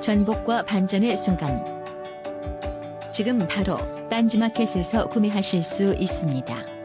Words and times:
전복과 0.00 0.64
반전의 0.64 1.16
순간 1.16 1.64
지금 3.12 3.38
바로 3.48 3.78
딴지마켓에서 4.08 5.08
구매하실 5.08 5.62
수 5.62 5.94
있습니다. 5.94 6.76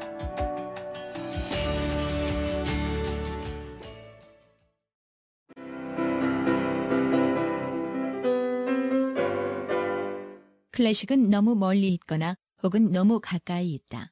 클래식은 10.71 11.29
너무 11.29 11.55
멀리 11.55 11.89
있거나 11.93 12.35
혹은 12.63 12.91
너무 12.91 13.19
가까이 13.19 13.73
있다. 13.73 14.11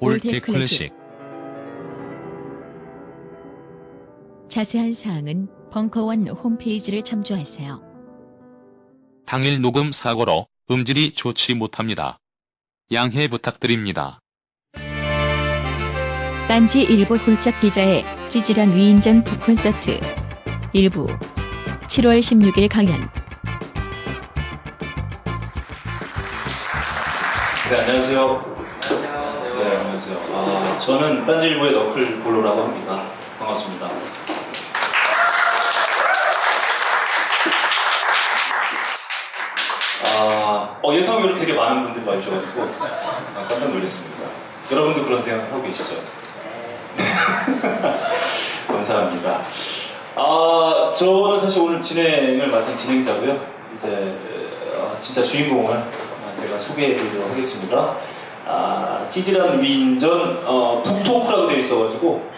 old 0.00 0.40
클래식 0.40 0.92
자세한 4.48 4.92
사항은 4.92 5.48
벙커원 5.70 6.28
홈페이지를 6.28 7.02
참조하세요. 7.02 7.82
당일 9.26 9.60
녹음 9.60 9.92
사고로 9.92 10.46
음질이 10.70 11.12
좋지 11.12 11.54
못합니다. 11.54 12.18
양해 12.92 13.28
부탁드립니다. 13.28 14.20
딴지 16.48 16.82
일보 16.82 17.16
홀짝 17.16 17.60
기자의 17.60 18.04
찌질한 18.30 18.74
위인전 18.74 19.22
북콘서트 19.24 20.00
1부 20.72 21.06
7월 21.88 22.20
16일 22.20 22.70
강연 22.70 23.00
네, 27.70 27.76
안녕하세요. 27.80 28.57
네, 29.98 30.14
안녕하세요. 30.14 30.20
아, 30.32 30.78
저는 30.78 31.26
딴지일보의 31.26 31.72
너클 31.72 32.20
볼로라고 32.22 32.62
합니다. 32.62 33.10
반갑습니다. 33.36 33.90
아, 40.04 40.78
어, 40.80 40.94
예상외로 40.94 41.34
되게 41.34 41.52
많은 41.52 41.82
분들이 41.82 42.06
와 42.06 42.20
주셔가지고 42.20 42.62
아, 42.62 43.48
깜짝 43.48 43.72
놀랐습니다. 43.72 44.22
여러분도 44.70 45.04
그런 45.04 45.20
생각 45.20 45.50
하고 45.50 45.62
계시죠? 45.64 45.96
감사합니다. 48.68 49.42
아, 50.14 50.92
저는 50.96 51.40
사실 51.40 51.60
오늘 51.60 51.82
진행을 51.82 52.46
맡은 52.46 52.76
진행자고요. 52.76 53.44
이제 53.74 54.16
어, 54.76 54.96
진짜 55.00 55.24
주인공을 55.24 55.76
아, 55.76 56.40
제가 56.40 56.56
소개해드리도록 56.56 57.32
하겠습니다. 57.32 57.98
아, 58.50 59.06
찌질한 59.10 59.62
위인전 59.62 60.42
어, 60.46 60.82
북토크라고 60.82 61.48
되어 61.48 61.58
있어가지고 61.58 62.30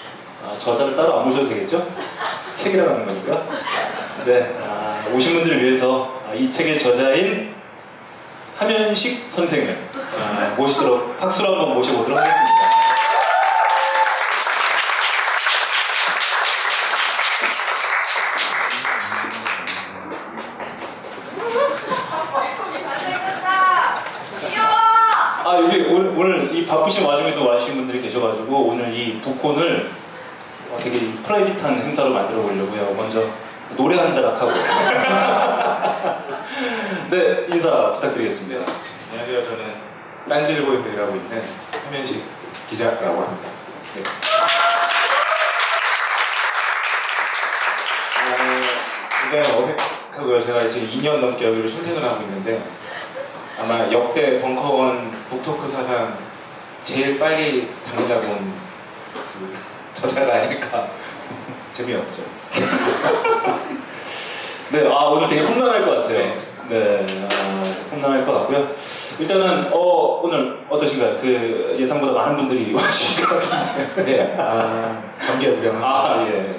아, 0.45 0.53
저자를 0.53 0.97
따로 0.97 1.21
안 1.21 1.25
모셔도 1.27 1.49
되겠죠? 1.49 1.87
책이라고 2.57 2.91
하는 2.91 3.07
거니까. 3.07 3.45
네, 4.25 4.57
아, 4.61 5.05
오신 5.15 5.35
분들을 5.35 5.63
위해서 5.63 6.21
아, 6.29 6.35
이 6.35 6.51
책의 6.51 6.79
저자인 6.81 7.55
하면식 8.57 9.31
선생을 9.31 9.89
아, 9.95 10.55
모시도록 10.57 11.19
박수로 11.21 11.49
한번 11.51 11.75
모셔보도록 11.77 12.19
하겠습니다. 12.19 12.60
바쁘신 26.71 27.05
와중에도 27.05 27.45
와주신 27.49 27.75
분들이 27.79 28.01
계셔가지고 28.01 28.69
오늘 28.69 28.95
이 28.95 29.21
북콘을 29.21 29.91
어, 30.71 30.79
되게 30.81 31.01
프라이빗한 31.25 31.83
행사로 31.83 32.11
만들어 32.11 32.43
보려고요. 32.43 32.95
먼저 32.95 33.21
노래 33.77 33.99
한 33.99 34.15
자락 34.15 34.41
하고. 34.41 34.53
네 37.11 37.47
인사 37.53 37.93
부탁드리겠습니다. 37.95 38.65
안녕하세요. 39.11 39.45
저는 39.47 39.75
딴지일보에서 40.29 40.89
일하고 40.91 41.17
있는 41.17 41.45
하면식 41.87 42.25
기자라고 42.69 43.21
합니다. 43.21 43.49
네. 43.97 44.03
어, 48.23 48.37
굉장히 49.23 49.57
어색하고요. 49.59 50.47
제가 50.47 50.69
지금 50.69 50.89
2년 50.89 51.19
넘게 51.19 51.47
여기로 51.47 51.67
출퇴근을 51.67 52.09
하고 52.09 52.23
있는데 52.23 52.63
아마 53.59 53.91
역대 53.91 54.39
벙커원 54.39 55.11
북토크 55.31 55.69
사상 55.69 56.30
제일 56.85 57.19
빨리 57.19 57.69
다니다 57.85 58.15
본그 58.21 59.55
저자가 59.95 60.35
아닐까 60.35 60.89
재미없죠. 61.73 62.23
네, 64.73 64.87
아 64.87 65.05
오늘 65.07 65.29
되게 65.29 65.43
험난할 65.43 65.85
것 65.85 65.91
같아요. 66.03 66.19
네. 66.19 66.41
네, 66.69 67.05
아, 67.29 67.65
험난할 67.91 68.25
것 68.25 68.33
같고요. 68.33 68.69
일단은 69.19 69.73
어 69.73 70.21
오늘 70.23 70.65
어떠신가요? 70.69 71.19
그 71.21 71.77
예상보다 71.79 72.13
많은 72.13 72.37
분들이 72.37 72.73
와주신 72.75 73.27
것 73.27 73.41
같은데. 73.41 74.05
네, 74.05 74.37
아, 74.39 75.03
감개무량합니다. 75.21 75.87
아 75.87 76.27
예. 76.29 76.55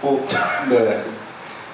뭐, 0.00 0.24
네. 0.70 1.04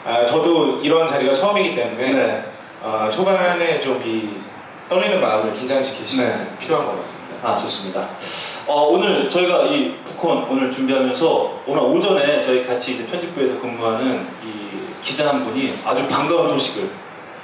아, 0.05 0.27
저도 0.27 0.81
이런 0.81 1.09
자리가 1.09 1.33
처음이기 1.35 1.75
때문에 1.75 2.13
네. 2.13 2.45
아, 2.83 3.09
초반에 3.11 3.81
좀이 3.81 4.44
떨리는 4.89 5.21
마음을 5.21 5.55
긴장시키시는 5.55 6.27
네. 6.27 6.59
필요한 6.59 6.87
것 6.87 7.03
같습니다. 7.03 7.25
아 7.43 7.57
좋습니다. 7.57 8.09
어, 8.67 8.83
오늘 8.89 9.29
저희가 9.29 9.65
이 9.65 9.97
북콘 10.05 10.45
오늘 10.45 10.71
준비하면서 10.71 11.63
오늘 11.67 11.83
오전에 11.83 12.43
저희 12.43 12.67
같이 12.67 12.95
이제 12.95 13.07
편집부에서 13.07 13.61
근무하는 13.61 14.29
이 14.43 15.03
기자 15.03 15.29
한 15.29 15.45
분이 15.45 15.75
아주 15.85 16.09
반가운 16.09 16.49
소식을 16.49 16.91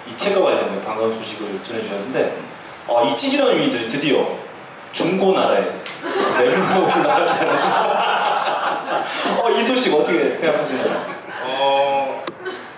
이 0.08 0.16
책과 0.16 0.40
관련된 0.42 0.82
반가운 0.84 1.12
소식을 1.14 1.62
전해주셨는데 1.62 2.42
어, 2.86 3.04
이 3.04 3.16
찌질한 3.16 3.56
위인들이 3.56 3.88
드디어 3.88 4.26
중고나라에 4.92 5.64
내물로 6.38 6.84
올라갔다는 6.84 7.52
어, 9.40 9.50
이 9.50 9.62
소식 9.62 9.94
어떻게 9.94 10.36
생각하시나요? 10.36 11.20
어, 11.44 12.24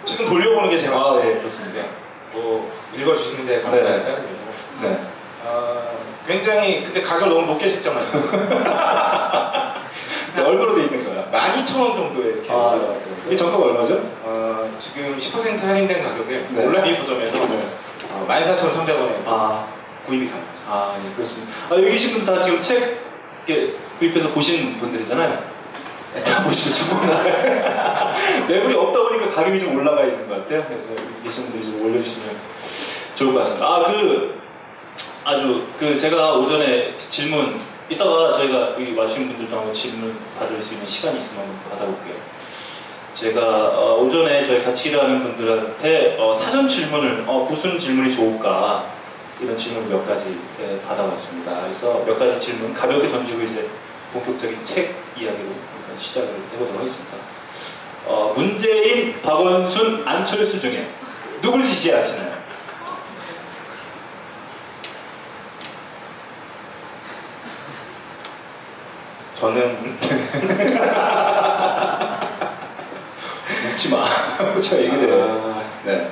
지금 0.05 0.27
돌려보는 0.27 0.71
게 0.71 0.77
제일 0.77 0.93
아. 0.93 1.17
네, 1.23 1.39
그렇습니다. 1.39 1.85
뭐 2.33 2.73
읽어주시는데 2.95 3.63
감사할 3.63 4.05
네. 4.05 4.42
네. 4.83 5.01
아, 5.45 5.83
굉장히 6.27 6.85
근데 6.85 7.01
가격 7.03 7.29
너무 7.29 7.47
높게 7.47 7.69
책정하죠. 7.69 8.19
얼마로 10.37 10.75
돼 10.75 10.85
있는 10.85 11.05
거야? 11.05 11.31
12,000원 11.31 11.95
정도에 11.95 12.27
이렇게 12.33 12.51
아, 12.51 12.55
올라가더라고요. 12.57 13.31
이 13.31 13.37
정가가 13.37 13.65
얼마죠? 13.65 14.01
어, 14.23 14.75
지금 14.79 15.17
10% 15.19 15.61
할인된 15.65 16.03
가격에 16.03 16.47
네. 16.51 16.65
온라인 16.65 16.95
서점에서 16.95 17.47
네. 17.49 17.61
어, 18.11 18.27
14,300원에 18.29 19.23
아, 19.27 19.67
구입이 20.07 20.27
가능합니다. 20.29 20.63
아, 20.69 20.97
예, 21.05 21.13
그렇습니다. 21.15 21.53
아, 21.71 21.75
여기 21.77 21.91
계신 21.91 22.13
분 22.13 22.25
다 22.25 22.41
지금 22.41 22.61
책 22.63 23.03
이렇게 23.47 23.75
구입해서 23.99 24.31
보신 24.31 24.79
분들이잖아요. 24.79 25.53
네, 26.15 26.23
다 26.25 26.43
보시고 26.43 26.75
주문을 26.75 27.15
매물이 28.49 28.75
없다 28.75 29.03
보니까 29.03 29.29
가격이 29.35 29.61
좀 29.61 29.77
올라가 29.79 30.03
있는 30.05 30.29
것 30.29 30.37
같아요. 30.43 30.65
그래서 30.69 30.91
여기 30.93 31.23
계신 31.25 31.45
분들이 31.45 31.65
좀 31.65 31.85
올려주시면 31.85 32.37
좋을 33.15 33.33
것 33.35 33.39
같습니다. 33.41 33.67
아, 33.67 33.85
그, 33.87 34.41
아주, 35.25 35.67
그, 35.79 35.97
제가 35.97 36.35
오전에 36.35 36.99
질문, 37.09 37.61
이따가 37.89 38.33
저희가 38.33 38.75
여기 38.81 38.95
와주신 38.95 39.29
분들도 39.29 39.57
한번 39.57 39.73
질문 39.73 40.19
받을 40.39 40.61
수 40.61 40.75
있는 40.75 40.87
시간이 40.87 41.19
있으면 41.19 41.45
한번 41.45 41.71
받아볼게요. 41.71 42.17
제가 43.15 43.41
어, 43.41 44.01
오전에 44.01 44.43
저희 44.43 44.65
같이 44.65 44.89
일하는 44.89 45.23
분들한테 45.23 46.17
어, 46.19 46.33
사전 46.35 46.67
질문을, 46.67 47.25
어, 47.29 47.47
무슨 47.49 47.79
질문이 47.79 48.13
좋을까, 48.13 48.91
이런 49.41 49.57
질문 49.57 49.89
몇 49.89 50.07
가지 50.07 50.39
예, 50.61 50.81
받아봤습니다. 50.83 51.63
그래서 51.63 52.05
몇 52.07 52.19
가지 52.19 52.39
질문 52.39 52.73
가볍게 52.73 53.09
던지고 53.09 53.43
이제 53.43 53.69
본격적인 54.13 54.65
책 54.65 54.95
이야기로 55.17 55.51
시작을 55.99 56.29
해보도록 56.55 56.81
하겠습니다. 56.81 57.17
어, 58.07 58.33
문재인, 58.37 59.21
박원순, 59.21 60.03
안철수 60.07 60.61
중에 60.61 60.89
누굴 61.41 61.65
지지하시나요? 61.65 62.32
저는 69.43 69.77
묻지 73.73 73.89
마. 73.91 74.05
저 74.63 74.77
얘기를. 74.79 75.21
아, 75.21 75.61
네. 75.85 76.09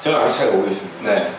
저는 0.00 0.18
아직 0.20 0.38
잘 0.38 0.52
모르겠습니다. 0.52 1.12
네. 1.14 1.32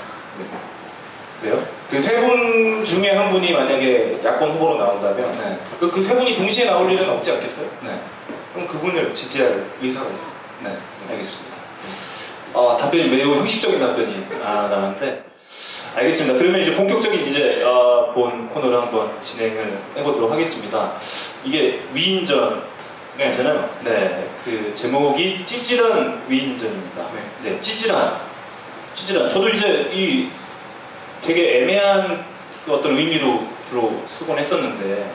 그래요? 1.40 1.64
그 1.90 1.98
세 2.02 2.20
분 2.20 2.84
중에 2.86 3.12
한 3.16 3.32
분이 3.32 3.54
만약에 3.54 4.20
야권 4.26 4.52
후보로 4.52 4.78
나온다면 4.78 5.32
네. 5.40 5.58
그 5.80 6.04
세 6.04 6.16
분이 6.16 6.36
동시에 6.36 6.66
나올 6.66 6.92
일은 6.92 7.10
없지 7.10 7.32
않겠어요? 7.32 7.70
네. 7.84 8.02
그럼 8.54 8.68
그분을 8.68 9.14
지지할 9.14 9.72
의사가 9.82 10.06
있어요. 10.08 10.32
네. 10.66 10.78
알겠습니다. 11.10 11.56
어, 12.54 12.76
답변이 12.78 13.08
매우 13.08 13.36
형식적인 13.38 13.80
답변이 13.80 14.26
아, 14.44 14.68
나왔는데. 14.70 15.24
알겠습니다. 15.96 16.40
그러면 16.40 16.62
이제 16.62 16.74
본격적인 16.74 17.28
이제 17.28 17.64
어, 17.64 18.12
본 18.14 18.48
코너를 18.50 18.82
한번 18.82 19.22
진행을 19.22 19.82
해보도록 19.98 20.32
하겠습니다. 20.32 20.94
이게 21.44 21.84
위인전 21.94 22.64
네. 23.18 23.28
있잖아요. 23.30 23.70
네, 23.84 24.30
그 24.44 24.74
제목이 24.74 25.46
찌질한 25.46 26.26
위인전입니다. 26.30 27.12
네. 27.12 27.22
네, 27.44 27.62
찌질한, 27.62 28.22
찌질한. 28.96 29.28
저도 29.28 29.50
이제 29.50 29.92
이 29.94 30.30
되게 31.22 31.62
애매한 31.62 32.26
그 32.66 32.74
어떤 32.74 32.98
의미로 32.98 33.48
주로 33.68 34.02
쓰곤 34.08 34.40
했었는데 34.40 35.14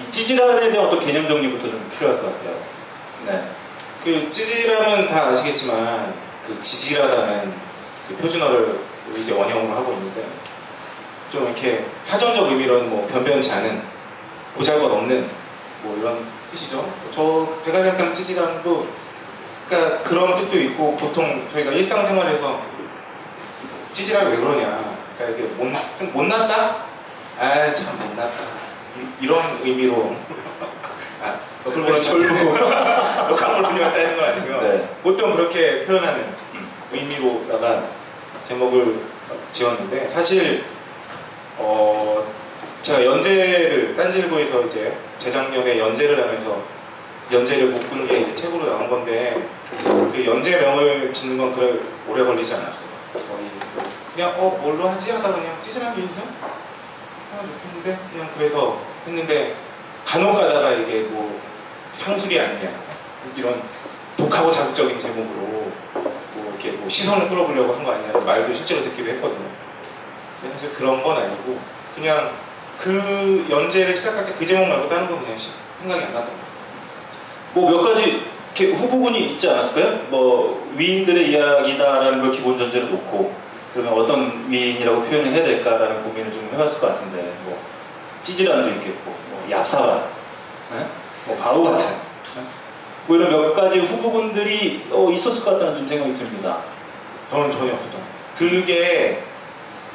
이 0.00 0.10
찌질한에 0.10 0.70
대한 0.70 0.86
어떤 0.86 0.98
개념 1.00 1.28
정리부터 1.28 1.68
좀 1.68 1.90
필요할 1.92 2.22
것 2.22 2.32
같아요. 2.32 2.56
네, 3.26 3.50
그 4.02 4.30
찌질함은 4.32 5.08
다 5.08 5.28
아시겠지만 5.28 6.14
그 6.46 6.58
지질하다는 6.58 7.52
그 8.08 8.16
표준어를 8.16 8.95
이제 9.16 9.32
원형으로 9.32 9.74
하고 9.76 9.92
있는데 9.92 10.26
좀 11.30 11.44
이렇게 11.44 11.84
사전적 12.04 12.46
의미로는 12.50 12.88
뭐 12.90 13.06
변변치 13.06 13.52
않은 13.52 13.82
보잘것 14.56 14.90
없는 14.90 15.28
뭐 15.82 15.96
이런 15.98 16.26
뜻이죠. 16.50 16.90
저 17.10 17.60
제가 17.64 17.82
생각하는 17.82 18.14
찌질함도 18.14 18.88
그러니까 19.68 20.02
그런 20.02 20.36
뜻도 20.36 20.58
있고 20.60 20.96
보통 20.96 21.48
저희가 21.52 21.72
일상생활에서 21.72 22.62
찌질하게 23.92 24.30
왜 24.30 24.36
그러냐 24.36 24.96
그러니까 25.18 25.38
이게 25.38 25.48
못, 25.54 25.72
좀 25.98 26.12
못났다? 26.12 26.84
아 27.38 27.72
참 27.74 27.98
못났다 27.98 28.32
이- 28.98 29.24
이런 29.24 29.40
의미로 29.62 30.14
아 31.22 31.38
그걸 31.64 31.96
절고 32.00 32.56
역할을 33.32 33.74
했다는 33.74 34.16
건 34.16 34.24
아니고요. 34.24 34.62
네. 34.62 34.96
보통 35.02 35.34
그렇게 35.34 35.84
표현하는 35.84 36.34
음. 36.54 36.70
의미로다가 36.92 37.82
제목을 38.46 39.00
지었는데 39.52 40.10
사실 40.10 40.64
어 41.58 42.26
제가 42.82 43.04
연재를 43.04 43.96
딴지일보에서 43.96 44.66
이제 44.66 44.96
재작년에 45.18 45.78
연재를 45.78 46.22
하면서 46.22 46.62
연재를 47.32 47.68
묶은 47.68 48.06
게 48.06 48.20
이제 48.20 48.34
책으로 48.36 48.66
나온 48.66 48.88
건데 48.88 49.48
그 50.12 50.24
연재명을 50.24 51.12
짓는 51.12 51.38
건 51.38 51.54
그래 51.54 51.80
오래 52.08 52.24
걸리지 52.24 52.54
않았어요. 52.54 52.88
거의 53.12 53.50
그냥 54.14 54.34
어 54.38 54.50
뭘로 54.62 54.88
하지? 54.88 55.10
하다 55.10 55.32
그냥 55.32 55.60
찌질한 55.64 55.96
일인데 55.96 56.22
하나 57.30 57.42
좋겠는데 57.42 57.98
그냥 58.12 58.30
그래서 58.36 58.80
했는데 59.06 59.56
간혹 60.04 60.34
가다가 60.34 60.70
이게 60.70 61.02
뭐 61.02 61.40
상술이 61.94 62.38
아니냐. 62.38 62.70
이런 63.34 63.60
독하고 64.16 64.50
자극적인 64.50 65.00
제목으로 65.00 65.26
뭐 65.26 65.55
이렇게 66.58 66.72
뭐 66.78 66.88
시선을 66.88 67.28
끌어보려고 67.28 67.72
한 67.74 67.84
거 67.84 67.92
아니냐 67.92 68.12
말도 68.12 68.52
실제로 68.54 68.82
듣기도 68.82 69.10
했거든요. 69.10 69.48
근데 70.40 70.54
사실 70.54 70.72
그런 70.72 71.02
건 71.02 71.16
아니고 71.16 71.58
그냥 71.94 72.30
그 72.78 73.46
연재를 73.48 73.96
시작할 73.96 74.26
때 74.26 74.32
그 74.34 74.44
제목 74.44 74.68
말고 74.68 74.88
다른 74.88 75.08
건 75.08 75.20
그냥 75.22 75.38
시- 75.38 75.50
생각이 75.80 76.04
안 76.04 76.12
났던 76.14 76.26
거예요. 76.28 76.46
뭐 77.54 77.70
몇 77.70 77.82
가지 77.82 78.22
이렇게 78.54 78.74
후보군이 78.74 79.32
있지 79.32 79.48
않았을까요? 79.50 80.04
뭐 80.10 80.70
위인들의 80.76 81.30
이야기다라는 81.30 82.20
걸 82.20 82.32
기본 82.32 82.58
전제로 82.58 82.86
놓고 82.88 83.34
그러면 83.72 83.92
어떤 83.94 84.46
위인이라고 84.50 85.02
표현을 85.02 85.32
해야 85.32 85.44
될까라는 85.44 86.02
고민을 86.04 86.32
좀 86.32 86.48
해봤을 86.52 86.80
것 86.80 86.88
같은데 86.88 87.34
뭐 87.44 87.58
찌질한도 88.22 88.68
있겠고 88.70 89.10
뭐 89.30 89.46
얍사가 89.50 90.04
네? 90.72 90.86
뭐 91.26 91.36
바보 91.36 91.64
같은 91.64 91.86
네? 91.88 92.42
뭐 93.06 93.16
이런 93.16 93.30
몇 93.30 93.54
가지 93.54 93.78
후보군들이 93.78 94.88
어, 94.90 95.10
있었을 95.12 95.44
것 95.44 95.52
같다는 95.52 95.78
좀 95.78 95.88
생각이 95.88 96.14
듭니다. 96.14 96.62
저는 97.30 97.50
전혀 97.52 97.72
거예요. 97.72 98.06
그게 98.36 99.22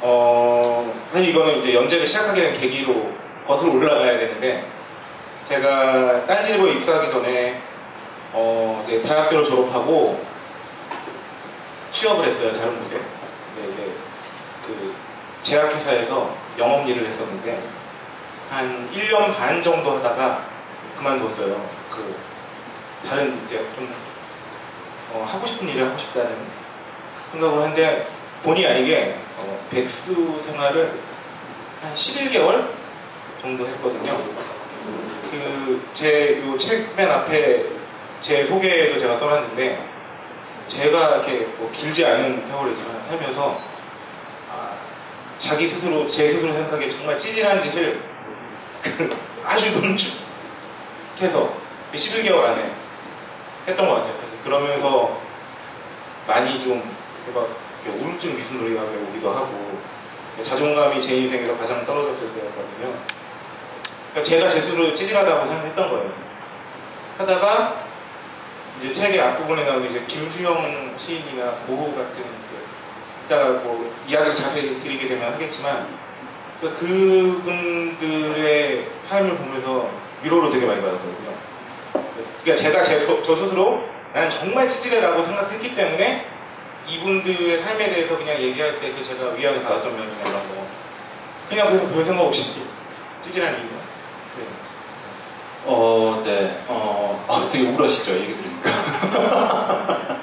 어 0.00 0.92
사실 1.12 1.28
이거는 1.28 1.62
이제 1.62 1.74
연재를 1.74 2.06
시작하게 2.06 2.42
된 2.42 2.60
계기로 2.60 3.10
거슬러 3.46 3.74
올라가야 3.74 4.18
되는데 4.18 4.66
제가 5.44 6.26
딴지일보에 6.26 6.72
입사하기 6.72 7.10
전에 7.10 7.62
어 8.32 8.82
이제 8.84 9.00
대학교를 9.02 9.44
졸업하고 9.44 10.24
취업을 11.92 12.26
했어요 12.26 12.52
다른 12.52 12.78
곳에. 12.82 13.00
근데 13.54 13.68
이제 13.72 13.92
그 14.66 14.94
제약회사에서 15.42 16.34
영업 16.58 16.88
일을 16.88 17.06
했었는데 17.06 17.62
한 18.50 18.88
1년 18.92 19.34
반 19.36 19.62
정도 19.62 19.92
하다가 19.92 20.46
그만뒀어요. 20.98 21.68
그 21.90 22.31
다른 23.08 23.40
이제 23.46 23.58
좀 23.74 23.94
어, 25.12 25.26
하고 25.28 25.46
싶은 25.46 25.68
일을 25.68 25.86
하고 25.86 25.98
싶다는 25.98 26.36
생각을 27.32 27.62
하는데 27.62 28.08
본의 28.42 28.66
아니게 28.66 29.16
어, 29.38 29.66
백수 29.70 30.42
생활을 30.44 31.00
한 31.82 31.94
11개월 31.94 32.68
정도 33.40 33.66
했거든요. 33.66 34.12
그 35.30 35.80
제 35.94 36.42
요 36.44 36.58
책 36.58 36.94
맨 36.96 37.10
앞에 37.10 37.66
제 38.20 38.44
소개도 38.44 38.98
제가 38.98 39.16
써놨는데 39.16 39.88
제가 40.68 41.08
이렇게 41.16 41.46
뭐 41.58 41.70
길지 41.72 42.04
않은 42.06 42.46
세월이지만 42.48 43.08
살면서 43.08 43.60
아, 44.50 44.76
자기 45.38 45.66
스스로 45.66 46.06
제 46.06 46.28
스스로 46.28 46.52
생각하기에 46.52 46.90
정말 46.90 47.18
찌질한 47.18 47.60
짓을 47.62 48.02
그 48.82 49.16
아주 49.44 49.72
농축해서 49.80 51.52
11개월 51.94 52.44
안에 52.44 52.70
했던 53.66 53.88
것 53.88 53.94
같아요. 53.94 54.14
그러면서 54.44 55.20
많이 56.26 56.58
좀 56.60 57.02
막 57.34 57.48
우울증 57.86 58.36
비슷한 58.36 58.60
놀이가 58.60 58.82
오기도 58.82 59.30
하고 59.30 59.80
자존감이 60.40 61.00
제 61.00 61.16
인생에서 61.16 61.56
가장 61.58 61.84
떨어졌을 61.84 62.32
때였거든요. 62.32 62.94
그러니까 64.10 64.22
제가 64.22 64.48
제 64.48 64.60
스스로 64.60 64.94
찌질하다고 64.94 65.46
생각했던 65.46 65.90
거예요. 65.90 66.12
하다가 67.18 67.82
이제 68.80 68.92
책의 68.92 69.20
앞부분에 69.20 69.64
나오는 69.64 69.88
이제 69.88 70.04
김수영 70.06 70.96
시인이나 70.98 71.50
고흐 71.66 71.94
같은 71.94 72.22
그 72.22 72.66
이따가 73.26 73.50
뭐 73.60 73.94
이야기를 74.08 74.32
자세히 74.32 74.80
드리게 74.80 75.08
되면 75.08 75.32
하겠지만 75.32 75.98
그 76.60 76.74
그분들의 76.74 78.10
삶을 79.04 79.36
보면서 79.36 79.90
위로를 80.22 80.50
되게 80.50 80.66
많이 80.66 80.80
받았거든요. 80.80 81.32
그러니까 82.44 82.56
제가 82.56 82.82
제, 82.82 82.98
소- 82.98 83.22
저 83.22 83.34
스스로 83.36 83.82
나는 84.14 84.30
정말 84.30 84.68
찌질해라고 84.68 85.22
생각했기 85.24 85.74
때문에 85.74 86.26
이분들의 86.88 87.62
삶에 87.62 87.90
대해서 87.90 88.18
그냥 88.18 88.40
얘기할 88.40 88.80
때 88.80 88.92
그 88.94 89.02
제가 89.02 89.30
위안을 89.30 89.62
받았던 89.62 89.94
이런 89.94 90.08
거 90.24 90.66
그냥 91.48 91.68
그래서 91.68 91.88
별 91.88 92.04
생각 92.04 92.22
없이 92.24 92.62
찌질한 93.22 93.54
이유가 93.54 93.76
네. 94.36 94.44
어, 95.64 96.22
네. 96.24 96.64
어, 96.66 97.24
아, 97.28 97.48
되게 97.52 97.68
우울하시죠, 97.68 98.12
얘기 98.14 98.36
들으니까. 98.36 100.20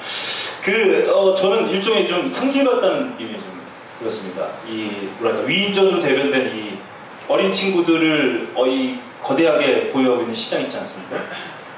그, 0.62 1.10
어, 1.10 1.34
저는 1.34 1.70
일종의 1.70 2.06
좀 2.06 2.28
상술 2.28 2.64
같다는 2.64 3.12
느낌이 3.12 3.32
좀 3.34 3.62
들었습니다. 3.98 4.48
이, 4.68 5.08
뭐랄까, 5.18 5.46
위인전으로 5.46 6.00
대변된 6.00 6.56
이 6.56 6.78
어린 7.26 7.50
친구들을 7.52 8.52
어, 8.54 8.66
이 8.66 8.98
거대하게 9.22 9.90
보유하고 9.92 10.22
있는 10.22 10.34
시장 10.34 10.60
있지 10.62 10.76
않습니까? 10.76 11.16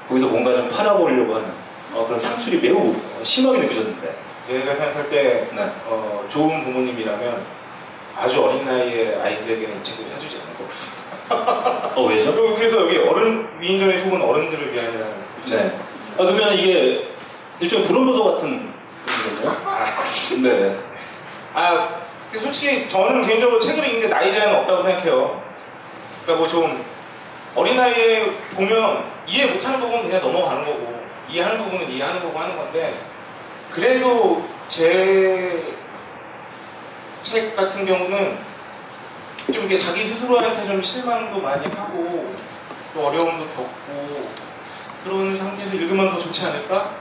거기서 0.07 0.27
뭔가 0.27 0.55
좀 0.55 0.69
팔아보려고 0.69 1.35
하는 1.35 1.51
어, 1.93 2.05
그런 2.05 2.19
상술이 2.19 2.59
매우 2.59 2.95
심하게 3.21 3.59
느껴졌는데. 3.59 4.23
제가 4.47 4.75
생각할 4.75 5.09
때 5.09 5.49
네. 5.53 5.71
어, 5.85 6.25
좋은 6.27 6.63
부모님이라면 6.65 7.45
아주 8.15 8.43
어린 8.43 8.65
나이에 8.65 9.19
아이들에게는 9.21 9.79
이 9.79 9.83
책을 9.83 10.05
사주지 10.09 10.41
않을 10.43 10.57
것 10.57 10.69
같습니다. 10.69 11.93
어, 11.95 12.03
왜죠? 12.03 12.33
그리고 12.35 12.53
그래서 12.53 12.81
여기 12.81 12.97
어른 12.97 13.47
위인전의 13.61 13.99
속은 13.99 14.21
어른들을 14.21 14.73
위한이라는 14.73 15.13
네. 15.49 15.79
아, 16.17 16.17
그러면 16.17 16.53
이게 16.55 17.07
일종의 17.59 17.87
불온도서 17.87 18.33
같은 18.33 18.73
거죠? 19.35 19.49
아, 19.65 19.85
네. 20.41 20.77
아, 21.53 22.01
솔직히 22.33 22.87
저는 22.89 23.25
개인적으로 23.25 23.59
책을 23.59 23.85
읽는데 23.87 24.09
나이 24.09 24.31
제한은 24.31 24.55
없다고 24.59 24.83
생각해요. 24.83 25.41
그러니까 26.25 26.35
뭐 26.35 26.47
좀 26.47 26.83
어린 27.55 27.75
나이에 27.77 28.25
보면 28.55 29.12
이해 29.27 29.45
못하는 29.47 29.79
부분은 29.79 30.03
그냥 30.03 30.21
넘어가는 30.21 30.65
거고 30.65 31.03
이해하는 31.29 31.63
부분은 31.63 31.89
이해하는 31.89 32.21
거고 32.21 32.39
하는 32.39 32.57
건데 32.57 32.99
그래도 33.69 34.47
제 34.69 35.83
책 37.23 37.55
같은 37.55 37.85
경우는 37.85 38.37
좀 39.51 39.63
이렇게 39.63 39.77
자기 39.77 40.05
스스로한테 40.05 40.67
좀 40.67 40.83
실망도 40.83 41.41
많이 41.41 41.65
하고 41.67 42.35
또 42.93 43.07
어려움도 43.07 43.47
겪고 43.47 44.29
그런 45.03 45.35
상태에서 45.35 45.75
읽으면 45.75 46.09
더 46.09 46.19
좋지 46.19 46.45
않을까? 46.45 46.97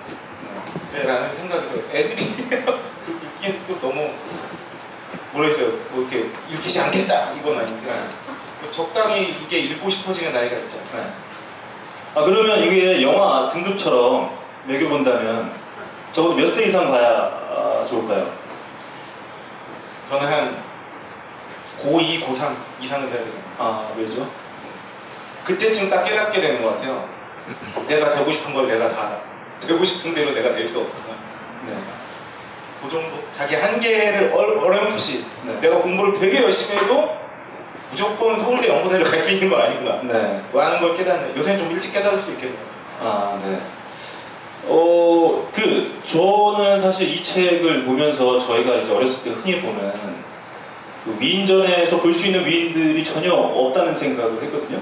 네, 0.92 1.02
라는 1.02 1.34
생각이 1.34 1.68
들어요. 1.68 1.90
애들이 1.92 2.24
그 2.48 3.20
읽기엔 3.40 3.66
또 3.68 3.80
너무 3.80 4.10
모르겠어요. 5.32 5.72
뭐 5.90 6.02
이렇게 6.02 6.30
읽히지 6.50 6.80
않겠다 6.80 7.32
이건 7.32 7.58
아니니까 7.58 7.94
적당히 8.70 9.30
이게 9.44 9.58
읽고 9.58 9.90
싶어지는 9.90 10.32
나이가 10.32 10.56
있잖아요. 10.58 11.31
네. 12.14 12.20
아 12.20 12.24
그러면 12.24 12.58
이게 12.60 13.02
영화 13.02 13.48
등급처럼 13.48 14.30
매겨본다면 14.66 15.54
적어도 16.12 16.34
몇 16.34 16.46
세 16.48 16.64
이상 16.64 16.90
봐야 16.90 17.08
아, 17.08 17.86
좋을까요? 17.88 18.30
저는 20.10 20.26
한 20.26 20.62
고2, 21.82 22.22
고3 22.22 22.54
이상은 22.80 23.10
돼야 23.10 23.24
되요 23.24 23.32
아 23.58 23.88
왜죠? 23.96 24.28
그때쯤 25.44 25.88
딱 25.90 26.04
깨닫게 26.04 26.40
되는 26.40 26.62
것 26.62 26.76
같아요. 26.76 27.08
내가 27.88 28.10
되고 28.10 28.30
싶은 28.30 28.54
걸 28.54 28.68
내가 28.68 28.94
다 28.94 29.18
되고 29.60 29.84
싶은 29.84 30.14
대로 30.14 30.30
내가 30.32 30.54
될 30.54 30.68
수 30.68 30.78
없어. 30.78 31.08
네. 31.66 31.76
그 32.82 32.88
정도 32.88 33.16
자기 33.32 33.56
한계를 33.56 34.32
얼- 34.32 34.58
어렴풋이 34.58 35.26
네. 35.44 35.60
내가 35.60 35.78
공부를 35.78 36.12
되게 36.12 36.42
열심히 36.42 36.80
해도 36.80 37.16
무조건 37.92 38.40
서울대 38.40 38.68
연고대를 38.68 39.04
갈 39.04 39.20
수 39.20 39.30
있는 39.32 39.50
건 39.50 39.60
아니구나. 39.60 40.00
네. 40.02 40.42
라는 40.52 40.80
걸 40.80 40.96
깨닫는 40.96 41.36
요새는 41.36 41.58
좀 41.58 41.70
일찍 41.72 41.92
깨달을 41.92 42.18
수도 42.18 42.32
있겠네요. 42.32 42.58
아 43.00 43.38
네. 43.44 43.60
어, 44.64 45.48
그, 45.52 46.00
저는 46.06 46.78
사실 46.78 47.08
이 47.08 47.22
책을 47.22 47.84
보면서 47.84 48.38
저희가 48.38 48.76
이제 48.76 48.92
어렸을 48.94 49.22
때 49.24 49.30
흔히 49.30 49.60
보는 49.60 49.92
그 51.04 51.16
위인전에서 51.18 51.98
볼 52.00 52.14
수 52.14 52.26
있는 52.26 52.46
위인들이 52.46 53.04
전혀 53.04 53.32
없다는 53.32 53.94
생각을 53.94 54.42
했거든요. 54.44 54.80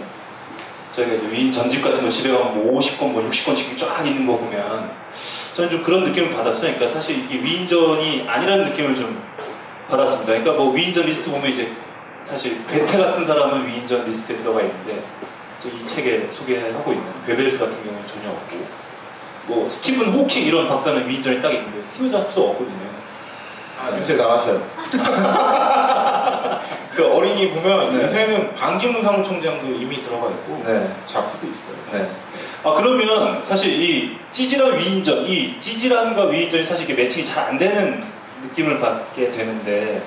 저희가 0.93 1.14
이제 1.14 1.31
위인 1.31 1.50
전집 1.50 1.83
같은 1.83 2.02
거 2.05 2.11
집에 2.11 2.31
가면 2.31 2.55
뭐 2.62 2.79
50권, 2.79 3.12
뭐 3.12 3.23
60권씩 3.31 3.79
쫙 3.79 4.07
있는 4.07 4.26
거 4.26 4.37
보면 4.37 4.90
저는 5.55 5.71
좀 5.71 5.83
그런 5.83 6.05
느낌을 6.05 6.31
받았어요. 6.37 6.75
그러니까 6.75 6.87
사실 6.87 7.25
이게 7.25 7.43
위인전이 7.43 8.26
아니라는 8.29 8.67
느낌을 8.67 8.95
좀 8.95 9.23
받았습니다. 9.88 10.33
그러니까 10.35 10.52
뭐 10.52 10.73
위인전 10.75 11.07
리스트 11.07 11.31
보면 11.31 11.50
이제 11.50 11.73
사실 12.25 12.65
괴테 12.66 12.99
같은 12.99 13.25
사람은 13.25 13.67
위인전 13.67 14.05
리스트에 14.07 14.37
들어가 14.37 14.61
있는데 14.62 15.05
이제 15.61 15.71
이 15.77 15.87
책에 15.87 16.29
소개하고 16.31 16.93
있는 16.93 17.07
괴벨스 17.26 17.59
같은 17.59 17.83
경우는 17.85 18.07
전혀 18.07 18.31
없고 18.31 18.57
뭐 19.47 19.69
스티븐 19.69 20.12
호킹 20.12 20.45
이런 20.45 20.69
박사는 20.69 21.09
위인전에 21.09 21.41
딱 21.41 21.50
있는데 21.53 21.83
스티븐 21.83 22.11
잡스 22.11 22.39
없거든요. 22.39 22.91
아, 23.79 23.97
요새 23.97 24.17
나왔어요. 24.17 24.61
그 26.95 27.15
어린이 27.15 27.50
보면 27.50 27.97
네. 27.97 28.05
요새는 28.05 28.55
반기문 28.55 29.03
사무총장도 29.03 29.67
이미 29.69 30.03
들어가 30.03 30.29
있고 30.29 30.62
네. 30.67 30.95
자프도 31.07 31.47
있어요. 31.47 31.77
네. 31.93 32.11
아 32.62 32.75
그러면 32.75 33.43
사실 33.43 33.83
이 33.83 34.19
찌질한 34.33 34.79
위인전, 34.79 35.25
이 35.25 35.59
찌질함과 35.61 36.27
위인전이 36.27 36.62
사실 36.65 36.85
이게 36.85 36.95
매칭이 36.95 37.25
잘 37.25 37.41
안 37.50 37.59
되는 37.59 38.05
느낌을 38.43 38.79
받게 38.81 39.31
되는데 39.31 40.03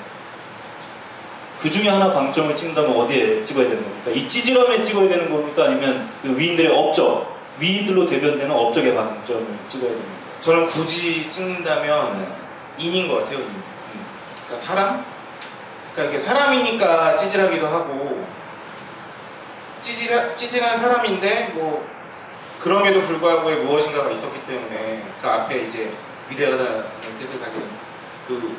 그 1.64 1.72
중에 1.72 1.88
하나 1.88 2.12
방점을 2.12 2.54
찍는다면 2.58 2.94
어디에 2.98 3.46
찍어야 3.46 3.70
되는 3.70 3.82
겁니까? 3.82 4.12
이 4.12 4.28
찌질함에 4.28 4.82
찍어야 4.82 5.08
되는 5.08 5.32
겁니까? 5.32 5.64
아니면 5.64 6.12
그 6.22 6.38
위인들의 6.38 6.70
업적, 6.70 7.40
위인들로 7.58 8.06
대변되는 8.06 8.52
업적의 8.52 8.94
방점을 8.94 9.60
찍어야 9.66 9.92
되는 9.92 10.04
겁니까? 10.04 10.24
저는 10.42 10.68
굳이 10.68 11.30
찍는다면 11.32 12.20
네. 12.20 12.86
인인 12.86 13.08
것 13.08 13.20
같아요. 13.24 13.40
인. 13.40 13.48
그러니까 14.46 14.60
사람? 14.60 15.06
그러니까 15.94 16.14
이게 16.14 16.20
사람이니까 16.20 17.16
찌질하기도 17.16 17.66
하고 17.66 18.28
찌질한, 19.82 20.36
찌질한 20.36 20.80
사람인데 20.80 21.54
뭐 21.56 21.88
그럼에도 22.60 23.00
불구하고 23.00 23.50
무엇인가가 23.64 24.10
있었기 24.10 24.46
때문에 24.46 25.06
그 25.22 25.28
앞에 25.30 25.60
이제 25.60 25.94
위대하다는 26.30 27.20
뜻을 27.22 27.40
가진 27.40 27.64
그 28.28 28.54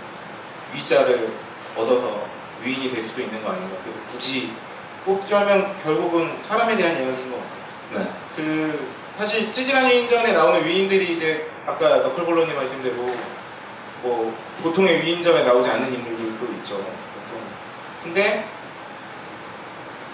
위자를 0.73 1.35
얻어서 1.77 2.34
위인이 2.63 2.91
될 2.91 3.03
수도 3.03 3.23
있는 3.23 3.43
거 3.43 3.51
아닌가. 3.51 3.77
그래서 3.83 4.01
굳이 4.07 4.55
뽑자면 5.05 5.79
결국은 5.83 6.39
사람에 6.43 6.77
대한 6.77 6.97
이야기인 6.97 7.31
것 7.31 7.39
같아요. 7.39 8.05
네. 8.05 8.11
그 8.37 8.93
사실 9.19 9.53
찌질한 9.53 9.91
위인전에 9.91 10.33
나오는 10.33 10.65
위인들이 10.65 11.15
이제 11.15 11.51
아까 11.67 11.99
너클볼러님 11.99 12.55
말씀대로 12.55 13.15
뭐 14.03 14.37
보통의 14.63 15.03
위인전에 15.03 15.45
나오지 15.45 15.71
않는 15.71 15.93
인물들이 15.93 16.37
그 16.39 16.55
있죠. 16.59 16.77
보통. 16.77 17.41
근데 18.03 18.45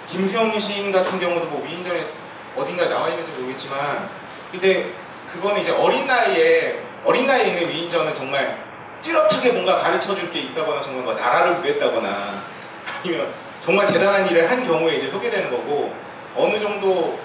김수영 0.06 0.58
시인 0.58 0.92
같은 0.92 1.18
경우도 1.18 1.46
뭐 1.46 1.64
위인전에 1.64 2.04
어딘가 2.56 2.88
나와 2.88 3.08
있는지 3.08 3.32
모르겠지만 3.32 4.10
근데 4.50 4.92
그거는 5.28 5.62
이제 5.62 5.70
어린 5.70 6.06
나이에 6.06 6.82
어린 7.04 7.26
나이에 7.26 7.48
있는 7.48 7.68
위인전은 7.68 8.16
정말 8.16 8.69
뚜렷하게 9.02 9.52
뭔가 9.52 9.78
가르쳐 9.78 10.14
줄 10.14 10.30
게 10.30 10.40
있다거나 10.40 10.82
정말 10.82 11.04
뭐 11.04 11.14
나라를 11.14 11.54
구했다거나 11.56 12.34
아니면 13.02 13.32
정말 13.64 13.86
대단한 13.86 14.26
일을 14.28 14.50
한 14.50 14.64
경우에 14.66 14.96
이제 14.96 15.10
소개되는 15.10 15.50
거고 15.50 15.94
어느 16.36 16.60
정도 16.60 17.18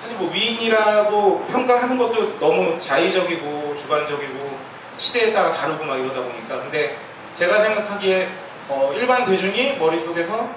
사실 0.00 0.16
뭐 0.16 0.30
위인이라고 0.32 1.46
평가하는 1.46 1.98
것도 1.98 2.38
너무 2.38 2.78
자의적이고 2.80 3.76
주관적이고 3.76 4.58
시대에 4.98 5.32
따라 5.32 5.52
다르고 5.52 5.84
막 5.84 5.96
이러다 5.98 6.22
보니까. 6.22 6.62
근데 6.62 6.96
제가 7.34 7.62
생각하기에 7.64 8.28
어, 8.68 8.92
일반 8.94 9.24
대중이 9.24 9.76
머릿속에서 9.78 10.50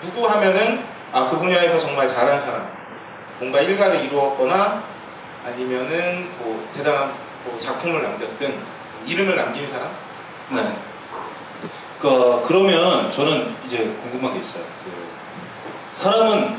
누구 0.00 0.26
하면은 0.28 0.84
아 1.12 1.28
그 1.28 1.36
분야에서 1.38 1.78
정말 1.78 2.08
잘한 2.08 2.40
사람 2.40 2.72
뭔가 3.38 3.60
일가를 3.60 4.02
이루었거나 4.04 4.82
아니면은 5.44 6.30
뭐 6.38 6.66
대단한 6.74 7.12
뭐 7.44 7.58
작품을 7.58 8.02
남겼든 8.02 8.58
이름을 9.06 9.36
남긴 9.36 9.70
사람 9.70 9.90
네. 10.54 10.72
그, 12.00 12.42
그러면 12.46 13.10
저는 13.10 13.56
이제 13.66 13.96
궁금한 14.02 14.34
게 14.34 14.40
있어요. 14.40 14.64
그 14.84 14.90
사람은 15.92 16.56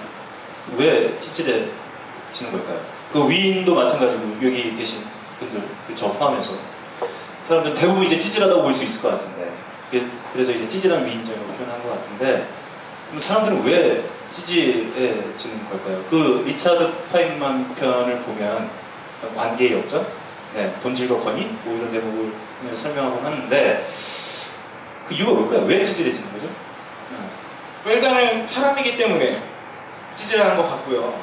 왜 0.77 1.19
찌질해지는 1.19 2.51
걸까요? 2.51 2.79
그 3.11 3.29
위인도 3.29 3.75
마찬가지고 3.75 4.23
여기 4.41 4.75
계신 4.75 5.03
분들, 5.39 5.61
저 5.95 6.11
포함해서 6.13 6.53
사람들 7.43 7.73
대부분 7.73 8.05
이제 8.05 8.17
찌질하다고 8.17 8.63
볼 8.63 8.73
수 8.73 8.83
있을 8.85 9.01
것 9.01 9.11
같은데 9.11 9.51
그- 9.91 10.09
그래서 10.31 10.51
이제 10.53 10.67
찌질한 10.67 11.05
위인전으로 11.05 11.45
표현한 11.57 11.83
것 11.83 11.89
같은데 11.89 12.47
그럼 13.07 13.19
사람들은 13.19 13.63
왜 13.65 14.09
찌질해지는 14.31 15.69
걸까요? 15.69 16.03
그 16.09 16.43
리차드 16.47 17.09
파인만 17.11 17.75
편을 17.75 18.23
보면 18.23 18.69
관계의 19.35 19.73
역전, 19.73 20.05
네, 20.53 20.73
본질과 20.81 21.19
권위 21.19 21.45
뭐 21.63 21.75
이런 21.75 21.91
대목을 21.91 22.77
설명하고 22.77 23.25
하는데 23.25 23.87
그 25.07 25.13
이유가 25.13 25.33
뭘까요? 25.33 25.65
왜 25.65 25.83
찌질해지는 25.83 26.31
거죠? 26.33 26.47
네. 27.85 27.93
일단은 27.93 28.47
사람이기 28.47 28.97
때문에 28.97 29.41
찌질한 30.15 30.55
것 30.55 30.63
같고요. 30.63 31.13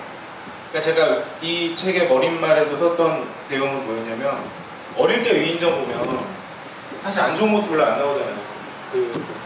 그러니까 0.71 0.81
제가 0.81 1.25
이 1.41 1.75
책의 1.75 2.09
머릿말에도 2.09 2.77
썼던 2.77 3.29
내용은 3.49 3.87
뭐였냐면 3.87 4.45
어릴 4.97 5.23
때 5.23 5.35
위인전 5.35 5.85
보면 5.85 6.27
사실 7.03 7.23
안 7.23 7.35
좋은 7.35 7.51
모습 7.51 7.71
별로 7.71 7.85
안 7.85 7.99
나오잖아요. 7.99 8.39
그 8.93 9.41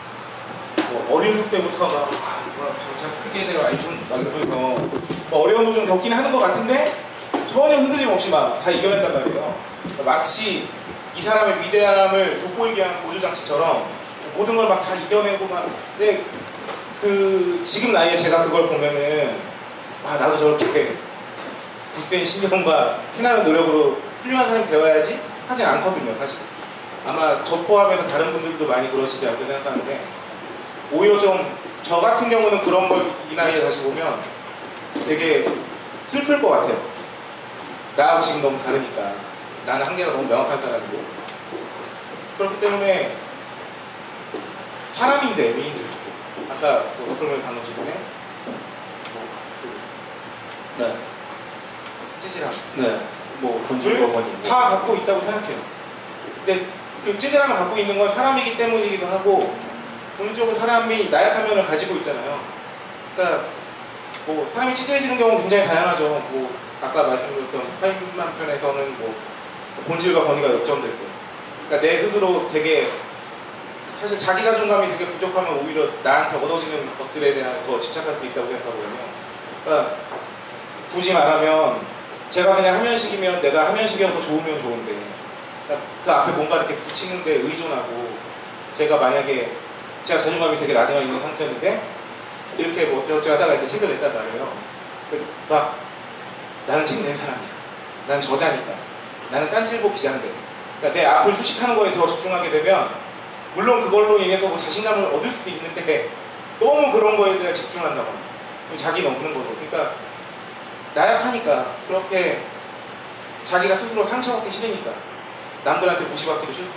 뭐 0.95 1.17
어린 1.17 1.35
때부터 1.51 1.87
막 1.87 2.09
아, 2.09 2.97
잘 2.97 3.11
크게 3.25 3.53
내가 3.53 3.67
아이 3.67 3.79
좀막 3.79 4.21
이러면서 4.21 4.57
뭐 5.31 5.43
어려움을 5.43 5.75
좀 5.75 5.87
겪긴 5.87 6.13
하는 6.13 6.31
것 6.31 6.39
같은데 6.39 6.93
전혀 7.47 7.77
흔들림 7.77 8.09
없이 8.09 8.31
막 8.31 8.61
다 8.63 8.71
이겨낸단 8.71 9.13
말이에요. 9.13 9.61
그러니까 9.83 10.05
마치 10.05 10.69
이 11.17 11.23
사람의 11.23 11.61
위대함을 11.63 12.41
돋보이게 12.41 12.83
하는 12.83 13.03
보조장치처럼 13.03 13.85
모든 14.37 14.57
걸 14.57 14.67
막 14.69 14.83
다 14.83 14.95
이겨내고 14.95 15.47
막 15.47 15.69
근데 15.97 16.25
그 17.01 17.61
지금 17.65 17.93
나이에 17.93 18.17
제가 18.17 18.45
그걸 18.45 18.69
보면은 18.69 19.39
아 20.07 20.17
나도 20.19 20.39
저렇게 20.39 20.97
굳센 21.93 22.25
신경과 22.25 23.01
피나는 23.17 23.45
노력으로 23.45 23.99
훌륭한 24.23 24.47
사람이 24.49 24.67
되어야지 24.69 25.21
하진 25.47 25.67
않거든요 25.67 26.17
사실 26.19 26.39
아마 27.07 27.45
저 27.45 27.59
포함해서 27.63 28.07
다른 28.09 28.33
분들도 28.33 28.67
많이 28.67 28.91
그러시지 28.91 29.27
않을까 29.27 29.47
생각하는데 29.47 30.01
오히려 30.93 31.19
좀 31.19 31.65
저 31.85 32.01
같은 32.01 32.31
경우는 32.31 32.63
그런 32.63 32.89
걸 32.89 33.13
이 33.31 33.35
나이에 33.35 33.61
다시 33.63 33.83
보면 33.83 34.23
되게 35.07 35.45
슬플 36.07 36.41
것 36.41 36.49
같아요 36.49 36.94
나하고 37.97 38.23
지금 38.23 38.43
너무 38.43 38.63
다르니까 38.63 39.15
나는 39.67 39.87
한계가 39.87 40.13
너무 40.13 40.29
명확한 40.29 40.61
사람이고 40.61 41.05
그렇기 42.39 42.61
때문에 42.61 43.17
사람인데 44.93 45.53
미인들 45.53 45.85
아까 46.51 46.93
뭐 46.99 47.15
어떤 47.15 47.43
방금 47.43 47.65
질문에 47.65 48.01
네. 50.79 50.99
찌질함 52.23 52.51
네. 52.77 53.01
뭐 53.41 53.65
본질과 53.69 54.13
권위. 54.13 54.43
다 54.43 54.71
갖고 54.71 54.95
있다고 54.97 55.21
생각해요. 55.21 55.59
근데 56.45 56.67
그 57.05 57.19
찌질함을 57.19 57.55
갖고 57.57 57.77
있는 57.77 57.99
건 57.99 58.09
사람이기 58.09 58.57
때문이기도 58.57 59.07
하고 59.07 59.57
본질적으로 60.17 60.57
사람이 60.57 61.11
나약한 61.11 61.45
면을 61.45 61.67
가지고 61.67 61.97
있잖아요. 61.97 62.41
그러니까 63.15 63.45
뭐 64.27 64.51
사람이 64.55 64.75
찌질해지는 64.75 65.19
경우는 65.19 65.41
굉장히 65.41 65.67
다양하죠. 65.67 66.09
뭐 66.31 66.51
아까 66.81 67.03
말씀드렸던 67.03 67.81
파인만 67.81 68.39
편에서는 68.39 68.99
뭐 68.99 69.15
본질과 69.87 70.25
권위가 70.25 70.55
역전되고 70.55 70.97
그러니까 71.69 71.81
내 71.81 71.99
스스로 71.99 72.49
되게 72.51 72.87
사실 74.01 74.19
자기 74.19 74.43
자존감이 74.43 74.89
되게 74.89 75.11
부족하면 75.11 75.59
오히려 75.59 75.89
나한테 76.03 76.37
얻어지는 76.45 76.99
것들에 76.99 77.35
대한 77.35 77.67
더 77.67 77.79
집착할 77.79 78.15
수 78.17 78.27
있다고 78.27 78.47
생각하거든요. 78.49 78.99
그러니까 79.65 79.97
굳이 80.89 81.13
말하면 81.13 81.87
제가 82.31 82.57
그냥 82.57 82.77
하면식이면 82.77 83.43
내가 83.43 83.69
하면식이어서 83.69 84.21
좋으면 84.21 84.61
좋은데 84.61 84.97
그러니까 85.67 85.87
그 86.05 86.11
앞에 86.11 86.33
뭔가 86.33 86.57
이렇게 86.57 86.77
붙이는 86.77 87.25
데 87.25 87.37
의존하고 87.37 88.15
제가 88.77 88.99
만약에 88.99 89.53
제가 90.03 90.19
자존감이 90.19 90.59
되게 90.59 90.73
낮아 90.73 90.99
있는 90.99 91.21
상태인데 91.21 91.94
이렇게 92.75 92.93
뭐 92.93 93.03
어쩌고 93.03 93.35
하다가 93.35 93.53
이렇게 93.53 93.67
책을 93.67 93.89
냈단 93.89 94.13
말이에요. 94.15 94.53
그막 95.49 95.79
나는 96.67 96.85
책 96.85 97.03
낸 97.03 97.17
사람이야. 97.17 97.49
나는 98.09 98.21
저자니까. 98.21 98.73
나는 99.31 99.51
딴질보 99.51 99.93
기자인데. 99.93 100.31
그러니까 100.81 101.01
내 101.01 101.07
앞을 101.07 101.35
수식하는 101.35 101.77
거에 101.77 101.93
더 101.93 102.07
집중하게 102.07 102.51
되면 102.51 102.91
물론 103.55 103.83
그걸로 103.83 104.19
인해서 104.19 104.49
뭐 104.49 104.59
자신감을 104.59 105.15
얻을 105.15 105.31
수도 105.31 105.51
있는데 105.51 106.11
너무 106.61 106.93
그런 106.93 107.17
거에 107.17 107.39
대해 107.39 107.53
집중한다고 107.53 108.13
자기 108.77 109.03
넘는 109.03 109.33
거죠. 109.33 109.55
그러니까 109.55 109.95
나약하니까 110.95 111.67
그렇게 111.87 112.43
자기가 113.45 113.75
스스로 113.75 114.05
상처받기 114.05 114.51
싫으니까 114.51 114.91
남들한테 115.65 116.05
무시받기도 116.05 116.53
싫고 116.53 116.73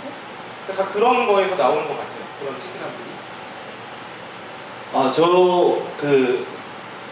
그러니까 0.66 0.84
다 0.84 0.90
그런 0.92 1.26
거에서 1.26 1.56
나오는 1.56 1.86
것 1.88 1.96
같아요. 1.96 2.24
그런 2.40 2.54
찌질함들이. 2.60 3.07
아, 4.92 5.10
저, 5.12 5.82
그, 5.98 6.46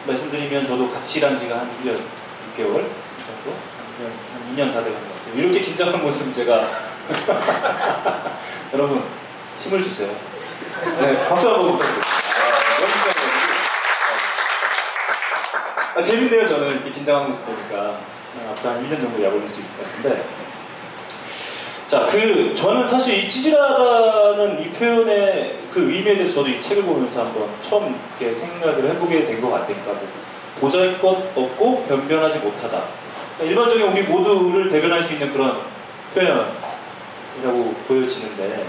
말씀드리면 0.06 0.64
저도 0.64 0.90
같이 0.90 1.18
일한 1.18 1.38
지가 1.38 1.58
한 1.58 1.70
1년 1.82 1.96
6개월 2.56 2.72
정도? 3.18 3.54
한 3.98 4.56
2년 4.56 4.72
다 4.72 4.82
돼가는 4.82 5.08
것 5.08 5.14
같아요. 5.18 5.34
이렇게 5.34 5.60
긴장한 5.60 6.02
모습 6.02 6.32
제가. 6.32 6.68
여러분, 8.72 9.04
힘을 9.60 9.82
주세요. 9.82 10.10
네, 11.00 11.28
박수 11.28 11.48
한번 11.50 11.72
부탁드립니다. 11.72 12.06
아, 15.96 16.02
재밌네요, 16.02 16.46
저는 16.46 16.70
이렇게 16.76 16.92
긴장하는 16.92 17.28
모습 17.28 17.46
보니까. 17.46 17.76
아, 17.76 18.50
앞으로 18.50 18.70
한 18.70 18.84
1년 18.84 19.00
정도 19.02 19.22
약올릴 19.22 19.48
수 19.48 19.60
있을 19.60 19.76
것 19.76 19.84
같은데. 19.84 20.24
자, 21.86 22.06
그, 22.06 22.52
저는 22.56 22.84
사실 22.84 23.14
이 23.14 23.30
찌질하다는 23.30 24.60
이 24.60 24.70
표현의 24.72 25.58
그 25.72 25.82
의미에 25.92 26.16
대해서 26.16 26.34
저도 26.34 26.48
이 26.48 26.60
책을 26.60 26.82
보면서 26.82 27.24
한번 27.24 27.48
처음 27.62 28.00
이렇게 28.18 28.34
생각을 28.34 28.90
해보게 28.90 29.24
된 29.24 29.40
것 29.40 29.50
같으니까, 29.50 29.92
뭐, 29.92 30.08
보잘 30.60 30.98
것 31.00 31.08
없고 31.36 31.84
변변하지 31.84 32.40
못하다. 32.40 32.82
그러니까 33.38 33.44
일반적인 33.44 33.92
우리 33.92 34.02
모두를 34.02 34.68
대변할 34.68 35.02
수 35.04 35.12
있는 35.12 35.32
그런 35.32 35.60
표현이라고 36.14 37.74
보여지는데, 37.86 38.66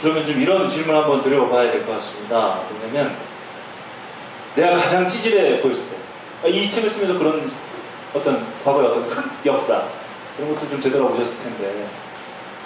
그러면 0.00 0.24
좀 0.24 0.40
이런 0.40 0.66
질문 0.66 0.96
한번 0.96 1.22
드려봐야 1.22 1.70
될 1.72 1.84
것 1.84 1.92
같습니다. 1.96 2.62
뭐냐면, 2.70 3.16
내가 4.54 4.76
가장 4.76 5.06
찌질해 5.06 5.60
보였을 5.60 5.90
때, 5.90 5.96
아, 6.42 6.46
이 6.46 6.70
책을 6.70 6.88
쓰면서 6.88 7.18
그런 7.18 7.46
어떤 8.14 8.46
과거의 8.64 8.86
어떤 8.88 9.10
큰 9.10 9.22
역사, 9.44 9.82
그런 10.36 10.54
것도 10.54 10.70
좀 10.70 10.80
되돌아보셨을 10.80 11.42
텐데, 11.44 11.86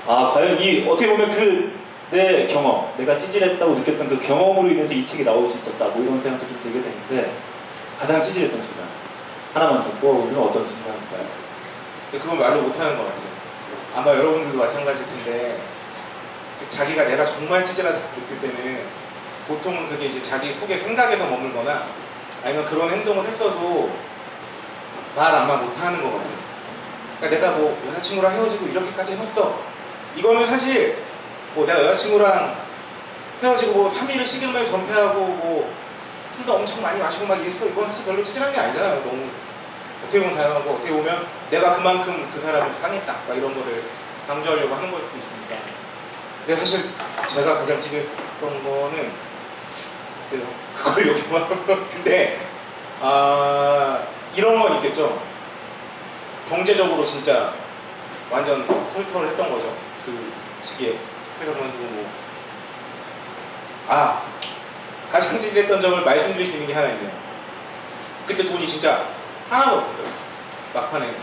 아, 0.06 0.30
과연 0.34 0.60
이, 0.60 0.86
어떻게 0.88 1.08
보면 1.08 1.30
그, 1.30 1.78
내 2.10 2.46
경험, 2.46 2.92
내가 2.96 3.16
찌질했다고 3.16 3.74
느꼈던 3.74 4.08
그 4.08 4.20
경험으로 4.20 4.68
인해서 4.68 4.92
이 4.92 5.04
책이 5.04 5.24
나올 5.24 5.48
수 5.48 5.56
있었다, 5.56 5.86
뭐 5.86 6.02
이런 6.02 6.20
생각도 6.20 6.46
좀 6.46 6.60
들게 6.60 6.82
되는데, 6.82 7.34
가장 7.98 8.22
찌질했던 8.22 8.62
순간. 8.62 8.86
하나만 9.54 9.82
좀 9.84 9.92
뽑아보면 10.00 10.36
어떤 10.36 10.68
순간일까요? 10.68 11.44
그건 12.10 12.38
말로 12.38 12.62
못하는 12.62 12.96
것 12.96 13.04
같아요. 13.04 13.34
아마 13.94 14.10
여러분들도 14.10 14.58
마찬가지일 14.58 15.06
텐데 15.06 15.60
자기가 16.68 17.04
내가 17.04 17.24
정말 17.24 17.62
찌질하다 17.62 17.98
느낄 18.14 18.40
때는 18.40 18.84
보통은 19.46 19.88
그게 19.88 20.06
이제 20.06 20.22
자기 20.22 20.54
속의 20.54 20.80
생각에서 20.80 21.28
머물거나 21.28 21.86
아니면 22.42 22.64
그런 22.66 22.90
행동을 22.90 23.26
했어도 23.26 23.90
말 25.14 25.34
아마 25.34 25.56
못하는 25.56 26.02
것 26.02 26.10
같아요. 26.10 26.44
그러니까 27.20 27.46
내가 27.46 27.58
뭐 27.58 27.80
여자친구랑 27.86 28.32
헤어지고 28.32 28.66
이렇게까지 28.66 29.12
해봤어. 29.12 29.73
이거는 30.16 30.46
사실 30.46 30.98
뭐 31.54 31.66
내가 31.66 31.80
여자친구랑 31.80 32.64
헤어지고 33.42 33.72
뭐 33.72 33.90
3일을 33.90 34.26
식은을 34.26 34.64
전폐하고 34.64 35.20
뭐 35.20 35.74
술도 36.34 36.52
엄청 36.54 36.82
많이 36.82 37.00
마시고 37.00 37.26
막 37.26 37.36
이랬어. 37.40 37.66
이건 37.66 37.88
사실 37.88 38.04
별로 38.04 38.24
찌질한 38.24 38.52
게 38.52 38.60
아니잖아요. 38.60 39.04
너무 39.04 39.28
어떻게 40.02 40.20
보면 40.20 40.36
다양하고 40.36 40.70
어떻게 40.70 40.90
보면 40.90 41.26
내가 41.50 41.76
그만큼 41.76 42.30
그 42.34 42.40
사람을 42.40 42.72
상했다 42.74 43.12
막 43.26 43.36
이런 43.36 43.54
거를 43.54 43.84
강조하려고 44.26 44.74
하는 44.74 44.90
걸 44.90 45.02
수도 45.02 45.18
있으니까 45.18 45.56
근데 46.46 46.56
사실 46.60 46.90
제가 47.28 47.58
가장 47.58 47.80
찌질했던 47.80 48.64
거는. 48.64 49.34
그걸 50.74 51.06
욕심하는 51.08 51.48
근데 51.92 52.40
아 53.00 54.02
이런 54.34 54.58
건 54.58 54.74
있겠죠 54.76 55.22
경제적으로 56.48 57.04
진짜 57.04 57.54
완전 58.30 58.66
털털했던 58.66 59.50
거죠 59.50 59.76
그 60.04 60.32
시기에 60.64 60.98
회사 61.40 61.52
그만두고 61.52 61.84
뭐 61.84 62.24
아 63.86 64.22
가장 65.12 65.38
찌질했던 65.38 65.80
점을 65.80 66.04
말씀드릴 66.04 66.46
수 66.46 66.54
있는 66.54 66.66
게 66.68 66.74
하나 66.74 66.88
있네요 66.94 67.12
그때 68.26 68.42
돈이 68.44 68.66
진짜 68.66 69.06
하나도 69.50 69.76
없어요. 69.76 70.08
막판에. 70.72 71.14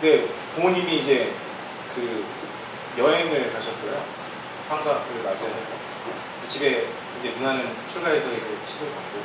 근데 0.00 0.28
부모님이 0.54 1.00
이제 1.00 1.34
그 1.94 2.24
여행을 2.96 3.52
가셨어요. 3.52 4.04
환갑을 4.68 5.22
맞이해서. 5.24 5.56
집에 6.46 6.86
이제 7.18 7.34
누나는 7.36 7.74
출가해서 7.90 8.28
이제 8.28 8.42
시골 8.68 8.88
갔고. 8.94 9.24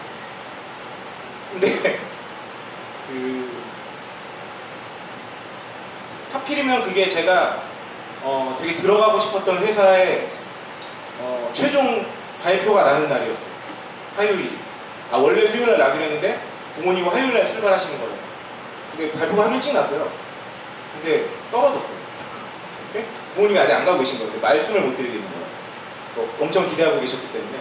근데 1.53 1.99
그 3.07 3.63
하필이면 6.33 6.83
그게 6.83 7.07
제가 7.07 7.74
어 8.27 8.57
되게 8.59 8.75
들어가고 8.75 9.19
싶었던 9.19 9.59
회사의 9.59 10.31
어 11.19 11.51
최종 11.53 12.03
발표가 12.41 12.83
나는 12.83 13.07
날이었어요. 13.07 13.53
화요일. 14.15 14.49
아 15.11 15.17
원래 15.17 15.45
수요일 15.45 15.67
날 15.67 15.77
나기로 15.77 16.03
했는데 16.05 16.41
부모님이 16.73 17.07
화요일 17.07 17.35
날 17.35 17.47
출발하시는 17.47 17.99
거예요. 17.99 18.17
근데 18.91 19.11
발표가 19.11 19.43
하루 19.43 19.53
일찍 19.53 19.73
났어요. 19.73 20.11
근데 20.93 21.29
떨어졌어요. 21.51 21.97
네? 22.93 23.05
부모님이 23.35 23.59
아직 23.59 23.73
안 23.73 23.85
가고 23.85 23.99
계신 23.99 24.17
거예요. 24.17 24.41
말씀을 24.41 24.81
못 24.81 24.97
드리겠는 24.97 25.29
거예요. 25.29 25.45
어, 26.17 26.37
엄청 26.41 26.67
기대하고 26.67 26.99
계셨기 27.01 27.31
때문에 27.31 27.59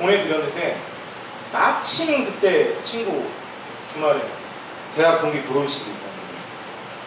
보내드렸는데 0.00 0.80
마침 1.52 2.24
그때 2.24 2.82
친구 2.82 3.28
주말에 3.92 4.22
대학 4.96 5.20
동기 5.20 5.46
결혼식이 5.46 5.88
있었는데 5.88 6.34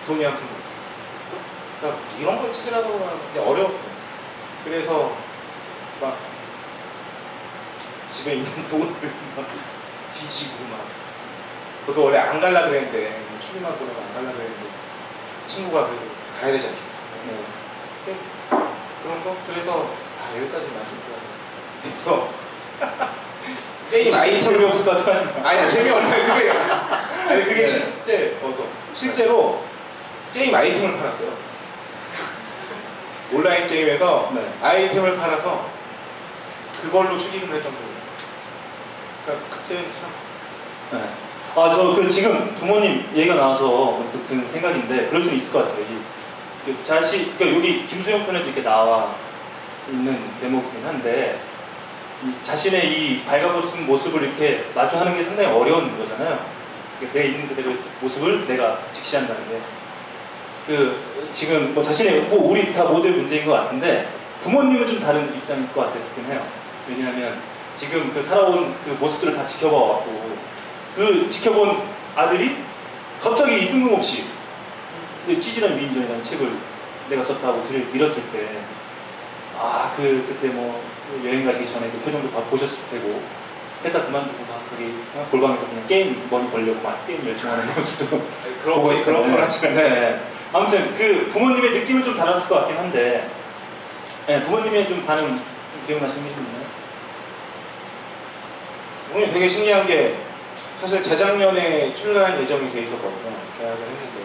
돈이 0.05 0.23
한 0.23 0.37
푼. 0.37 0.57
그러니까 1.79 2.01
이런 2.19 2.41
걸 2.41 2.51
찾으라고 2.51 2.87
하는데 3.05 3.39
어렵고 3.39 3.79
그래서 4.63 5.15
막 6.01 6.17
집에 8.11 8.35
있는 8.35 8.51
돈을 8.67 8.87
막 9.35 9.47
뒤지고 10.13 10.65
막 10.69 10.85
그것도 11.85 12.05
원래 12.05 12.17
안 12.17 12.39
갈라 12.41 12.65
그랬는데 12.65 13.21
추리만 13.39 13.77
보면 13.77 13.95
안 13.95 14.13
갈라 14.13 14.31
그랬는데 14.33 14.69
친구가 15.47 15.87
그래도 15.87 16.01
가야 16.39 16.51
되지 16.51 16.67
않겠냐 16.67 16.87
뭐. 17.25 17.45
네. 18.05 18.17
그런 19.03 19.23
거? 19.23 19.37
그래서 19.45 19.89
아 20.19 20.35
여기까지 20.37 20.65
마실 20.71 20.97
거야 21.05 21.17
그래서 21.83 22.29
게임 23.91 24.13
아이 24.13 24.41
재미없을 24.41 24.83
것 24.83 25.05
같아. 25.05 25.47
아니 25.47 25.69
재미없네 25.69 26.25
그게 26.27 26.51
아니 26.51 27.43
그게 27.45 27.67
실제 27.67 28.39
어서 28.43 28.67
실제로 28.93 29.63
게임 30.33 30.53
아이템을 30.53 30.97
팔았어요 30.97 31.46
온라인 33.31 33.67
게임에서 33.67 34.31
네. 34.33 34.53
아이템을 34.61 35.17
팔아서 35.17 35.69
그걸로 36.81 37.17
추기를 37.17 37.55
했던 37.55 37.71
거예요 37.73 37.97
그러니까 39.25 39.49
그때는 39.49 39.91
참 39.91 40.11
네. 40.93 41.09
아, 41.55 41.73
저 41.73 41.95
그 41.95 42.07
지금 42.07 42.53
부모님 42.53 43.03
얘기가 43.15 43.33
나와서 43.33 44.03
든 44.27 44.47
생각인데 44.47 45.07
그럴 45.07 45.23
수 45.23 45.33
있을 45.33 45.51
것 45.51 45.67
같아요. 45.67 45.83
이, 45.85 45.97
그 46.63 46.83
자식, 46.83 47.35
그러니까 47.35 47.57
여기 47.57 47.85
김수영 47.87 48.27
편에도 48.27 48.45
이렇게 48.45 48.61
나와 48.61 49.15
있는 49.89 50.21
대목이긴 50.39 50.85
한데 50.85 51.39
이 52.23 52.31
자신의 52.43 52.91
이 52.91 53.23
발가벗은 53.25 53.87
모습을 53.87 54.21
이렇게 54.21 54.69
마주하는 54.75 55.17
게 55.17 55.23
상당히 55.23 55.49
어려운 55.49 55.97
거잖아요. 55.97 56.45
내 57.11 57.25
있는 57.25 57.47
그대로의 57.47 57.77
모습을 58.01 58.47
내가 58.47 58.79
직시한다는 58.91 59.49
게. 59.49 59.59
그 60.67 61.29
지금 61.31 61.73
뭐 61.73 61.81
자신의 61.81 62.21
뭐 62.23 62.49
우리 62.51 62.73
다 62.73 62.83
모두의 62.83 63.13
문제인 63.13 63.45
것 63.45 63.53
같은데 63.53 64.09
부모님은 64.41 64.85
좀 64.85 64.99
다른 64.99 65.33
입장일 65.35 65.71
것 65.73 65.81
같았긴 65.93 66.25
해요. 66.25 66.45
왜냐하면 66.87 67.41
지금 67.75 68.11
그 68.13 68.21
살아온 68.21 68.75
그 68.85 68.91
모습들을 68.99 69.33
다 69.33 69.45
지켜봐 69.45 69.75
왔고 69.75 70.37
그 70.95 71.27
지켜본 71.27 71.77
아들이 72.15 72.57
갑자기 73.21 73.57
이 73.63 73.69
뜬금없이 73.69 74.25
이 75.27 75.41
찌질한 75.41 75.77
위인전이라는 75.77 76.23
책을 76.23 76.57
내가 77.09 77.23
썼다고 77.23 77.63
들이밀었을 77.63 78.23
때, 78.31 78.61
아, 79.57 79.93
그, 79.95 80.25
그때 80.27 80.47
뭐, 80.53 80.81
여행 81.23 81.45
가시기 81.45 81.65
전에 81.67 81.89
그 81.89 81.99
표정도 81.99 82.29
봐- 82.31 82.43
보셨을 82.49 82.89
테고, 82.89 83.21
회사 83.87 84.05
그만두고 84.05 84.43
막 84.43 84.69
거기 84.69 84.93
골방에서 85.31 85.65
그냥 85.69 85.87
게임 85.87 86.27
머니 86.29 86.51
벌려고 86.51 86.81
막 86.81 87.07
게임 87.07 87.25
열중하는 87.25 87.67
모습도 87.67 88.21
그런 88.63 88.83
거 88.83 88.89
그런 88.89 89.31
걸 89.31 89.41
하시면 89.41 89.75
네. 89.75 90.31
아무튼 90.51 90.93
그 90.93 91.29
부모님의 91.31 91.71
느낌은 91.71 92.03
좀 92.03 92.13
달랐을 92.13 92.49
것 92.49 92.55
같긴 92.55 92.77
한데, 92.77 93.29
네, 94.27 94.43
부모님의 94.43 94.89
좀 94.89 95.05
반응 95.05 95.39
기억나시는 95.87 96.25
게 96.25 96.31
있나요? 96.31 96.67
오늘 99.15 99.31
되게 99.31 99.47
신기한 99.47 99.87
게 99.87 100.17
사실 100.81 101.01
재작년에 101.01 101.93
출간 101.95 102.41
예정이 102.41 102.71
돼 102.73 102.81
있었거든요. 102.81 103.37
계약을 103.57 103.77
했는데 103.77 104.17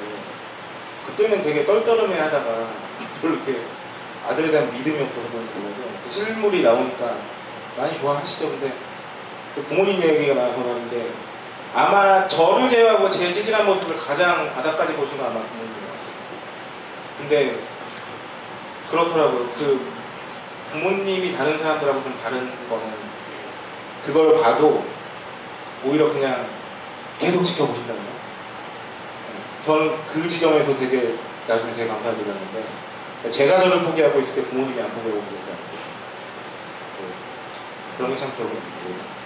그때는 1.06 1.42
되게 1.44 1.64
떨떠름해 1.64 2.18
하다가 2.18 2.68
별로 3.20 3.34
이렇게 3.34 3.60
아들에 4.26 4.50
대한 4.50 4.70
믿음이 4.70 5.02
없어서 5.02 5.28
그런지 5.30 5.52
몰라도 5.54 5.82
그 6.04 6.12
실물이 6.12 6.62
나오니까 6.62 7.16
많이 7.76 7.98
좋아하시죠. 7.98 8.50
근데 8.50 8.68
또 8.68 8.91
부모님 9.54 10.02
얘기가 10.02 10.34
나와서 10.34 10.62
그러는데 10.62 11.12
아마 11.74 12.26
저를 12.26 12.68
제외하고 12.68 13.08
제 13.08 13.32
찌질한 13.32 13.66
모습을 13.66 13.98
가장 13.98 14.54
바닥까지 14.54 14.94
보신 14.94 15.16
건 15.16 15.26
아마 15.26 15.40
부모님이에요. 15.40 15.92
근데 17.18 17.58
그렇더라고요. 18.90 19.50
그 19.54 19.92
부모님이 20.66 21.36
다른 21.36 21.58
사람들하고 21.58 22.02
좀 22.02 22.18
다른 22.22 22.50
거는 22.68 22.92
그걸 24.04 24.40
봐도 24.40 24.84
오히려 25.84 26.12
그냥 26.12 26.46
계속. 27.18 27.42
네. 27.42 27.94
저는 29.62 29.96
그 30.06 30.28
지점에서 30.28 30.76
되게 30.78 31.16
나중에 31.46 31.72
되게 31.72 31.88
감사드렸는데 31.88 32.66
제가 33.30 33.60
저를 33.60 33.84
포기하고 33.84 34.20
있을 34.20 34.34
때 34.34 34.50
부모님이 34.50 34.80
안 34.80 34.90
포기하고 34.90 35.22
계니까 35.22 35.52
그런 37.96 38.10
게참 38.10 38.34
기억에 38.36 38.50
남고 38.52 39.21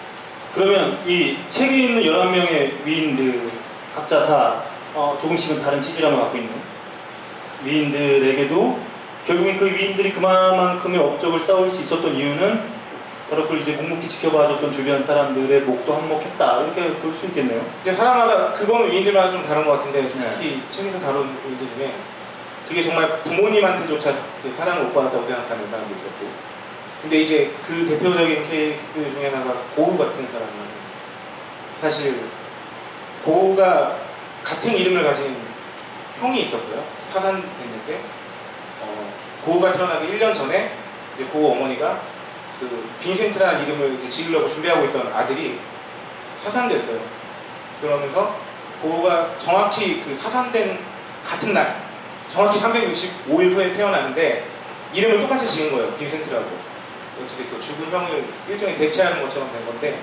그러면 0.57 0.99
이 1.07 1.37
책에 1.51 1.77
있는 1.77 2.03
11명의 2.03 2.83
위인들 2.85 3.47
각자 3.95 4.25
다 4.25 4.63
어, 4.95 5.17
조금씩은 5.21 5.61
다른 5.63 5.79
치질함을 5.79 6.19
갖고 6.19 6.39
있는 6.39 6.55
위인들에게도 7.63 8.81
결국엔 9.27 9.59
그 9.59 9.67
위인들이 9.67 10.13
그만큼의 10.13 10.99
업적을 10.99 11.39
쌓을 11.39 11.71
수 11.71 11.83
있었던 11.83 12.15
이유는 12.15 12.77
바로 13.29 13.43
그걸 13.43 13.59
이제 13.59 13.73
묵묵히 13.73 14.09
지켜봐줬던 14.09 14.73
주변 14.73 15.03
사람들의 15.03 15.63
목도 15.63 15.95
한몫했다 15.95 16.63
이렇게 16.63 16.95
볼 17.01 17.15
수 17.15 17.27
있겠네요. 17.27 17.61
근데 17.85 17.95
사람마다 17.95 18.53
그거는 18.55 18.91
위인들마다 18.91 19.33
좀 19.33 19.45
다른 19.47 19.67
것 19.67 19.73
같은데 19.73 20.09
네. 20.09 20.09
특히 20.09 20.63
책에서 20.71 21.01
다룬 21.01 21.37
위인들 21.45 21.67
중에 21.77 21.93
그게 22.67 22.81
정말 22.81 23.23
부모님한테조차 23.25 24.13
그 24.43 24.55
사랑을 24.57 24.85
못 24.85 24.95
받았다고 24.95 25.27
생각하는 25.27 25.71
사람도 25.71 25.95
있었고 25.97 26.56
근데 27.03 27.21
이제 27.21 27.55
그 27.65 27.87
대표적인 27.87 28.49
케이스 28.49 28.93
중에 28.95 29.29
하나가 29.29 29.63
고우 29.75 29.97
같은 29.97 30.27
사람은 30.27 30.53
사실 31.81 32.29
고우가 33.25 33.99
같은 34.43 34.77
이름을 34.77 35.05
가진 35.05 35.37
형이 36.19 36.43
있었어요 36.43 36.85
사산됐는데 37.13 38.01
어, 38.83 39.13
고우가 39.45 39.73
태어나기 39.73 40.13
1년 40.13 40.35
전에 40.35 40.79
고우 41.33 41.53
어머니가 41.53 42.03
그 42.61 42.89
빈센트라는 43.01 43.65
이름을 43.65 44.11
지으려고 44.11 44.49
준비하고 44.49 44.87
있던 44.87 45.13
아들이 45.13 45.61
사산됐어요. 46.39 47.01
그러면서 47.81 48.37
고우가 48.83 49.39
정확히 49.39 50.03
그 50.03 50.15
사산된 50.15 50.79
같은 51.25 51.55
날, 51.55 51.87
정확히 52.29 52.59
365일 52.59 53.53
후에 53.53 53.75
태어나는데 53.75 54.47
이름을 54.95 55.21
똑같이 55.21 55.47
지은 55.47 55.73
거예요. 55.73 55.97
빈센트라고. 55.97 56.76
어떻게 57.23 57.45
그 57.45 57.61
죽은 57.61 57.91
형을 57.91 58.25
일종의 58.49 58.77
대체하는 58.77 59.23
것처럼 59.23 59.51
된 59.53 59.65
건데 59.67 59.99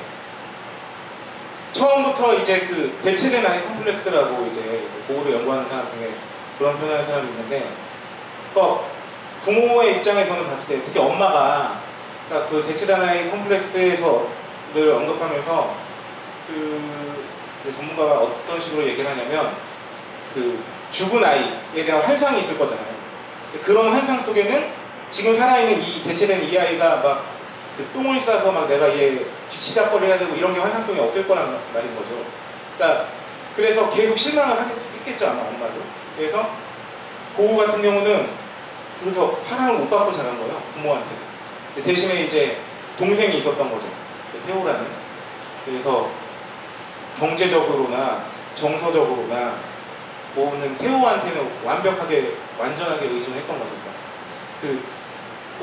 처음부터 1.72 2.36
이제 2.36 2.62
그 2.62 3.00
대체된 3.04 3.46
아이 3.46 3.64
컴플렉스라고 3.66 4.46
이제 4.48 4.88
고우를 5.08 5.34
연구하는 5.34 5.68
사람 5.70 5.90
중에 5.92 6.14
그런 6.58 6.78
표현하는 6.78 7.08
사람이 7.08 7.30
있는데 7.30 7.70
또 8.54 8.86
부모의 9.42 9.98
입장에서는 9.98 10.48
봤을 10.48 10.68
때 10.68 10.86
특히 10.86 11.00
엄마가 11.00 11.82
그러니까 12.28 12.50
그 12.50 12.64
대체단아이 12.66 13.30
컴플렉스에서를 13.30 14.92
언급하면서 14.94 15.76
그 16.48 17.74
전문가가 17.76 18.20
어떤 18.20 18.60
식으로 18.60 18.88
얘기를 18.88 19.10
하냐면 19.10 19.56
그 20.34 20.64
죽은 20.92 21.24
아이에 21.24 21.86
대한 21.86 22.02
환상이 22.02 22.42
있을 22.42 22.58
거잖아요. 22.58 22.94
그런 23.64 23.90
환상 23.92 24.22
속에는 24.22 24.83
지금 25.14 25.38
살아있는 25.38 25.82
이 25.82 26.04
대체된 26.04 26.44
이 26.44 26.58
아이가 26.58 26.98
막 26.98 27.34
그 27.76 27.90
똥을 27.92 28.20
싸서 28.20 28.52
막 28.52 28.68
내가 28.68 28.88
얘 28.98 29.26
뒤치다거리 29.50 30.06
해야 30.06 30.18
되고 30.18 30.36
이런 30.36 30.54
게 30.54 30.60
환상 30.60 30.84
속에 30.84 31.00
없을 31.00 31.28
거란 31.28 31.60
말인 31.74 31.96
거죠. 31.96 32.24
그러니까 32.78 33.08
그래서 33.56 33.90
계속 33.90 34.18
실망을 34.18 34.58
하겠겠죠 34.60 35.28
아마 35.28 35.42
엄마도. 35.48 35.82
그래서 36.16 36.52
고우 37.36 37.58
같은 37.58 37.82
경우는 37.82 38.30
그래서 39.02 39.40
사랑을 39.44 39.80
못 39.80 39.90
받고 39.90 40.12
자란 40.12 40.38
거예요 40.38 40.62
부모한테. 40.76 41.16
대신에 41.84 42.26
이제 42.26 42.60
동생이 42.98 43.36
있었던 43.38 43.72
거죠. 43.72 43.88
태호라는. 44.46 44.86
그래서 45.66 46.12
경제적으로나 47.18 48.26
정서적으로나 48.54 49.56
뭐는 50.36 50.78
태호한테는 50.78 51.64
완벽하게 51.64 52.36
완전하게 52.60 53.08
의존했던 53.08 53.60
거죠. 53.60 53.72
그 54.62 54.84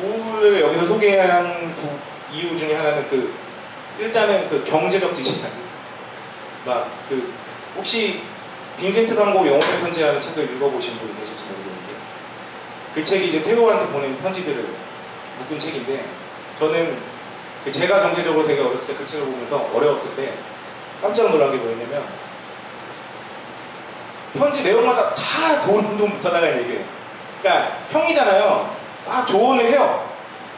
우를 0.03 0.61
여기서 0.61 0.85
소개한 0.87 1.75
부- 1.77 1.99
이유 2.35 2.57
중에 2.57 2.75
하나는 2.75 3.09
그 3.11 3.35
일단은 3.99 4.49
그 4.49 4.65
경제적 4.65 5.15
지식만 5.15 5.51
막그 6.65 7.35
혹시 7.77 8.23
빈센트 8.79 9.15
반고 9.15 9.41
영혼의 9.41 9.61
편지라는 9.81 10.21
책을 10.21 10.55
읽어보신 10.57 10.99
분이 10.99 11.19
계실지 11.19 11.45
모르겠는데 11.45 11.93
그 12.95 13.05
책이 13.05 13.29
이제 13.29 13.43
태호한테 13.43 13.93
보낸 13.93 14.17
편지들을 14.19 14.75
묶은 15.41 15.59
책인데 15.59 16.05
저는 16.59 16.99
그 17.65 17.71
제가 17.73 18.01
경제적으로 18.03 18.47
되게 18.47 18.63
어렸을 18.63 18.87
때 18.87 18.95
그 18.95 19.05
책을 19.07 19.27
보면서 19.27 19.71
어려웠을 19.75 20.17
때 20.17 20.35
깜짝 21.03 21.31
놀란 21.31 21.51
게 21.51 21.59
뭐였냐면 21.59 22.05
편지 24.35 24.63
내용마다 24.63 25.15
다 25.15 25.61
도움 25.63 25.99
좀 25.99 26.11
못하다는 26.11 26.63
얘기예요. 26.63 26.85
그러니까 27.43 27.79
형이잖아요. 27.91 28.77
막 29.07 29.27
조언을 29.27 29.65
해요. 29.67 30.09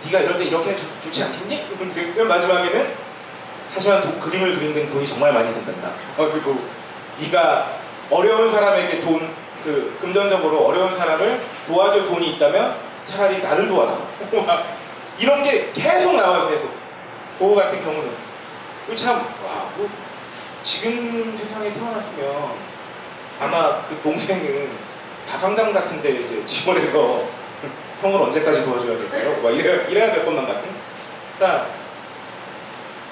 네가 0.05 0.21
이럴 0.21 0.37
때 0.37 0.45
이렇게 0.45 0.75
좋, 0.75 0.87
좋지 1.01 1.23
않겠니? 1.25 1.69
그러면 2.15 2.29
마지막에는 2.29 2.95
하지만 3.71 4.01
도- 4.01 4.19
그림을 4.19 4.57
그리는 4.57 4.75
데는 4.75 4.93
돈이 4.93 5.07
정말 5.07 5.33
많이 5.33 5.53
든단다. 5.55 5.89
어, 6.19 6.29
그리고 6.31 6.59
네가 7.21 7.77
어려운 8.11 8.53
사람에게 8.53 9.01
돈, 9.01 9.35
그 9.63 9.97
금전적으로 10.01 10.67
어려운 10.67 10.97
사람을 10.97 11.41
도와줄 11.67 12.07
돈이 12.07 12.31
있다면 12.33 12.79
차라리 13.09 13.43
나를 13.43 13.69
도와라. 13.69 13.93
막 14.47 14.67
이런 15.19 15.43
게 15.43 15.71
계속 15.73 16.17
나와요, 16.17 16.49
계속. 16.49 16.71
그거 17.39 17.55
같은 17.55 17.83
경우는. 17.83 18.11
참, 18.97 19.17
와, 19.17 19.71
뭐, 19.77 19.89
지금 20.65 21.37
세상에 21.37 21.73
태어났으면 21.73 22.55
아마 23.41 23.83
그 23.89 23.99
동생은 24.03 24.77
다상담 25.29 25.73
같은 25.73 26.03
데 26.03 26.11
이제 26.11 26.45
지원해서 26.45 27.23
형을 28.03 28.21
언제까지 28.21 28.63
도와줘야 28.65 28.99
될까요? 28.99 29.43
막 29.43 29.51
이래야, 29.51 29.87
이래야 29.87 30.13
될 30.13 30.25
것만 30.27 30.47
같은. 30.47 30.69
그러니까 31.39 31.69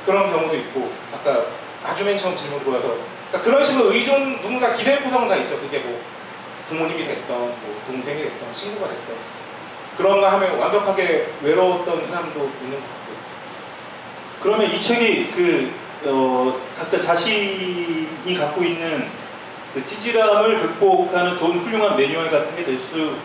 그런 0.05 0.31
경우도 0.31 0.57
있고, 0.57 0.93
아까 1.15 1.47
아주 1.85 2.05
맨 2.05 2.19
처음 2.19 2.37
질문 2.37 2.59
들어와서 2.61 2.97
그러니까 3.29 3.43
그런 3.43 3.65
식으로 3.65 3.93
의존 3.93 4.41
누군가 4.41 4.75
기댈 4.75 5.03
구성 5.03 5.29
다 5.29 5.37
있죠. 5.37 5.59
그게 5.61 5.79
뭐 5.79 6.01
부모님이 6.67 7.05
됐던, 7.07 7.39
뭐 7.39 7.83
동생이 7.87 8.23
됐던, 8.23 8.53
친구가 8.53 8.89
됐던 8.89 9.17
그런가 9.97 10.33
하면 10.33 10.59
완벽하게 10.59 11.35
외로웠던 11.43 12.07
사람도 12.07 12.39
있는 12.63 12.81
것 12.81 12.87
같고. 12.87 13.11
그러면 14.43 14.71
이 14.71 14.81
책이 14.81 15.31
그 15.31 15.73
어, 16.05 16.59
각자 16.77 16.99
자신이 16.99 18.35
갖고 18.39 18.63
있는 18.65 19.09
그 19.75 19.85
찌질함을 19.87 20.59
극복하는 20.61 21.37
좋은 21.37 21.59
훌륭한 21.59 21.97
매뉴얼 21.97 22.31
같은 22.31 22.57
게 22.57 22.65
될 22.65 22.79
수 22.79 23.17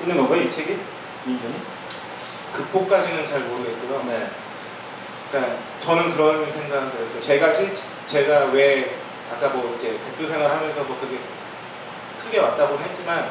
있는 0.00 0.16
건가요, 0.16 0.42
이 0.42 0.50
책이? 0.50 0.76
민전이? 1.24 1.54
극복까지는 2.52 3.26
잘 3.26 3.40
모르겠고요. 3.40 4.04
네. 4.04 4.30
그러니까 5.30 5.56
저는 5.80 6.14
그런 6.14 6.50
생각을 6.50 6.92
했어요. 7.04 7.20
제가 7.20 7.52
찌, 7.52 7.72
제가 8.06 8.46
왜 8.46 8.98
아까 9.32 9.48
뭐 9.48 9.76
이제 9.78 9.98
백수 10.04 10.28
생활하면서 10.28 10.84
뭐 10.84 10.98
그게 11.00 11.18
크게 12.22 12.38
왔다고는 12.38 12.84
했지만 12.84 13.30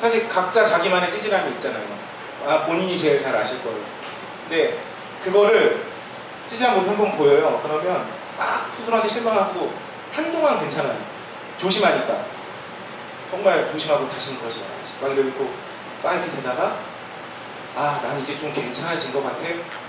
사실 0.00 0.28
각자 0.28 0.64
자기만의 0.64 1.10
찌질함이 1.10 1.54
있잖아요. 1.54 1.98
아 2.46 2.64
본인이 2.64 2.96
제일 2.96 3.18
잘 3.20 3.34
아실 3.34 3.62
거예요. 3.62 3.84
근데 4.48 4.80
그거를 5.22 5.84
찌질한 6.48 6.76
모습 6.76 6.90
한번 6.90 7.16
보여요. 7.16 7.60
그러면 7.62 8.08
막 8.38 8.70
스스로한테 8.72 9.08
실망하고 9.08 9.72
한동안 10.12 10.60
괜찮아요. 10.60 10.98
조심하니까 11.58 12.24
정말 13.30 13.68
조심하고 13.68 14.08
다시는 14.08 14.40
그러지 14.40 14.60
말아야지. 14.60 14.94
막 15.00 15.10
이러고 15.12 15.50
막 16.02 16.14
이렇게 16.14 16.30
되다가 16.30 16.89
아, 17.76 18.00
난 18.02 18.20
이제 18.20 18.38
좀 18.38 18.52
괜찮아진 18.52 19.12
것 19.12 19.22
같아. 19.22 19.38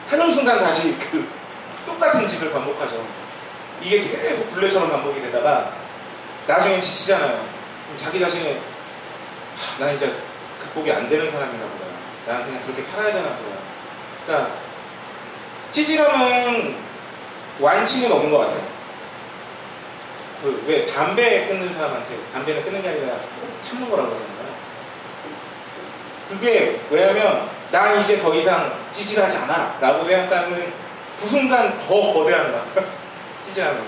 하는 0.07 0.29
순간 0.31 0.59
다시 0.59 0.97
그 0.99 1.27
똑같은 1.85 2.27
짓을 2.27 2.51
반복하죠. 2.51 3.05
이게 3.81 3.99
계속 4.01 4.47
굴레처럼 4.47 4.89
반복이 4.91 5.21
되다가 5.21 5.73
나중엔 6.47 6.79
지치잖아요. 6.79 7.43
자기 7.97 8.19
자신을 8.19 8.61
하, 9.57 9.85
난 9.85 9.95
이제 9.95 10.15
극복이 10.59 10.91
안 10.91 11.09
되는 11.09 11.31
사람인가 11.31 11.65
보다. 11.65 11.85
난 12.27 12.45
그냥 12.45 12.61
그렇게 12.63 12.83
살아야 12.83 13.11
되나 13.13 13.35
보다. 13.37 13.57
그러니까 14.25 14.51
찌질함은 15.71 16.77
완치는 17.59 18.11
없는 18.11 18.31
것 18.31 18.37
같아요. 18.39 18.71
그 20.41 20.63
왜 20.67 20.85
담배 20.87 21.47
끊는 21.47 21.73
사람한테 21.73 22.17
담배는 22.33 22.63
끊는 22.63 22.81
게 22.81 22.89
아니라 22.89 23.15
참는 23.61 23.89
거라고 23.89 24.09
그러잖아요. 24.09 24.55
그게 26.29 26.81
왜냐면 26.89 27.49
난 27.71 27.99
이제 27.99 28.19
더 28.19 28.33
이상 28.35 28.89
찌질하지 28.91 29.37
않아 29.39 29.79
라고 29.79 30.05
생각하는 30.05 30.73
그 31.19 31.25
순간 31.25 31.79
더 31.79 32.13
거대한 32.13 32.51
거야 32.51 32.67
찌질함은 33.47 33.83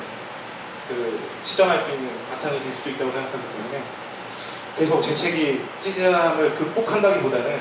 그 0.87 1.29
시정할 1.43 1.79
수 1.79 1.91
있는 1.91 2.11
바탕이 2.29 2.63
될 2.63 2.73
수도 2.73 2.89
있다고 2.91 3.11
생각하기 3.11 3.43
때문에 3.43 3.83
그래서 4.75 5.01
제 5.01 5.13
책이 5.13 5.65
찌질함을 5.81 6.55
극복한다기보다는 6.55 7.59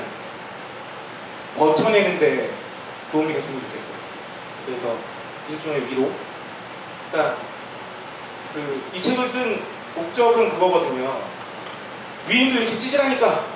버텨내는데 1.55 2.51
도움이 3.11 3.31
됐으면 3.33 3.61
좋겠어요. 3.61 3.97
그래서 4.65 4.97
일종의 5.49 5.87
위로. 5.87 6.11
그러니까 7.11 7.37
그 8.53 8.83
이 8.93 9.01
책을 9.01 9.27
쓴 9.27 9.61
목적은 9.95 10.49
그거거든요. 10.49 11.21
위인도 12.27 12.61
이렇게 12.61 12.73
찌질하니까 12.77 13.52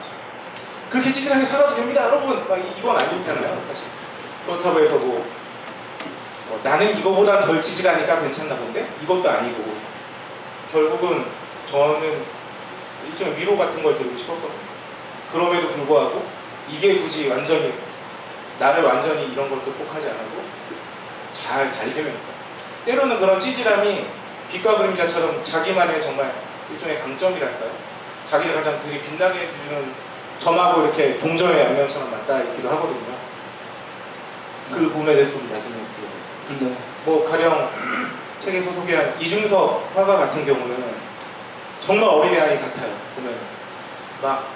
그렇게 0.90 1.12
찌질하게 1.12 1.46
살아도 1.46 1.76
됩니다, 1.76 2.06
여러분. 2.08 2.48
막 2.48 2.58
이- 2.58 2.80
이건 2.80 2.96
아니잖아요, 2.96 3.64
사실. 3.68 3.86
그렇다고 4.46 4.80
해서 4.80 4.98
뭐, 4.98 5.26
뭐 6.48 6.60
나는 6.64 6.98
이거보다 6.98 7.42
덜 7.42 7.62
찌질하니까 7.62 8.22
괜찮나 8.22 8.56
본데? 8.56 8.98
이것도 9.04 9.30
아니고. 9.30 9.76
결국은 10.72 11.26
저는 11.66 12.24
일종의 13.08 13.38
위로 13.38 13.58
같은 13.58 13.84
걸 13.84 13.98
드리고 13.98 14.18
싶었거든요. 14.18 14.68
그럼에도 15.32 15.68
불구하고 15.70 16.26
이게 16.70 16.96
굳이 16.96 17.28
완전히 17.30 17.74
나를 18.60 18.84
완전히 18.84 19.32
이런 19.32 19.50
걸 19.50 19.62
극복하지 19.62 20.10
않아도 20.10 20.42
잘 21.34 21.72
달려면 21.72 22.18
때로는 22.86 23.20
그런 23.20 23.40
찌질함이 23.40 24.08
빛과 24.52 24.78
그림자처럼 24.78 25.44
자기만의 25.44 26.02
정말 26.02 26.34
일종의 26.72 27.00
강점이랄까요? 27.00 27.72
자기를 28.26 28.56
가장 28.56 28.82
되게 28.84 29.02
빛나게 29.02 29.40
해주는 29.40 29.94
점하고 30.40 30.84
이렇게 30.84 31.20
동전의 31.20 31.60
양면처럼 31.66 32.12
맞닿아 32.12 32.44
있기도 32.44 32.70
하거든요. 32.70 33.18
그 34.72 34.90
부분에 34.90 35.14
대해서 35.16 35.32
좀 35.32 35.50
말씀드릴게요. 35.50 36.08
네. 36.60 36.78
뭐 37.06 37.24
가령 37.26 37.70
책에서 38.40 38.72
소개한 38.72 39.20
이중섭 39.20 39.96
화가 39.96 40.18
같은 40.18 40.46
경우는 40.46 40.96
정말 41.80 42.10
어린아이 42.10 42.60
같아요. 42.60 42.96
보면 43.16 43.36
막 44.22 44.48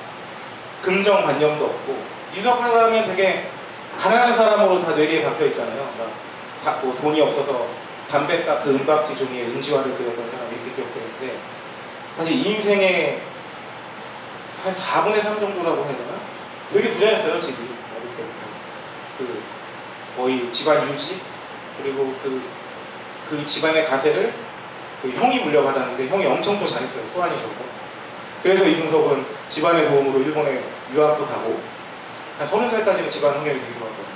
긍정관념도 0.82 1.66
없고 1.66 1.98
이중섭 2.34 2.62
화가 2.62 2.86
하면 2.86 3.06
되게 3.08 3.50
가난한 3.98 4.36
사람으로 4.36 4.82
다 4.82 4.92
뇌리에 4.96 5.24
박혀 5.24 5.46
있잖아요. 5.48 5.90
막 5.98 6.12
다- 6.64 6.80
뭐 6.84 6.96
돈이 6.96 7.20
없어서 7.22 7.68
담배값 8.10 8.64
그 8.64 8.72
은박지 8.72 9.16
종이에 9.18 9.46
은지화를 9.48 9.96
그렸던 9.98 10.30
사람이 10.32 10.56
이렇게 10.56 10.76
기억되는데 10.76 11.40
사실 12.18 12.36
이 12.36 12.42
인생의 12.56 13.22
한 14.64 14.74
4분의 14.74 15.22
3 15.22 15.40
정도라고 15.40 15.86
해야 15.86 15.98
되나? 15.98 16.20
되게 16.72 16.90
부자였어요, 16.90 17.40
집이. 17.40 17.62
어릴 17.62 18.16
때부터. 18.16 18.36
그, 19.18 19.44
거의 20.18 20.52
집안 20.52 20.84
유지, 20.88 21.22
그리고 21.78 22.16
그, 22.24 22.42
그 23.30 23.46
집안의 23.46 23.86
가세를 23.86 24.34
그 25.02 25.10
형이 25.10 25.40
물려받았는데 25.40 26.08
형이 26.08 26.26
엄청 26.26 26.60
또 26.60 26.66
잘했어요. 26.66 27.08
소환이 27.08 27.38
좋고. 27.42 27.66
그래서 28.44 28.66
이중섭은 28.66 29.26
집안의 29.50 29.90
도움으로 29.90 30.20
일본에 30.20 30.64
유학도 30.94 31.26
가고, 31.26 31.62
한 32.38 32.48
30살까지는 32.48 33.10
집안 33.10 33.34
환경이 33.36 33.60
되게 33.60 33.74
좋았거든요. 33.74 34.12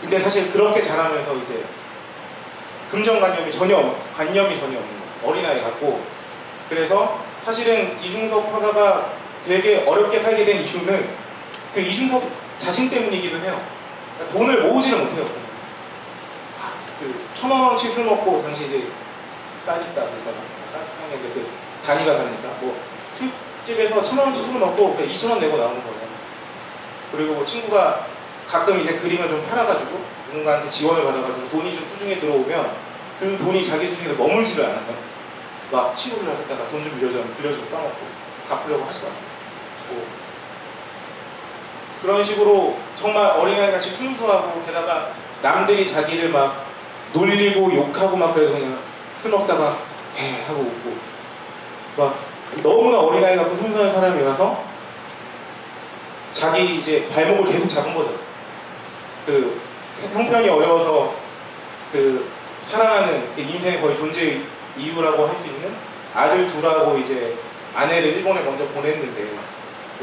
근데 0.00 0.18
사실 0.18 0.50
그렇게 0.50 0.80
자라면서 0.82 1.34
이제 1.36 1.64
금전관념이 2.90 3.50
전혀, 3.50 3.76
없- 3.78 4.16
관념이 4.16 4.58
전혀 4.58 4.78
없는. 4.78 5.02
어린아이 5.22 5.60
같고. 5.62 6.04
그래서 6.68 7.22
사실은 7.44 8.00
이중섭 8.00 8.52
화가가 8.52 9.14
되게 9.46 9.84
어렵게 9.84 10.20
살게 10.20 10.44
된 10.44 10.62
이유는 10.62 11.16
그 11.74 11.80
이중섭 11.80 12.22
자신 12.58 12.88
때문이기도 12.88 13.38
해요. 13.38 13.60
돈을 14.30 14.62
모으지를 14.62 14.98
못해요. 14.98 15.24
아, 16.60 16.72
그 17.00 17.28
천원 17.34 17.68
원치 17.68 17.88
술 17.88 18.04
먹고 18.04 18.42
당시 18.42 18.66
이제 18.66 18.88
싸니까 19.66 19.92
그러니까 19.92 20.30
형이 21.00 21.34
그 21.34 21.50
단위가 21.84 22.16
다르니까 22.16 22.48
뭐 22.60 22.80
술집에서 23.14 24.02
천원 24.02 24.26
원치 24.26 24.42
술을 24.42 24.60
먹고 24.60 24.94
그냥 24.94 25.10
2천 25.10 25.30
원 25.30 25.40
내고 25.40 25.56
나오는 25.56 25.82
거예요. 25.82 26.02
그리고 27.10 27.34
뭐 27.34 27.44
친구가 27.44 28.06
가끔 28.48 28.78
이제 28.80 28.96
그림을 28.96 29.28
좀 29.28 29.44
팔아가지고 29.44 30.00
누군가한테 30.28 30.68
지원을 30.70 31.04
받아가지고 31.04 31.48
돈이 31.48 31.74
좀 31.74 31.88
수중에 31.88 32.18
들어오면 32.18 32.76
그 33.18 33.36
돈이 33.36 33.64
자기 33.64 33.86
수중에 33.86 34.14
머물지를 34.14 34.64
않아요. 34.64 35.11
막 35.72 35.96
친구를 35.96 36.34
하다가 36.34 36.68
돈 36.68 36.84
좀 36.84 36.98
빌려줘, 37.00 37.24
빌려주고 37.38 37.70
까먹고 37.70 37.96
갚으려고 38.46 38.84
하지 38.84 39.04
말고 39.04 39.18
뭐 39.88 40.06
그런 42.02 42.24
식으로 42.24 42.76
정말 42.94 43.26
어린아이 43.26 43.72
같이 43.72 43.88
순수하고 43.90 44.64
게다가 44.66 45.14
남들이 45.40 45.90
자기를 45.90 46.28
막 46.28 46.66
놀리고 47.12 47.74
욕하고 47.74 48.16
막 48.16 48.34
그래도 48.34 48.52
그냥 48.52 48.78
술 49.18 49.30
먹다가 49.30 49.78
에 50.16 50.42
하고 50.46 50.60
웃고 50.60 50.96
막 51.96 52.18
너무나 52.62 52.98
어린아이 52.98 53.36
같고 53.36 53.54
순수한 53.54 53.92
사람이라서 53.92 54.64
자기 56.32 56.76
이제 56.76 57.08
발목을 57.08 57.50
계속 57.50 57.68
잡은 57.68 57.94
거죠. 57.94 58.18
그 59.24 59.60
형편이 60.12 60.48
어려워서 60.48 61.14
그 61.92 62.30
사랑하는 62.66 63.34
그 63.34 63.40
인생의 63.40 63.80
거의 63.80 63.96
존재 63.96 64.42
이유라고 64.76 65.26
할 65.26 65.36
수 65.40 65.46
있는 65.46 65.74
아들 66.14 66.46
둘하고 66.46 66.98
이제 66.98 67.36
아내를 67.74 68.10
일본에 68.16 68.42
먼저 68.42 68.64
보냈는데 68.68 69.36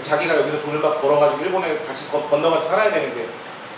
자기가 0.01 0.36
여기서 0.38 0.62
돈을 0.62 0.79
막 0.79 1.01
벌어가지고 1.01 1.43
일본에 1.45 1.77
거- 1.79 2.29
건너가서 2.29 2.65
살아야 2.69 2.91
되는데 2.91 3.27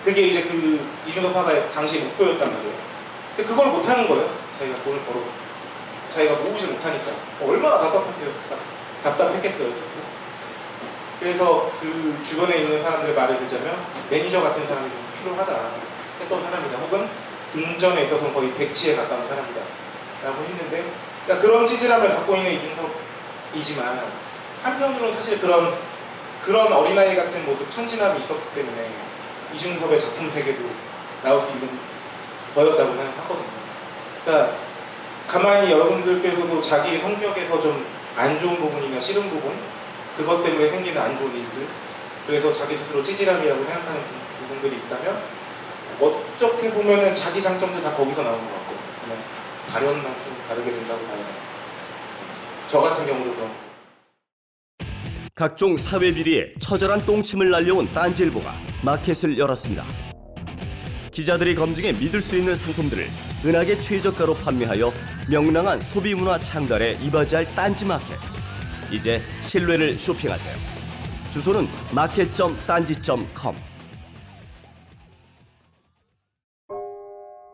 그게 0.05 0.21
이제 0.21 0.43
그 0.43 0.87
이준석 1.07 1.33
파가의 1.33 1.71
당시 1.73 1.99
목표였단 1.99 2.51
말이에요. 2.53 2.73
근데 3.35 3.49
그걸 3.49 3.67
못하는 3.67 4.07
거예요. 4.07 4.29
자기가 4.59 4.83
돈을 4.83 5.01
벌어 5.05 5.21
자기가 6.13 6.35
모으지 6.35 6.65
못하니까 6.67 7.11
어, 7.39 7.47
얼마나 7.49 7.79
답답했겠어요. 7.79 8.33
답답했겠어요. 9.03 9.69
그래서 11.19 11.71
그 11.79 12.19
주변에 12.23 12.57
있는 12.57 12.81
사람들의 12.81 13.15
말을 13.15 13.39
듣자면 13.39 13.85
매니저 14.09 14.41
같은 14.41 14.65
사람이 14.65 14.89
좀 14.89 15.05
필요하다 15.23 15.69
했던 16.19 16.43
사람이다. 16.43 16.77
혹은 16.79 17.07
운전에 17.53 18.03
있어서는 18.03 18.33
거의 18.33 18.53
백치에 18.55 18.95
가까운 18.95 19.27
사람이다. 19.27 19.61
라고 20.23 20.43
했는데 20.43 20.85
그러니까 21.25 21.47
그런 21.47 21.65
찌질함을 21.65 22.09
갖고 22.09 22.35
있는 22.35 22.51
이준석이지만 22.53 24.05
한편으로는 24.63 25.13
사실 25.13 25.39
그런 25.39 25.73
그런 26.43 26.71
어린아이 26.71 27.15
같은 27.15 27.45
모습 27.45 27.69
천진함이 27.71 28.19
있었기 28.21 28.55
때문에 28.55 28.91
이준석의 29.53 29.99
작품 29.99 30.29
세계도 30.29 30.63
나올 31.23 31.41
수 31.43 31.51
있는 31.51 31.69
거였다고 32.55 32.93
생각하거든요. 32.95 33.47
그러니까 34.25 34.57
가만히 35.27 35.71
여러분들께서도 35.71 36.61
자기 36.61 36.97
성격에서 36.99 37.61
좀 37.61 38.01
안 38.13 38.37
좋은 38.37 38.57
부분이나 38.57 38.99
싫은 38.99 39.29
부분 39.29 39.57
그것 40.17 40.43
때문에 40.43 40.67
생기는 40.67 41.01
안 41.01 41.17
좋은 41.17 41.33
일들 41.33 41.65
그래서 42.27 42.51
자기 42.51 42.75
스스로 42.75 43.01
찌질함이라고 43.01 43.63
생각하는 43.63 44.01
부- 44.01 44.47
부분들이 44.49 44.81
있다면 44.81 45.23
어떻게 46.01 46.71
보면은 46.71 47.15
자기 47.15 47.41
장점도 47.41 47.81
다 47.81 47.93
거기서 47.93 48.23
나오는 48.23 48.45
것 48.49 48.53
같고 48.53 48.73
그냥 49.05 49.17
가려운 49.71 50.03
만큼 50.03 50.21
다르게 50.47 50.69
된다고 50.69 51.01
봐야 51.05 51.15
돼요. 51.15 51.35
저 52.67 52.81
같은 52.81 53.05
경우도 53.05 53.35
그런 53.35 53.51
각종 55.33 55.77
사회 55.77 56.13
비리에 56.13 56.53
처절한 56.59 57.05
똥침을 57.05 57.49
날려온 57.49 57.87
딴지일보가 57.93 58.53
마켓을 58.83 59.37
열었습니다. 59.37 59.83
기자들이 61.11 61.55
검증해 61.55 61.93
믿을 61.93 62.21
수 62.21 62.37
있는 62.37 62.55
상품들을 62.55 63.07
은하계 63.45 63.79
최저가로 63.79 64.35
판매하여 64.35 64.91
명랑한 65.29 65.79
소비 65.81 66.15
문화 66.15 66.37
창달에 66.37 66.93
이바지할 67.01 67.55
딴지 67.55 67.85
마켓. 67.85 68.17
이제 68.91 69.21
신뢰를 69.41 69.97
쇼핑하세요. 69.97 70.53
주소는 71.31 71.67
마켓.딴지.com. 71.93 73.55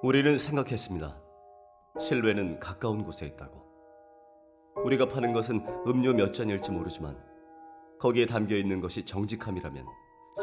우리는 0.02 0.38
생각했습니다. 0.38 1.27
신뢰는 2.00 2.60
가까운 2.60 3.04
곳에 3.04 3.26
있다고. 3.26 3.66
우리가 4.84 5.08
파는 5.08 5.34
것은 5.34 5.66
음료 5.88 6.14
몇 6.14 6.34
잔일지 6.34 6.72
모르지만 6.72 7.18
거기에 8.00 8.26
담겨 8.26 8.56
있는 8.56 8.80
것이 8.80 9.04
정직함이라면 9.04 9.86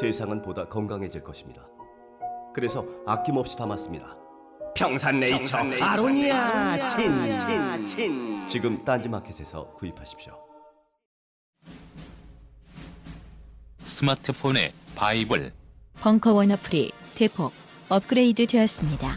세상은 0.01 0.43
보다 0.43 0.69
건강해질 0.69 1.23
것입니다. 1.23 1.67
그래서 2.53 2.85
아낌없이 3.07 3.57
담았습니다. 3.57 4.17
평산네이처, 4.75 5.57
아로니아 5.81 6.77
친친 6.87 7.85
친 7.85 8.49
지금 8.49 8.85
딴지마켓에서 8.85 9.73
구입하십시오. 9.75 10.37
스마트폰에 13.85 14.73
바이블, 14.97 15.53
벙커원 16.01 16.51
어플이 16.51 16.91
대폭 17.15 17.53
업그레이드 17.89 18.47
되었습니다. 18.47 19.17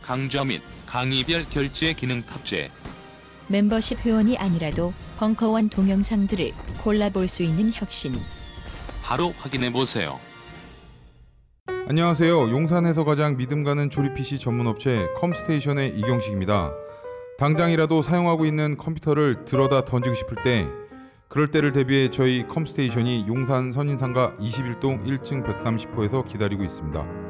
강좌 0.00 0.44
및 0.44 0.62
강의별 0.90 1.46
결제 1.50 1.92
기능 1.92 2.22
탑재. 2.26 2.68
멤버십 3.46 4.00
회원이 4.00 4.36
아니라도 4.36 4.92
벙커원 5.18 5.70
동영상들을 5.70 6.50
골라볼 6.82 7.28
수 7.28 7.44
있는 7.44 7.70
혁신. 7.72 8.16
바로 9.00 9.32
확인해 9.38 9.70
보세요. 9.70 10.18
안녕하세요. 11.86 12.50
용산에서 12.50 13.04
가장 13.04 13.36
믿음 13.36 13.62
가는 13.62 13.88
조립 13.88 14.14
PC 14.14 14.40
전문 14.40 14.66
업체 14.66 15.06
컴스테이션의 15.20 15.96
이경식입니다. 15.96 16.72
당장이라도 17.38 18.02
사용하고 18.02 18.44
있는 18.44 18.76
컴퓨터를 18.76 19.44
들어다 19.44 19.84
던지고 19.84 20.16
싶을 20.16 20.42
때 20.42 20.66
그럴 21.28 21.52
때를 21.52 21.70
대비해 21.70 22.10
저희 22.10 22.44
컴스테이션이 22.48 23.26
용산 23.28 23.72
선인상가 23.72 24.34
21동 24.40 25.06
1층 25.06 25.46
130호에서 25.46 26.26
기다리고 26.26 26.64
있습니다. 26.64 27.29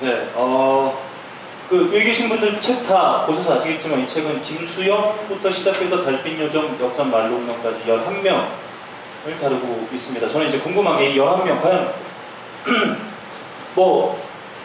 네, 0.00 0.30
어, 0.34 0.98
그 1.68 1.90
여기 1.94 2.04
계신 2.04 2.28
분들 2.28 2.58
책 2.60 2.82
다 2.84 3.24
보셔서 3.26 3.54
아시겠지만 3.54 4.00
이 4.00 4.08
책은 4.08 4.42
김수영부터 4.42 5.50
시작해서 5.50 6.02
달빛요정, 6.04 6.78
역전 6.80 7.10
말로운명까지 7.10 7.82
11명을 7.82 9.38
다루고 9.40 9.88
있습니다. 9.92 10.28
저는 10.28 10.48
이제 10.48 10.58
궁금한 10.58 10.98
게 10.98 11.10
이 11.12 11.16
11명 11.18 11.62
과연 11.62 11.94
뭐 13.74 14.20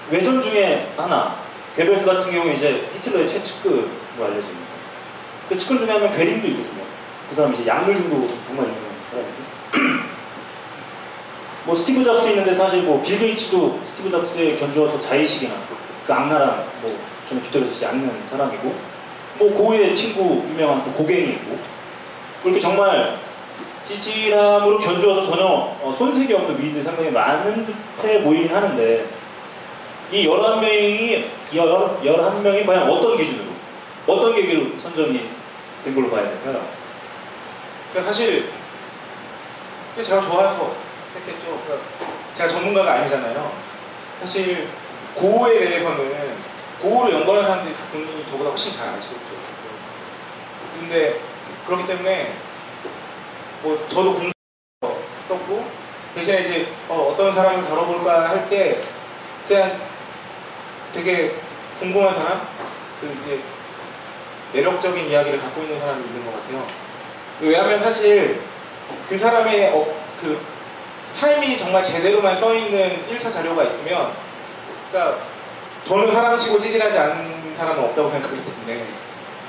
외전 0.10 0.42
중에 0.42 0.94
하나 0.98 1.36
괴벨스 1.76 2.06
같은 2.06 2.32
경우 2.32 2.50
이제 2.52 2.90
히틀러의 2.96 3.28
최측근으로 3.30 3.88
알려집니다. 4.18 4.66
그 5.50 5.58
측근 5.58 5.80
중에 5.80 5.92
한명 5.92 6.12
괴링도 6.16 6.48
있거든요. 6.48 6.84
그 7.30 7.36
사람 7.36 7.54
이제 7.54 7.68
약물 7.68 7.94
중독 7.96 8.28
정말 8.48 8.68
유명한 8.68 8.96
사람이고 9.12 10.06
뭐 11.66 11.74
스티브 11.74 12.04
잡스 12.04 12.28
있는데 12.30 12.54
사실 12.54 12.84
뭐 12.84 13.03
빌 13.03 13.18
게이츠도 13.18 13.80
스티브 13.84 14.10
잡스에 14.10 14.56
견주어서 14.56 15.00
자의식이나 15.00 15.56
그 16.06 16.14
악랄한 16.14 16.66
뭐좀 16.82 17.42
뒤떨어지지 17.44 17.86
않는 17.88 18.28
사람이고 18.28 18.76
뭐 19.40 19.54
고흐의 19.54 19.94
친구 19.96 20.44
유명한 20.48 20.84
또 20.84 20.92
고갱이고 20.92 21.58
그렇게 22.44 22.60
정말 22.60 23.18
찌질함으로 23.82 24.80
견주어서 24.80 25.26
전혀 25.26 25.44
어, 25.46 25.94
손색이 25.96 26.32
없는 26.34 26.62
위인들이 26.62 26.84
상당히 26.84 27.10
많은 27.10 27.66
듯해 27.66 28.24
보이긴 28.24 28.54
하는데 28.54 29.10
이 30.12 30.28
11명이 30.28 31.26
11명이 31.52 32.66
과연 32.66 32.90
어떤 32.90 33.18
기준으로 33.18 33.46
어떤 34.08 34.36
계기로 34.36 34.78
선정이 34.78 35.30
된 35.84 35.96
걸로 35.96 36.12
봐야 36.12 36.30
될까요? 36.30 36.68
그러니까 37.92 38.14
사실 38.14 38.50
제가 40.02 40.22
좋아서 40.22 40.85
했겠죠. 41.26 41.62
그러니까 41.66 41.88
제가 42.36 42.50
전문가가 42.50 42.94
아니잖아요. 42.94 43.52
사실 44.20 44.70
고에 45.16 45.60
대해서는 45.60 46.38
고를 46.82 47.14
연구하는 47.14 47.48
사람들이 47.48 47.76
분이 47.92 48.26
저보다 48.28 48.50
훨씬 48.50 48.74
잘 48.78 48.90
아시겠죠. 48.90 49.36
근데 50.80 51.20
그렇기 51.66 51.88
때문에 51.88 52.34
뭐 53.62 53.80
저도 53.88 54.14
공부 54.14 54.32
썼고 55.28 55.66
대신에 56.14 56.42
이제 56.42 56.68
어, 56.88 57.14
떤 57.18 57.34
사람을 57.34 57.68
다뤄볼까 57.68 58.30
할 58.30 58.50
때 58.50 58.80
그냥 59.48 59.80
되게 60.92 61.36
궁금한 61.78 62.20
사람 62.20 62.48
그 63.02 63.08
이제 63.24 63.42
매력적인 64.54 65.08
이야기를 65.08 65.40
갖고 65.42 65.62
있는 65.64 65.80
사람이 65.80 66.06
있는 66.06 66.26
것 66.26 66.34
같아요. 66.34 66.66
왜냐하면 67.42 67.82
사실 67.82 68.42
그 69.08 69.18
사람의 69.18 69.72
어, 69.74 69.86
그 70.22 70.40
삶이 71.16 71.58
정말 71.58 71.84
제대로만 71.84 72.38
써 72.38 72.54
있는 72.54 73.08
1차 73.10 73.32
자료가 73.32 73.64
있으면 73.64 74.14
그러니까 74.92 75.18
저는 75.86 76.12
사람치고 76.12 76.60
찌질하지 76.60 76.98
않은 76.98 77.56
사람은 77.56 77.84
없다고 77.86 78.10
생각하기 78.12 78.44
때문에 78.44 78.86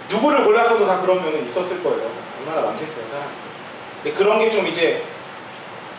누구를 0.08 0.44
골라서도 0.44 0.86
다 0.86 1.00
그런 1.00 1.24
면은 1.24 1.46
있었을 1.48 1.82
거예요. 1.82 2.10
얼마나 2.38 2.62
많겠어요, 2.68 3.04
사람. 3.10 4.14
그런 4.14 4.38
게 4.38 4.50
좀 4.50 4.66
이제 4.68 5.02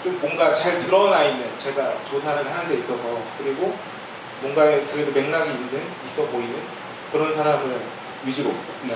좀 0.02 0.18
뭔가 0.22 0.54
잘 0.54 0.80
드러나 0.80 1.24
있는 1.24 1.50
제가 1.60 2.04
조사를 2.06 2.50
하는 2.50 2.70
데 2.70 2.76
있어서 2.76 3.22
그리고 3.38 3.76
뭔가 4.42 4.64
그래도 4.64 5.12
맥락이 5.12 5.50
있는 5.50 5.82
있어 6.08 6.24
보이는 6.28 6.62
그런 7.12 7.34
사람을 7.34 7.82
위주로 8.24 8.52
네. 8.84 8.96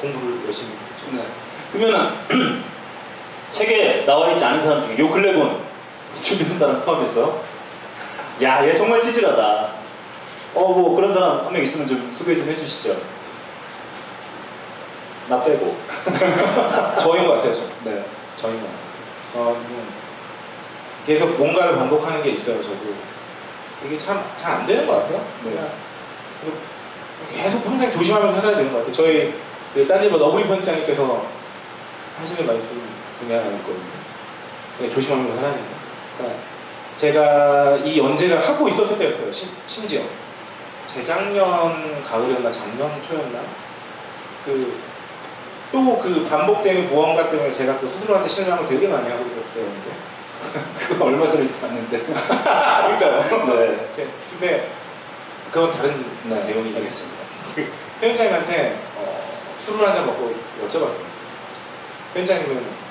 공부를 0.00 0.44
열심히 0.46 0.70
했죠. 0.72 1.16
네. 1.16 1.28
그러면은 1.72 2.64
책에 3.52 4.04
나와 4.04 4.32
있지 4.32 4.44
않은 4.44 4.60
사람 4.60 4.82
중에 4.82 4.98
요 4.98 5.08
근래 5.08 5.34
본 5.34 5.73
주변 6.20 6.56
사람 6.58 6.82
포함해서 6.84 7.42
야 8.42 8.64
얘 8.66 8.72
정말 8.72 9.00
찌질하다 9.00 9.42
어 10.54 10.60
뭐 10.72 10.94
그런 10.94 11.12
사람 11.12 11.46
한 11.46 11.52
명 11.52 11.62
있으면 11.62 11.86
좀 11.86 12.10
소개 12.12 12.36
좀 12.36 12.48
해주시죠 12.48 12.96
나 15.28 15.42
빼고. 15.42 15.76
저인 17.00 17.24
것 17.26 17.36
같아요, 17.36 17.54
저. 17.54 17.62
네. 17.82 18.04
저인 18.36 18.60
것 18.60 18.66
같아요. 18.68 19.54
저는 19.54 19.86
계속 21.06 21.30
뭔가를 21.38 21.76
반복하는 21.76 22.22
게 22.22 22.30
있어요, 22.30 22.62
저도. 22.62 22.94
이게 23.86 23.96
참 23.96 24.22
잘 24.36 24.60
안 24.60 24.66
되는 24.66 24.86
것 24.86 24.96
같아요. 24.96 25.24
네. 25.44 25.66
계속 27.34 27.64
평생 27.64 27.90
조심하면서 27.90 28.38
살아야 28.38 28.56
되는 28.56 28.70
것 28.70 28.78
같아요. 28.80 28.92
저희 28.92 29.34
그 29.72 29.86
딴지보 29.88 30.18
너브리 30.18 30.46
편집장님께서 30.46 31.26
하시는 32.18 32.46
말씀 32.46 32.82
중에 33.20 33.34
하나 33.38 33.48
있거든요. 33.56 34.92
조심하면서 34.92 35.36
살아야 35.36 35.54
된다. 35.54 35.73
그러니까 36.16 36.40
제가 36.96 37.76
이 37.84 37.98
연재를 37.98 38.38
하고 38.40 38.68
있었을 38.68 38.98
때였어요, 38.98 39.32
심, 39.32 39.50
심지어. 39.66 40.02
재작년 40.86 42.02
가을이었나, 42.02 42.50
작년 42.50 43.02
초였나? 43.02 43.40
그, 44.44 44.80
또 45.72 45.98
그 46.00 46.22
반복되는 46.22 46.88
무언가 46.88 47.30
때문에 47.30 47.50
제가 47.50 47.80
또 47.80 47.88
스스로한테 47.88 48.28
실망을 48.28 48.68
되게 48.68 48.86
많이 48.86 49.08
하고 49.10 49.24
있었어요. 49.24 49.72
그거 50.78 51.06
얼마 51.06 51.26
전에 51.26 51.48
봤는데. 51.60 51.98
그러니까요. 52.04 53.56
네. 53.60 53.90
근데 54.30 54.72
그건 55.50 55.72
다른 55.72 56.04
네, 56.24 56.44
내용이 56.44 56.76
알겠습니다. 56.76 57.24
편집장님한테 58.00 58.80
어, 58.96 59.22
술을 59.56 59.86
한잔 59.88 60.06
먹고 60.06 60.32
여쭤봤어요. 60.66 61.04
편집장님은 62.12 62.83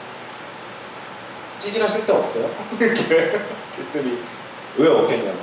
찌질하실 1.60 2.06
때 2.06 2.14
없어요? 2.14 2.50
이렇게 2.80 3.04
그랬더니 3.76 4.24
왜 4.78 4.88
없겠냐고. 4.90 5.38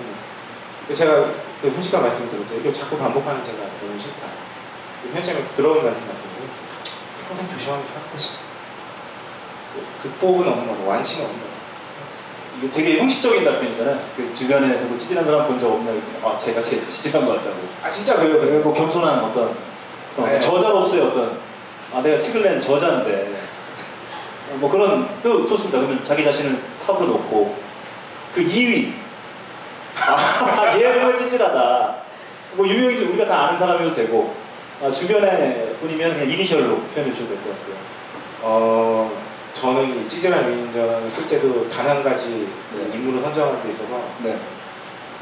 음. 0.00 0.94
제가 0.94 1.30
그 1.62 1.70
솔직한 1.70 2.02
말씀을 2.02 2.30
드렸죠. 2.30 2.54
이거 2.56 2.72
자꾸 2.72 2.96
반복하는 2.98 3.44
제가 3.44 3.58
너무 3.80 3.98
싫다. 3.98 4.26
그 5.02 5.10
편집장님 5.12 5.48
그런 5.56 5.84
말씀 5.84 6.02
하시고 6.02 6.26
평생 7.28 7.48
조심하면서 7.50 7.92
살고 7.92 8.18
싶어. 8.18 8.38
극복은 10.02 10.48
없는 10.48 10.66
거고 10.68 10.86
완치는 10.88 11.26
없는 11.26 11.40
거고. 11.42 11.56
이게 12.58 12.70
되게 12.70 13.00
형식적인 13.00 13.44
답변이잖아요. 13.44 14.00
그 14.16 14.32
주변에 14.32 14.76
뭐 14.78 14.96
찌질한 14.96 15.26
사람 15.26 15.46
본 15.46 15.60
적 15.60 15.70
없냐? 15.72 15.90
이러면 15.90 16.20
아, 16.24 16.38
제가 16.38 16.62
제일 16.62 16.86
찌질한 16.88 17.26
것 17.26 17.36
같다고. 17.36 17.56
아 17.82 17.90
진짜 17.90 18.14
그래요. 18.14 18.40
그래요. 18.40 18.60
뭐 18.60 18.72
겸손한 18.72 19.24
어떤 19.24 19.54
어, 20.16 20.24
네. 20.26 20.40
저자로서의 20.40 21.02
어떤 21.02 21.38
아 21.92 22.00
내가 22.00 22.18
책을 22.18 22.42
낸 22.42 22.58
저자인데 22.60 23.32
어, 23.34 23.36
뭐 24.54 24.70
그런 24.70 25.08
또 25.22 25.46
좋습니다. 25.46 25.78
그러면 25.78 26.02
자기 26.04 26.22
자신을 26.24 26.62
탑으로 26.84 27.06
놓고 27.06 27.56
그 28.34 28.42
2위 28.42 28.92
아, 29.98 30.76
얘 30.78 30.92
정말 30.92 31.14
찌질하다. 31.16 31.96
뭐 32.54 32.66
유명인들 32.66 33.08
우리가 33.08 33.26
다 33.26 33.46
아는 33.46 33.58
사람이어도 33.58 33.94
되고 33.94 34.34
아, 34.82 34.90
주변의 34.92 35.76
분이면 35.80 36.12
그냥 36.14 36.30
이니셜로 36.30 36.76
표현해 36.94 37.12
주셔도 37.12 37.34
될 37.34 37.42
것 37.44 37.50
같고요. 37.50 37.76
어, 38.42 39.10
저는 39.54 40.04
이 40.04 40.08
찌질한 40.08 40.50
위인전을 40.50 41.10
쓸 41.10 41.28
때도 41.28 41.68
단 41.70 41.86
한 41.88 42.02
가지 42.02 42.48
네. 42.72 42.90
인물을 42.94 43.22
선정하는 43.22 43.62
데 43.62 43.72
있어서 43.72 44.02
네. 44.22 44.38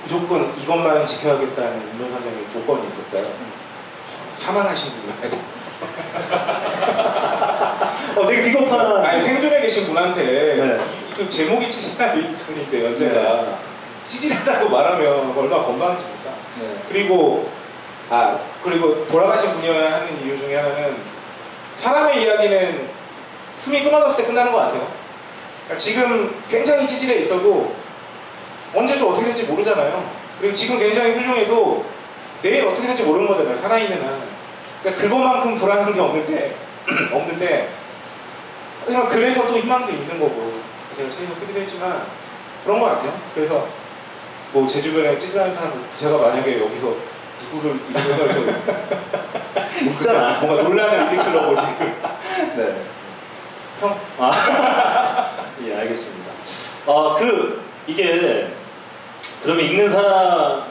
무조건 0.02 0.52
이것만 0.58 1.06
지켜야겠다는 1.06 1.90
인물 1.92 2.10
선정의 2.10 2.44
조건이 2.52 2.88
있었어요. 2.88 3.32
사망하신 4.36 4.92
분이야. 5.00 5.30
어, 8.16 8.26
되게 8.26 8.42
비겁한. 8.44 9.04
아니 9.04 9.22
생존에 9.24 9.60
계신 9.60 9.86
분한테 9.86 10.22
네. 10.22 10.78
이- 10.78 11.14
그 11.14 11.28
제목이 11.28 11.70
찌질한 11.70 12.16
위인전인데 12.18 12.84
연재가 12.84 13.58
찌질하다고 14.06 14.68
말하면 14.68 15.36
얼마나 15.36 15.62
건강해집니까? 15.62 16.30
네. 16.60 16.76
그리고 16.88 17.48
아 18.10 18.38
그리고 18.62 19.06
돌아가신 19.06 19.52
분이어야 19.52 19.94
하는 19.94 20.24
이유 20.24 20.38
중에 20.38 20.56
하나는 20.56 20.96
사람의 21.76 22.22
이야기는 22.22 22.88
숨이 23.56 23.82
끊어졌을 23.82 24.16
때 24.22 24.24
끝나는 24.28 24.52
것 24.52 24.58
같아요. 24.58 24.92
그러니까 25.64 25.76
지금 25.76 26.42
굉장히 26.50 26.86
찌질해 26.86 27.20
있어도 27.20 27.74
언제 28.74 28.98
또 28.98 29.10
어떻게 29.10 29.26
될지 29.26 29.44
모르잖아요. 29.44 30.10
그리고 30.38 30.52
지금 30.54 30.78
굉장히 30.78 31.12
훌륭해도 31.12 31.84
내일 32.42 32.66
어떻게 32.66 32.86
될지 32.86 33.04
모르는 33.04 33.26
거잖아요. 33.28 33.56
살아있는 33.56 34.04
한. 34.04 34.22
그러니까 34.82 35.02
그거만큼 35.02 35.54
불안한 35.54 35.94
게 35.94 36.00
없는데 36.00 36.56
없는데 37.12 37.70
하지만 38.82 39.08
그래서 39.08 39.46
또 39.46 39.56
희망도 39.56 39.92
있는 39.92 40.18
거고 40.20 40.52
제가 40.96 41.10
책을 41.10 41.36
쓰기도 41.36 41.60
했지만 41.60 42.06
그런 42.64 42.80
것 42.80 42.86
같아요. 42.86 43.18
그래서 43.34 43.68
뭐 44.52 44.66
제 44.66 44.80
주변에 44.80 45.18
찌질한 45.18 45.52
사람 45.52 45.84
제가 45.96 46.18
만약에 46.18 46.60
여기서 46.60 46.94
누구를 47.52 47.80
이러면 47.90 48.62
있잖아. 49.90 50.38
뭔가 50.46 50.62
논란을 50.62 51.12
일으키려고 51.14 51.54
지금 51.56 51.94
네. 52.56 52.84
형 53.80 53.98
아, 54.18 55.50
예, 55.64 55.74
알겠습니다. 55.76 56.30
아, 56.86 57.16
그, 57.18 57.62
이게, 57.86 58.54
그러면 59.42 59.64
읽는 59.64 59.90
사람은, 59.90 60.64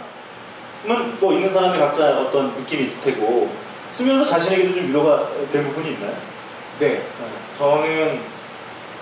뭐, 1.19 1.33
읽는 1.33 1.51
사람이 1.51 1.77
각자 1.77 2.17
어떤 2.19 2.55
느낌이 2.55 2.83
있을 2.83 3.03
테고, 3.03 3.51
쓰면서 3.89 4.23
자신에게도 4.23 4.73
좀 4.73 4.87
위로가 4.87 5.29
될 5.51 5.63
부분이 5.65 5.91
있나요? 5.91 6.15
네. 6.79 7.03
저는 7.53 8.21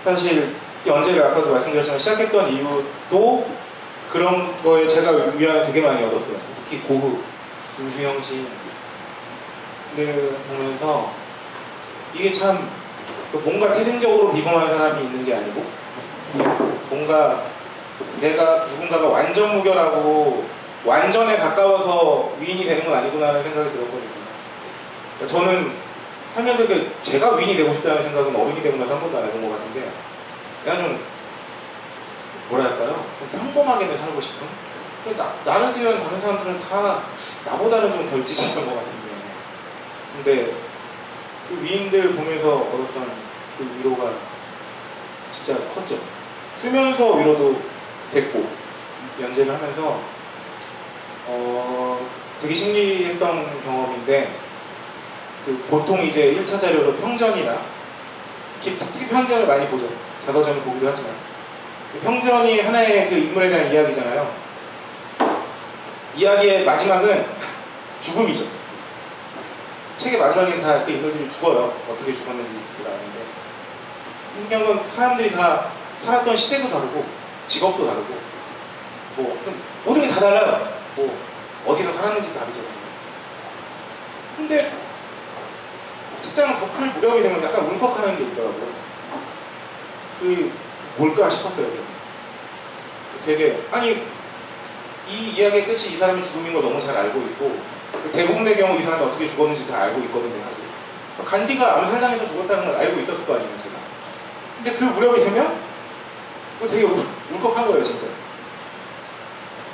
사실 0.03 0.55
연재를 0.85 1.23
아까도 1.23 1.51
말씀드렸지만 1.51 1.99
시작했던 1.99 2.51
이유도 2.51 3.47
그런 4.09 4.61
거에 4.61 4.87
제가 4.87 5.11
위안을 5.11 5.65
되게 5.65 5.81
많이 5.81 6.03
얻었어요. 6.03 6.37
특히 6.63 6.81
고흐, 6.81 7.21
시인을 9.95 10.37
보면서 10.47 11.11
이게 12.13 12.31
참 12.31 12.69
뭔가 13.31 13.71
태생적으로 13.71 14.33
비범한 14.33 14.67
사람이 14.67 15.03
있는 15.03 15.25
게 15.25 15.35
아니고 15.35 15.63
뭔가 16.89 17.45
내가 18.19 18.65
누군가가 18.65 19.07
완전 19.07 19.55
무결하고 19.55 20.45
완전에 20.85 21.37
가까워서 21.37 22.33
위인이 22.39 22.65
되는 22.65 22.83
건 22.85 22.95
아니구나라는 22.95 23.43
생각이 23.43 23.71
들었거든요. 23.71 24.21
저는 25.27 25.71
살면서 26.33 26.63
이렇게 26.63 26.91
제가 27.01 27.35
위인이 27.35 27.55
되고 27.57 27.73
싶다는 27.73 28.03
생각은 28.03 28.33
되고 28.61 28.77
나서 28.77 28.95
한 28.95 29.01
번도 29.01 29.17
안 29.17 29.25
해본 29.25 29.49
것 29.49 29.57
같은데 29.57 29.91
그냥 30.63 30.77
좀 30.77 31.05
뭐랄까요? 32.49 33.05
좀 33.19 33.29
평범하게는 33.31 33.97
살고 33.97 34.21
싶은? 34.21 34.47
나, 35.17 35.33
나를 35.43 35.73
지은 35.73 35.99
다른 36.03 36.19
사람들은 36.19 36.61
다 36.61 37.03
나보다는 37.45 37.91
좀 37.91 38.09
덜 38.09 38.23
지치는 38.23 38.67
것 38.67 38.75
같은데. 38.75 39.11
근데 40.15 40.53
그 41.49 41.63
위인들 41.63 42.15
보면서 42.15 42.57
얻었던 42.57 43.11
그 43.57 43.79
위로가 43.79 44.13
진짜 45.31 45.57
컸죠. 45.69 45.97
쓰면서 46.55 47.15
위로도 47.15 47.61
됐고 48.13 48.47
연재를 49.19 49.53
하면서 49.53 50.01
어 51.27 52.07
되게 52.41 52.53
신기했던 52.53 53.61
경험인데 53.63 54.35
그 55.45 55.65
보통 55.69 56.01
이제 56.03 56.33
1차 56.35 56.59
자료로 56.59 56.95
평전이나 56.97 57.61
특히, 58.61 58.77
특히 58.77 59.07
평전을 59.07 59.47
많이 59.47 59.67
보죠. 59.67 59.89
자서전을 60.25 60.61
보기도 60.61 60.87
하지만 60.87 61.13
그 61.93 61.99
평전이 61.99 62.59
하나의 62.61 63.09
그 63.09 63.15
인물에 63.15 63.49
대한 63.49 63.71
이야기잖아요. 63.73 64.33
이야기의 66.15 66.65
마지막은 66.65 67.25
죽음이죠. 68.01 68.45
책의 69.97 70.19
마지막에는 70.19 70.61
다 70.61 70.83
그 70.83 70.91
인물들이 70.91 71.29
죽어요. 71.29 71.73
어떻게 71.89 72.13
죽었는지 72.13 72.59
나오는데 72.83 73.21
인경은 74.39 74.89
사람들이 74.91 75.31
다 75.31 75.71
살았던 76.03 76.35
시대도 76.35 76.69
다르고 76.69 77.05
직업도 77.47 77.85
다르고 77.85 78.13
뭐 79.17 79.37
모든 79.85 80.01
게 80.03 80.07
다 80.09 80.19
달라요. 80.19 80.67
뭐 80.95 81.17
어디서 81.67 81.91
살았는지 81.91 82.33
다르죠. 82.33 82.59
근데 84.37 84.71
책장을 86.21 86.55
덮을 86.55 86.89
무렵이 86.93 87.23
되면 87.23 87.43
약간 87.43 87.65
울컥하는 87.65 88.17
게 88.17 88.23
있더라고요. 88.25 88.71
그 90.19 90.51
뭘까 90.97 91.29
싶었어요. 91.29 91.67
되게. 93.25 93.63
아니 93.71 94.03
이 95.09 95.29
이야기의 95.31 95.65
끝이 95.65 95.93
이 95.93 95.97
사람의 95.97 96.23
죽음인 96.23 96.53
걸 96.53 96.61
너무 96.61 96.79
잘 96.79 96.95
알고 96.95 97.19
있고 97.19 97.59
대부분의 98.13 98.57
경우 98.57 98.79
이 98.79 98.83
사람이 98.83 99.03
어떻게 99.03 99.27
죽었는지 99.27 99.67
다 99.67 99.81
알고 99.81 99.99
있거든요. 100.05 100.43
간디가 101.25 101.79
암살당해서 101.79 102.25
죽었다는 102.25 102.65
걸 102.65 102.75
알고 102.75 102.99
있었을 103.01 103.25
거 103.25 103.35
아니에요, 103.35 103.51
제가. 103.61 103.75
근데 104.55 104.73
그 104.73 104.83
무렵이 104.85 105.23
되면 105.23 105.61
되게 106.61 106.83
울, 106.83 106.95
울컥한 107.31 107.67
거예요, 107.67 107.83
진짜. 107.83 108.07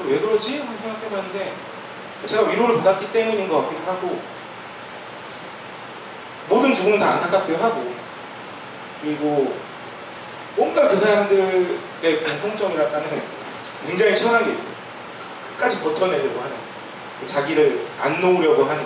왜 0.05 0.19
그러지? 0.19 0.59
하는 0.59 0.77
생각해봤는데 0.79 1.53
제가 2.25 2.49
위로를 2.49 2.77
받았기 2.77 3.11
때문인 3.11 3.47
것 3.47 3.63
같기도 3.63 3.91
하고 3.91 4.21
죽음은 6.77 6.99
다 6.99 7.13
안타깝기도 7.13 7.57
하고 7.57 7.91
그리고 9.01 9.55
뭔가 10.55 10.87
그 10.87 10.95
사람들의 10.95 11.79
공통점이라는 12.41 13.21
굉장히 13.85 14.15
시원한 14.15 14.45
게 14.45 14.51
있어요. 14.51 14.67
끝까지 15.57 15.83
버텨내려고 15.83 16.39
하는 16.39 16.55
자기를 17.25 17.85
안 17.99 18.21
놓으려고 18.21 18.63
하는 18.63 18.85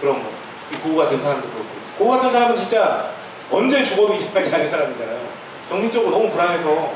그런 0.00 0.22
거. 0.22 0.30
이 0.72 0.76
고우 0.76 0.96
같은 0.96 1.20
사람도 1.20 1.48
그렇고 1.48 1.66
고우 1.98 2.10
같은 2.10 2.30
사람은 2.30 2.56
진짜 2.56 3.12
언제 3.50 3.82
죽어도 3.82 4.14
이상하지 4.14 4.54
않은 4.54 4.70
사람이잖아요. 4.70 5.28
정신적으로 5.68 6.10
너무 6.10 6.28
불안해서 6.28 6.94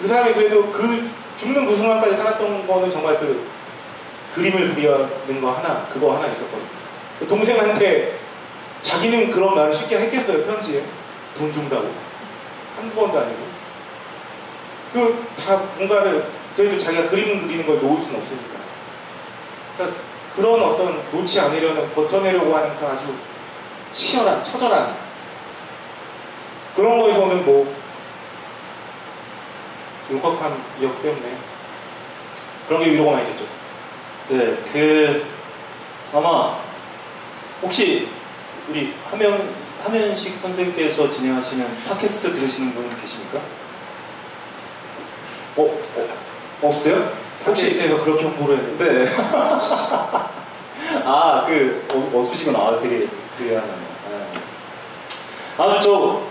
그 0.00 0.08
사람이 0.08 0.34
그래도 0.34 0.70
그 0.70 1.10
죽는 1.36 1.66
그 1.66 1.76
순간까지 1.76 2.16
살았던 2.16 2.66
거는 2.66 2.90
정말 2.90 3.18
그 3.18 3.48
그림을 4.34 4.74
그리는 4.74 5.40
거 5.40 5.50
하나 5.50 5.86
그거 5.88 6.16
하나 6.16 6.26
있었거든요. 6.28 6.68
그 7.18 7.26
동생한테 7.26 8.19
자기는 8.82 9.30
그런 9.30 9.54
말을 9.54 9.72
쉽게 9.72 9.98
했겠어요 9.98 10.46
편지에? 10.46 10.84
돈 11.36 11.52
준다고. 11.52 11.92
한두 12.76 12.96
번도 12.96 13.18
아니고. 13.18 13.50
그 14.92 15.26
다 15.36 15.56
뭔가를 15.76 16.24
그래도 16.56 16.76
자기가 16.76 17.08
그림 17.08 17.40
그리는 17.46 17.66
걸 17.66 17.80
놓을 17.80 18.02
수는 18.02 18.20
없으니까. 18.20 18.58
그러니까 19.76 20.00
그런 20.34 20.62
어떤 20.62 21.02
놓지 21.12 21.40
않으려는 21.40 21.92
버텨내려고 21.94 22.54
하는 22.56 22.76
그 22.78 22.86
아주 22.86 23.14
치열한 23.90 24.42
처절한. 24.44 24.96
그런 26.76 26.98
거에서는 27.00 27.44
뭐 27.44 27.74
울컥한 30.10 30.64
역 30.82 31.02
때문에 31.02 31.36
그런 32.66 32.82
게 32.84 32.90
위로가 32.92 33.12
많이 33.12 33.26
됐죠. 33.26 33.44
네, 34.28 34.56
그 34.72 35.26
아마 36.12 36.58
혹시 37.62 38.08
우리 38.70 38.94
하면 39.10 39.52
하면식 39.82 40.38
선생님께서 40.38 41.10
진행하시는 41.10 41.66
팟캐스트 41.88 42.32
들으시는 42.32 42.72
분 42.72 42.88
계십니까? 43.00 43.40
어, 45.56 45.62
어 45.62 46.68
없어요? 46.68 47.12
팟캐스트에서 47.44 48.04
그렇게 48.04 48.24
홍보를 48.26 48.58
했는데 48.58 49.04
네. 49.04 49.10
아, 51.04 51.44
그 51.46 51.84
어, 51.92 52.20
없으시구나. 52.20 52.60
아, 52.60 52.78
되게 52.80 53.00
되게 53.36 53.56
하네요. 53.56 53.76
네. 54.08 54.32
아주 55.58 55.80
저 55.82 56.22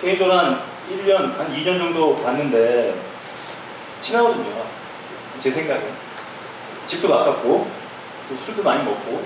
개인적으로 0.00 0.36
한 0.36 0.60
1년, 0.90 1.36
한 1.36 1.54
2년 1.54 1.78
정도 1.78 2.20
봤는데 2.20 3.00
친하거든요. 4.00 4.64
제 5.38 5.52
생각에. 5.52 5.92
집도 6.84 7.08
가깝고 7.08 7.70
또 8.28 8.36
술도 8.36 8.64
많이 8.64 8.82
먹고 8.82 9.22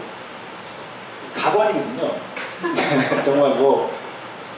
가관이거든요. 1.34 2.20
정말 3.24 3.50
뭐 3.50 3.90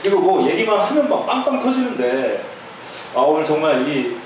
그리고 0.03 0.21
뭐 0.21 0.49
얘기만 0.49 0.81
하면 0.81 1.09
막 1.09 1.27
빵빵 1.27 1.59
터지는데 1.59 2.45
아 3.15 3.21
오늘 3.21 3.45
정말 3.45 3.87
이, 3.89 4.17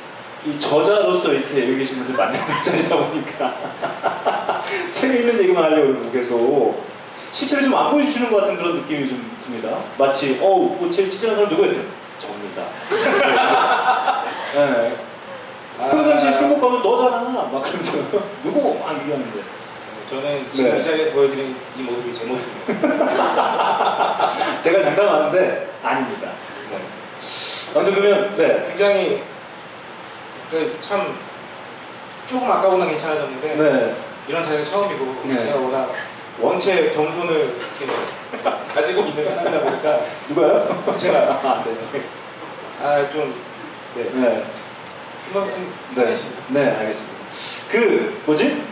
이 0.45 0.59
저자로서 0.59 1.33
이렇게 1.33 1.63
여기 1.63 1.79
계신 1.79 1.99
분들 1.99 2.17
만나는 2.17 2.41
자리다 2.63 2.97
보니까 2.97 4.63
책에 4.91 5.19
있는 5.21 5.39
얘기만 5.43 5.65
하려고 5.65 5.89
그러고 5.89 6.11
계속 6.11 6.85
실체를 7.31 7.65
좀안 7.65 7.91
보여주시는 7.91 8.31
것 8.31 8.41
같은 8.41 8.57
그런 8.57 8.77
느낌이 8.77 9.09
좀 9.09 9.37
듭니다. 9.45 9.79
마치 9.99 10.39
어우 10.41 10.77
뭐 10.79 10.91
제일 10.91 11.11
진짜한 11.11 11.37
사람 11.37 11.51
누구였대? 11.51 11.83
저입니다. 12.19 12.67
네. 14.55 14.97
평상시에 15.79 16.33
술 16.33 16.49
먹고 16.49 16.69
하면 16.69 16.83
너잖아 16.83 17.21
막 17.53 17.63
그러면서 17.63 17.99
누구 18.43 18.79
막 18.79 18.99
얘기하는데 18.99 19.41
저는 20.07 20.53
지금 20.53 20.71
네. 20.73 20.79
이 20.79 20.83
자리에서 20.83 21.13
보여드린 21.13 21.57
이 21.77 21.83
모습이 21.83 22.15
제 22.15 22.25
모습입니다. 22.27 22.73
제가 24.63 24.83
장담하는데 24.83 25.79
아닙니다. 25.83 26.33
네. 26.71 26.79
아무튼 27.75 27.95
그러면 27.95 28.37
네. 28.37 28.65
굉장히 28.69 29.23
그 30.51 30.77
참 30.81 31.19
조금 32.27 32.51
아까보다 32.51 32.87
괜찮아졌는데 32.87 33.57
네. 33.57 33.97
이런 34.29 34.43
자리가 34.43 34.65
처음이고 34.65 35.23
네. 35.27 35.45
제가 35.47 35.59
워낙 35.59 35.91
원체 36.41 36.91
겸손을 36.91 37.57
가지고 38.75 39.03
있는 39.03 39.29
사람이다 39.29 39.61
보니까 39.65 40.01
누가요? 40.29 40.95
제가 40.97 41.19
아, 41.43 41.65
네. 41.65 42.03
아좀 42.81 43.35
네. 43.97 44.11
네. 44.13 44.45
네. 45.97 46.17
네, 46.49 46.77
알겠습니다. 46.77 47.17
그 47.71 48.23
뭐지? 48.27 48.63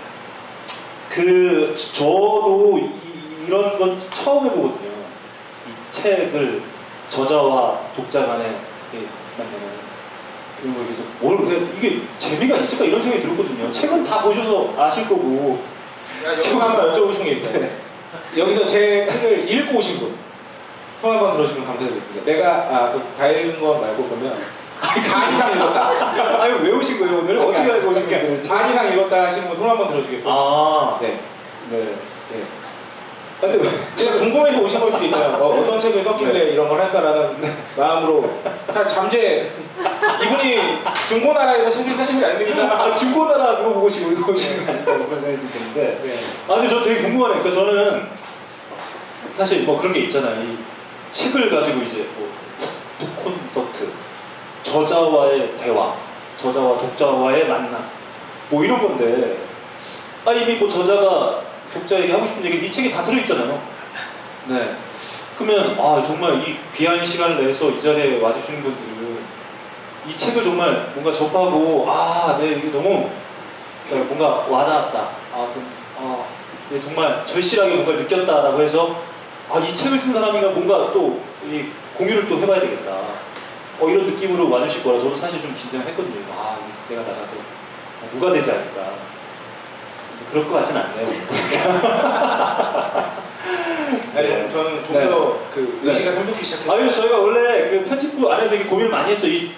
그 1.14 1.76
저도 1.76 2.76
이, 2.76 3.46
이런 3.46 3.78
건 3.78 3.96
처음 4.12 4.46
해보거든요. 4.46 4.90
이 4.90 5.92
책을 5.92 6.62
저자와 7.08 7.92
독자 7.94 8.26
간에 8.26 8.56
만나는 9.38 10.74
걸 10.74 10.88
계속 10.88 11.06
뭘 11.20 11.36
그냥 11.36 11.72
이게 11.78 12.00
재미가 12.18 12.56
있을까 12.56 12.86
이런 12.86 13.00
생각이 13.00 13.22
들었거든요. 13.22 13.70
책은 13.70 14.02
다 14.02 14.22
보셔서 14.22 14.74
아실 14.76 15.08
거고. 15.08 15.62
야, 16.24 16.32
여기 16.32 16.48
한번 16.56 16.92
여쭤보신 16.92 17.22
게 17.22 17.30
있어요. 17.32 17.68
여기서 18.36 18.66
제 18.66 19.06
책을 19.06 19.48
읽고 19.48 19.78
오신 19.78 20.00
분. 20.00 20.16
손 21.00 21.12
한번 21.12 21.32
들어주시면 21.36 21.66
감사드리겠습니다. 21.66 22.24
내가, 22.24 22.50
아, 22.70 22.92
그다 22.92 23.28
읽은 23.28 23.60
거 23.60 23.78
말고 23.78 24.04
보면, 24.04 24.40
반 24.80 25.34
이상 25.34 25.52
읽었다. 25.56 26.42
아니, 26.42 26.52
왜 26.62 26.72
오신 26.72 26.98
거예요, 27.00 27.18
오늘? 27.20 27.38
어떻게 27.38 27.70
알고 27.70 27.88
오신 27.90 28.08
거예요? 28.08 28.40
반 28.48 28.70
이상 28.70 28.92
읽었다 28.92 29.24
하시는 29.26 29.48
분 29.48 29.56
손 29.58 29.68
한번 29.70 29.88
들어주겠어요? 29.88 30.32
아, 30.32 30.98
네. 31.00 31.20
네. 31.70 31.78
네. 32.30 32.42
근데 33.40 33.68
제가 33.94 34.16
궁금해서 34.16 34.60
오신 34.62 34.80
걸 34.80 34.92
수도 34.92 35.04
있잖아요. 35.04 35.34
어, 35.34 35.66
떤 35.66 35.78
책을 35.78 36.02
썼길래 36.02 36.52
이런 36.52 36.68
걸 36.68 36.80
할까라는 36.80 37.42
마음으로. 37.76 38.30
다 38.72 38.86
잠재, 38.86 39.50
이분이 40.22 40.58
중고나라에서 41.08 41.70
책을 41.70 41.92
사신 41.92 42.20
게 42.20 42.26
아닙니다. 42.26 42.62
아, 42.84 42.94
중고나라 42.94 43.56
그거 43.58 43.74
보고 43.74 43.86
오신 43.86 44.14
거 44.22 44.32
오신 44.32 44.64
거 44.64 44.72
아닌가 44.72 44.92
그런 44.94 45.20
생각이 45.20 45.48
드는데. 45.52 46.00
네. 46.04 46.14
아, 46.48 46.54
근데 46.56 46.68
저 46.68 46.82
되게 46.82 47.02
궁금하네요. 47.02 47.42
그러니까 47.42 47.50
저는 47.64 48.08
사실 49.30 49.62
뭐 49.64 49.78
그런 49.78 49.92
게 49.92 50.00
있잖아요. 50.00 50.40
이 50.42 50.58
책을 51.12 51.50
가지고 51.50 51.82
이제 51.82 52.06
뭐 52.16 52.34
북 52.96 53.16
콘서트, 53.24 53.90
저자와의 54.64 55.56
대화, 55.56 55.94
저자와 56.36 56.78
독자와의 56.78 57.46
만남, 57.46 57.88
뭐 58.50 58.64
이런 58.64 58.82
건데, 58.82 59.38
아, 60.24 60.32
이미 60.32 60.56
뭐 60.56 60.68
저자가 60.68 61.42
독자에게 61.72 62.12
하고 62.12 62.26
싶은 62.26 62.44
얘기 62.44 62.66
이 62.66 62.72
책에 62.72 62.90
다 62.90 63.04
들어있잖아요. 63.04 63.62
네. 64.46 64.76
그러면, 65.38 65.78
아, 65.78 66.02
정말 66.02 66.40
이 66.40 66.56
귀한 66.74 67.04
시간을 67.04 67.46
내서 67.46 67.70
이 67.70 67.80
자리에 67.80 68.20
와주시는 68.20 68.62
분들은 68.62 69.24
이 70.08 70.16
책을 70.16 70.42
정말 70.42 70.90
뭔가 70.94 71.12
접하고, 71.12 71.86
아, 71.88 72.36
네, 72.40 72.52
이게 72.52 72.70
너무 72.70 73.08
뭔가 73.90 74.46
와닿았다. 74.48 74.98
아, 75.32 75.48
그, 75.54 75.62
아, 75.98 76.24
네, 76.70 76.80
정말 76.80 77.24
절실하게 77.26 77.74
뭔가를 77.74 78.02
느꼈다라고 78.02 78.60
해서 78.62 78.96
아, 79.50 79.58
이 79.58 79.74
책을 79.74 79.98
쓴 79.98 80.14
사람이가 80.14 80.48
뭔가 80.50 80.90
또 80.92 81.34
이 81.50 81.66
공유를 81.96 82.28
또 82.28 82.38
해봐야 82.38 82.60
되겠다. 82.60 82.98
어, 83.80 83.88
이런 83.88 84.06
느낌으로 84.06 84.48
와주실 84.50 84.82
거라 84.84 84.98
저도 84.98 85.16
사실 85.16 85.40
좀 85.40 85.54
긴장을 85.54 85.86
했거든요. 85.88 86.20
아, 86.32 86.58
내가 86.88 87.02
나가서 87.02 87.36
누가 88.12 88.32
되지 88.32 88.50
않을까. 88.50 88.92
그럴 90.30 90.46
것 90.46 90.54
같진 90.54 90.76
않네요. 90.76 91.08
아니, 94.16 94.28
저는- 94.28 94.50
저는 94.50 94.82
좀 94.84 94.96
네. 94.96 95.08
더그 95.08 95.80
네. 95.82 95.90
의지가 95.90 96.12
샘솟기 96.12 96.44
시작했어요. 96.44 96.80
아유, 96.80 96.90
저희가 96.90 97.18
원래 97.18 97.70
그 97.70 97.84
편집부 97.84 98.32
안에서 98.32 98.56
고민을 98.68 98.90
많이 98.90 99.10
했어요. 99.10 99.30
이, 99.30 99.50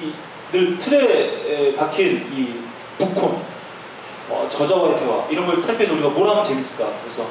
이, 0.00 0.12
늘 0.52 0.78
틀에 0.78 1.74
박힌 1.76 2.28
이 2.32 2.64
북콘, 2.98 3.42
어, 4.30 4.48
저자와의 4.50 4.96
대화, 4.96 5.26
이런 5.28 5.46
걸 5.46 5.60
탈피해서 5.62 5.94
우리가 5.94 6.08
뭘 6.10 6.28
하면 6.28 6.44
재밌을까. 6.44 6.90
그래서 7.02 7.26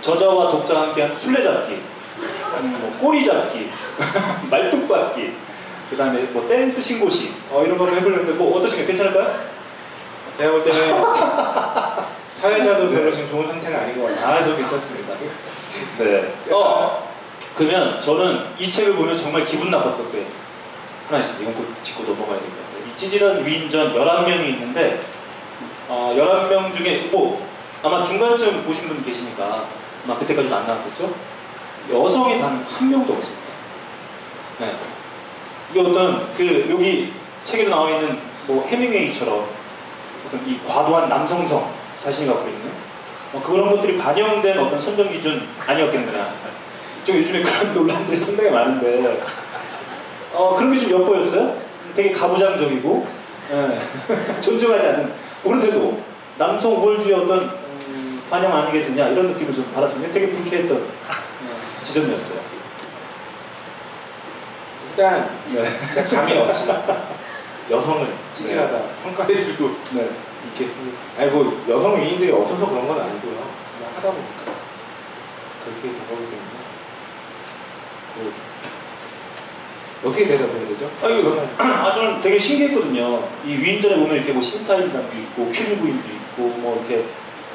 저자와 0.00 0.50
독자와 0.50 0.88
함께한 0.88 1.16
술래잡기, 1.16 1.80
뭐 2.80 2.98
꼬리잡기, 3.00 3.70
말뚝박기, 4.50 5.32
그 5.90 5.96
다음에 5.96 6.22
뭐 6.24 6.48
댄스 6.48 6.80
신고식, 6.80 7.34
어, 7.50 7.62
이런 7.64 7.76
거를 7.78 7.94
해보려는데 7.96 8.32
뭐 8.32 8.56
어떠신가요? 8.58 8.86
괜찮을까요? 8.86 9.38
제가 10.38 10.50
볼 10.50 10.64
때는 10.64 11.04
사회자도 12.34 12.90
별로 12.90 13.12
지금 13.12 13.28
좋은 13.28 13.46
상태가 13.46 13.80
아닌 13.82 14.00
것 14.00 14.08
같아요. 14.08 14.34
아, 14.36 14.42
저 14.42 14.56
괜찮습니다. 14.56 15.14
네. 15.98 16.34
어, 16.50 17.08
그러면 17.56 18.00
저는 18.00 18.46
이 18.58 18.70
책을 18.70 18.94
보면 18.94 19.16
정말 19.16 19.44
기분 19.44 19.70
나빴던 19.70 20.10
게 20.12 20.26
하나 21.08 21.20
있습니다. 21.20 21.50
이건 21.50 21.54
꼭 21.64 21.82
짚고 21.84 22.02
넘어가야 22.02 22.40
될것 22.40 22.56
같아요. 22.58 22.92
이 22.92 22.96
찌질한 22.96 23.46
위인전 23.46 23.94
11명이 23.94 24.44
있는데, 24.48 25.02
어, 25.88 26.12
11명 26.16 26.74
중에, 26.74 27.08
뭐, 27.12 27.46
아마 27.82 28.02
중간쯤 28.02 28.64
보신 28.64 28.88
분 28.88 29.02
계시니까, 29.04 29.66
아마 30.04 30.16
그때까지도 30.18 30.54
안 30.54 30.66
나왔겠죠? 30.66 31.14
여성이 31.92 32.38
단 32.40 32.64
한 32.68 32.90
명도 32.90 33.12
없습니다. 33.12 33.42
네. 34.58 34.74
이게 35.74 35.80
어떤, 35.80 36.32
그, 36.32 36.68
여기 36.70 37.12
책에도 37.42 37.70
나와 37.70 37.90
있는, 37.90 38.16
뭐, 38.46 38.64
해밍웨이처럼, 38.64 39.44
어떤 40.24 40.48
이 40.48 40.56
과도한 40.64 41.08
남성성, 41.08 41.68
자신이 41.98 42.28
갖고 42.28 42.48
있는, 42.48 42.70
어, 43.32 43.42
그런 43.44 43.68
것들이 43.70 43.98
반영된 43.98 44.56
어떤 44.56 44.80
선정 44.80 45.08
기준 45.08 45.48
아니었겠느냐. 45.66 46.32
좀 47.04 47.16
요즘에 47.16 47.42
그런 47.42 47.74
논란들이 47.74 48.16
상당히 48.16 48.50
많은데, 48.50 49.20
어, 50.32 50.54
그런 50.54 50.72
게 50.72 50.78
좀 50.78 50.90
엿보였어요? 50.92 51.56
되게 51.96 52.12
가부장적이고, 52.12 53.06
예, 53.50 54.38
존중하지 54.40 54.86
않는, 54.86 55.12
그런데도 55.42 56.00
남성 56.38 56.74
우월주의 56.76 57.14
어떤, 57.14 57.40
음, 57.88 58.22
하게 58.30 58.80
됐냐 58.84 59.08
이런 59.08 59.26
느낌을 59.32 59.52
좀 59.52 59.68
받았습니다. 59.74 60.12
되게 60.12 60.30
불쾌했던 60.30 60.76
어, 60.78 61.82
지점이었어요. 61.82 62.43
일단 64.96 65.40
네. 65.52 65.64
감이 66.04 66.38
없지. 66.38 66.68
여성을 67.70 68.06
찌질하다 68.32 68.82
평가해주고 69.02 69.68
네. 69.94 70.10
이렇게 70.44 70.72
아니 71.18 71.30
뭐 71.30 71.64
여성 71.68 72.00
위인들이 72.00 72.30
없어서 72.30 72.68
그런 72.68 72.86
건 72.86 73.00
아니고요. 73.00 73.32
그냥 73.32 73.92
하다 73.96 74.12
보니까 74.12 74.54
그렇게 75.64 75.82
되거기 75.82 76.30
때문에 76.30 76.54
뭐 78.16 78.32
어떻게 80.04 80.26
대답해야 80.26 80.68
되죠? 80.68 80.90
아니, 81.02 81.22
저는 81.22 81.48
아, 81.56 81.90
저는 81.90 82.20
되게 82.20 82.38
신기했거든요. 82.38 83.26
이 83.44 83.56
위인전에 83.56 83.96
보면 83.96 84.16
이렇게 84.16 84.34
뭐 84.34 84.42
신사임당도 84.42 85.16
있고, 85.16 85.50
큐리 85.50 85.78
부인도 85.78 86.06
있고, 86.06 86.42
뭐 86.58 86.84
이렇게 86.86 87.06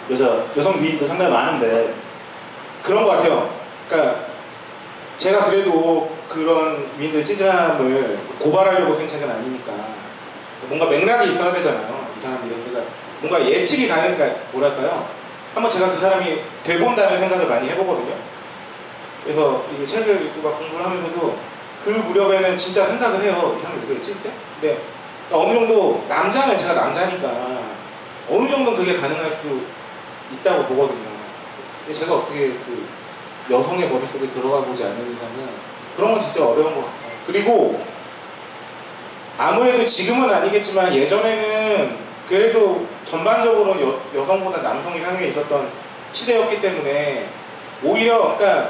여자, 0.10 0.48
여성 0.58 0.82
위인도 0.82 1.06
상당히 1.06 1.32
많은데, 1.32 1.94
그런 2.82 3.04
것 3.04 3.12
같아요. 3.12 3.54
그러니까 3.88 4.26
제가 5.18 5.46
그래도 5.46 6.18
그런 6.30 6.88
위인들 6.98 7.24
찌질함을 7.24 8.20
고발하려고 8.40 8.94
쓴 8.94 9.08
책은 9.08 9.30
아니니까 9.30 9.74
뭔가 10.68 10.86
맥락이 10.86 11.32
있어야 11.32 11.52
되잖아요. 11.54 12.14
이 12.16 12.22
사람 12.22 12.46
이런 12.48 12.64
데가 12.66 12.86
뭔가 13.22 13.46
예측이 13.46 13.88
가는 13.88 14.16
그러니까 14.16 14.42
뭐랄까요? 14.52 15.10
한번 15.54 15.72
제가 15.72 15.90
그 15.90 15.98
사람이 15.98 16.42
돼본다는 16.64 17.20
생각을 17.20 17.48
많이 17.48 17.70
해보거든요. 17.70 18.14
그래서 19.24 19.66
이 19.78 19.86
책을 19.86 20.28
읽고 20.28 20.48
막 20.48 20.60
공부를 20.60 20.86
하면서도 20.86 21.38
그 21.84 21.90
무렵에는 21.90 22.56
진짜 22.56 22.86
생각을 22.86 23.22
해요. 23.24 23.58
이 23.58 23.62
사람 23.62 23.78
이거 23.84 23.94
읽을 23.94 24.02
때. 24.24 24.32
근데 24.60 24.82
어느 25.32 25.54
정도 25.54 26.06
남자는 26.08 26.58
제가 26.58 26.74
남자니까 26.74 27.60
어느 28.30 28.50
정도는 28.50 28.78
그게 28.78 28.98
가능할 28.98 29.32
수 29.34 29.62
있다고 30.34 30.66
보거든요. 30.66 31.10
근데 31.86 32.00
제가 32.00 32.16
어떻게 32.16 32.50
그 32.50 32.88
여성의 33.50 33.90
머릿속에 33.90 34.30
들어가 34.32 34.62
보지 34.62 34.84
않는 34.84 35.14
이상은 35.14 35.50
그런 36.00 36.14
건 36.14 36.22
진짜 36.22 36.46
어려운 36.46 36.74
것 36.76 36.86
같아요. 36.86 37.12
그리고 37.28 37.82
아무래도 39.38 39.84
지금은 39.84 40.34
아니겠지만 40.34 40.96
예전에는 40.96 41.98
그래도 42.28 42.88
전반적으로 43.04 43.80
여, 43.82 44.00
여성보다 44.16 44.62
남성이 44.62 45.02
상위에 45.02 45.28
있었던 45.28 45.70
시대였기 46.14 46.62
때문에 46.62 47.28
오히려 47.84 48.38
그러니까 48.38 48.70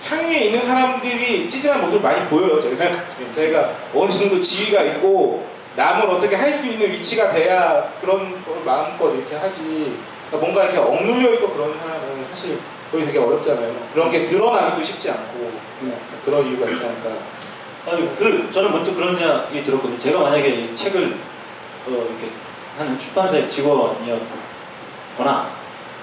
상위에 0.00 0.38
있는 0.46 0.62
사람들이 0.62 1.48
찌질한 1.48 1.82
모습을 1.82 2.08
많이 2.08 2.26
보여요. 2.28 2.62
제가 2.62 2.76
생각하면 2.76 3.32
자기가 3.34 3.72
어느 3.94 4.10
정도 4.10 4.40
지위가 4.40 4.82
있고 4.84 5.46
남을 5.76 6.08
어떻게 6.08 6.34
할 6.34 6.52
수 6.52 6.66
있는 6.66 6.90
위치가 6.92 7.30
돼야 7.30 7.92
그런 8.00 8.44
걸 8.44 8.60
마음껏 8.64 9.12
이렇게 9.14 9.36
하지. 9.36 9.98
그러니까 10.28 10.38
뭔가 10.38 10.64
이렇게 10.64 10.78
억눌려 10.78 11.34
있고 11.34 11.50
그런 11.50 11.78
사람은 11.78 12.26
사실 12.30 12.58
그게 12.90 13.04
되게 13.04 13.18
어렵잖아요. 13.18 13.74
그런 13.92 14.10
게 14.10 14.26
드러나기도 14.26 14.82
쉽지 14.82 15.10
않고 15.10 15.52
그런 16.24 16.46
이유가 16.46 16.68
있지 16.70 16.84
않을까. 16.84 17.10
아니, 17.86 18.16
그, 18.16 18.50
저는 18.50 18.72
문득 18.72 18.94
그런 18.94 19.16
생각이 19.16 19.62
들었거든요. 19.62 19.98
제가 19.98 20.20
만약에 20.20 20.48
이 20.48 20.74
책을, 20.74 21.18
어, 21.86 21.90
이렇게 21.90 22.30
하는 22.76 22.98
출판사의 22.98 23.48
직원이었거나, 23.48 25.50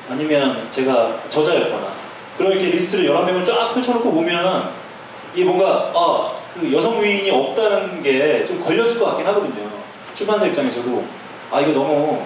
아니면 0.10 0.68
제가 0.72 1.24
저자였거나, 1.30 1.94
그럼 2.38 2.52
이렇게 2.52 2.70
리스트를 2.72 3.10
11명을 3.10 3.46
쫙 3.46 3.74
펼쳐놓고 3.74 4.12
보면, 4.12 4.72
이게 5.34 5.46
뭔가, 5.46 5.92
아, 5.94 6.32
그 6.54 6.72
여성 6.74 7.02
위인이 7.02 7.30
없다는 7.30 8.02
게 8.02 8.46
좀 8.48 8.62
걸렸을 8.64 9.00
것 9.00 9.06
같긴 9.06 9.28
하거든요. 9.28 9.70
출판사 10.14 10.46
입장에서도, 10.46 11.06
아, 11.52 11.62
이거 11.62 11.72
너무, 11.72 12.24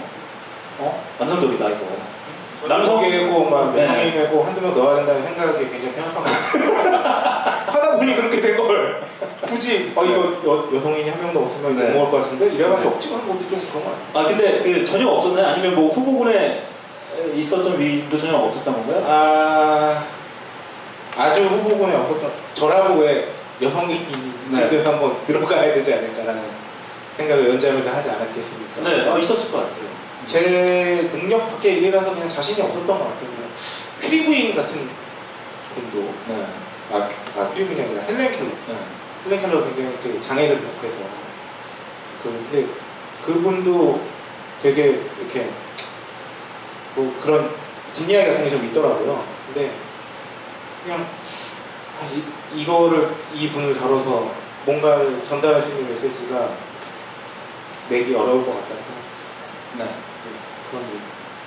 어? 0.80 1.04
남성적이다, 1.20 1.70
이거. 1.70 2.09
남성이고 2.68 3.50
막 3.50 3.74
네. 3.76 3.84
여성이고 3.84 4.44
한두 4.44 4.62
명 4.62 4.76
넣어야 4.76 4.98
된다는 4.98 5.24
생각이 5.24 5.70
굉장히 5.70 5.96
편협한 5.96 6.24
것 6.24 6.32
같아요. 6.32 7.00
하다 7.72 7.96
보니 7.98 8.16
그렇게 8.16 8.42
된 8.42 8.58
걸. 8.58 9.08
굳이 9.46 9.92
어 9.96 10.04
이거 10.04 10.38
여, 10.46 10.70
여성인이 10.76 11.10
한 11.10 11.22
명도 11.22 11.40
없으면 11.40 11.78
네. 11.78 11.90
넘어갈 11.90 12.12
것 12.12 12.18
같은데 12.24 12.48
이래가지고 12.48 12.90
네. 12.90 12.96
억지로 12.96 13.16
하는 13.16 13.28
것도 13.30 13.48
좀 13.48 13.60
그런 13.72 13.84
거 13.86 13.92
아니에요? 13.92 14.10
아, 14.14 14.24
근데 14.24 14.64
그 14.64 14.86
전혀 14.86 15.08
없었나요? 15.08 15.48
아니면 15.48 15.76
뭐 15.76 15.90
후보군에 15.90 16.68
있었던 17.34 17.80
위인도 17.80 18.18
전혀 18.18 18.36
없었던 18.38 18.74
건가요? 18.74 19.04
아 19.08 20.06
아주 21.18 21.42
후보군에 21.44 21.96
없었던 21.96 22.32
저라고 22.54 23.00
왜 23.02 23.34
여성인이 23.62 24.34
네. 24.52 24.70
지금 24.70 24.86
한번 24.86 25.26
들어가야 25.26 25.74
되지 25.74 25.94
않을까라는 25.94 26.42
생각을 27.18 27.50
연재하면서 27.50 27.90
하지 27.92 28.10
않았겠습니까? 28.10 28.82
네, 28.84 29.10
아, 29.10 29.18
있었을 29.18 29.52
것 29.52 29.58
같아요. 29.60 29.90
제 30.28 31.10
능력 31.12 31.50
밖의 31.50 31.78
일이라서 31.78 32.14
그냥 32.14 32.30
자신이 32.30 32.62
없었던 32.62 32.88
것 32.88 33.00
같아요. 33.00 33.30
휘리부인 34.02 34.56
같은 34.56 34.90
분도 35.76 36.14
네. 36.28 36.46
아, 36.92 37.10
아 37.38 37.44
휘리부인이 37.54 37.82
아니라 37.82 38.04
헬렌 38.04 38.32
켈러 38.32 38.46
네. 38.46 38.78
헬렌 39.26 39.40
켈러 39.40 39.64
굉장히 39.66 39.98
그 40.02 40.22
장애를 40.22 40.64
갖고 40.64 40.88
해서 40.88 40.98
그, 42.24 42.48
근데 42.52 42.68
그분도 43.26 44.02
되게 44.62 45.02
이렇게 45.20 45.50
뭐 46.96 47.16
그런 47.22 47.52
뒷이야기 47.94 48.30
같은 48.30 48.44
게 48.46 48.50
좀 48.50 48.66
있더라고요. 48.66 49.26
근데 49.48 49.74
그냥 50.84 51.02
아, 52.00 52.06
이, 52.14 52.62
이거를 52.62 53.14
이 53.34 53.50
분을 53.50 53.78
다뤄서 53.78 54.34
뭔가를 54.66 55.24
전달할 55.24 55.62
수 55.62 55.72
있는 55.72 55.90
메시지가 55.92 56.56
내기 57.90 58.14
어려울 58.16 58.46
것 58.46 58.54
같다는 58.62 58.84
생각. 58.84 59.00
네. 59.78 59.84
그런 59.84 59.90
일. 59.90 60.09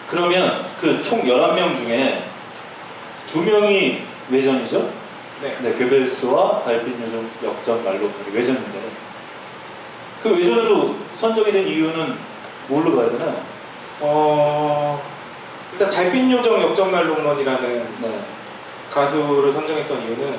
그러면 0.09 0.67
그 0.79 1.03
총 1.03 1.23
11명 1.23 1.77
중에 1.77 2.25
두 3.27 3.43
명이 3.43 4.03
외전이죠? 4.31 4.93
네. 5.41 5.57
네, 5.61 5.75
괴벨스와 5.75 6.63
달빛 6.65 7.01
요정 7.01 7.29
역전 7.43 7.85
말로 7.85 8.09
외전인데 8.33 8.91
그 10.23 10.37
외전으로 10.37 10.97
선정이 11.17 11.51
된 11.51 11.67
이유는 11.67 12.17
뭘로 12.69 12.95
봐야 12.97 13.11
되나요? 13.11 13.43
어, 14.01 15.03
일단 15.73 15.91
달빛 15.91 16.31
요정 16.31 16.61
역전말 16.63 17.09
롱런이라는 17.09 17.97
네. 18.01 18.21
가수를 18.91 19.53
선정했던 19.53 20.03
이유는 20.03 20.39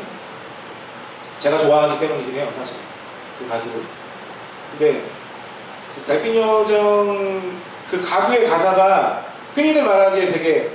제가 1.39 1.57
좋아하기 1.57 1.99
때문이긴 1.99 2.35
해요, 2.35 2.49
사실. 2.55 2.77
그 3.39 3.47
가수를. 3.49 3.81
근데 4.71 5.03
그 5.95 6.01
달빛 6.05 6.35
요정 6.35 7.61
그 7.93 8.01
가수의 8.01 8.47
가사가 8.49 9.23
흔히들 9.53 9.83
말하기에 9.83 10.31
되게 10.31 10.71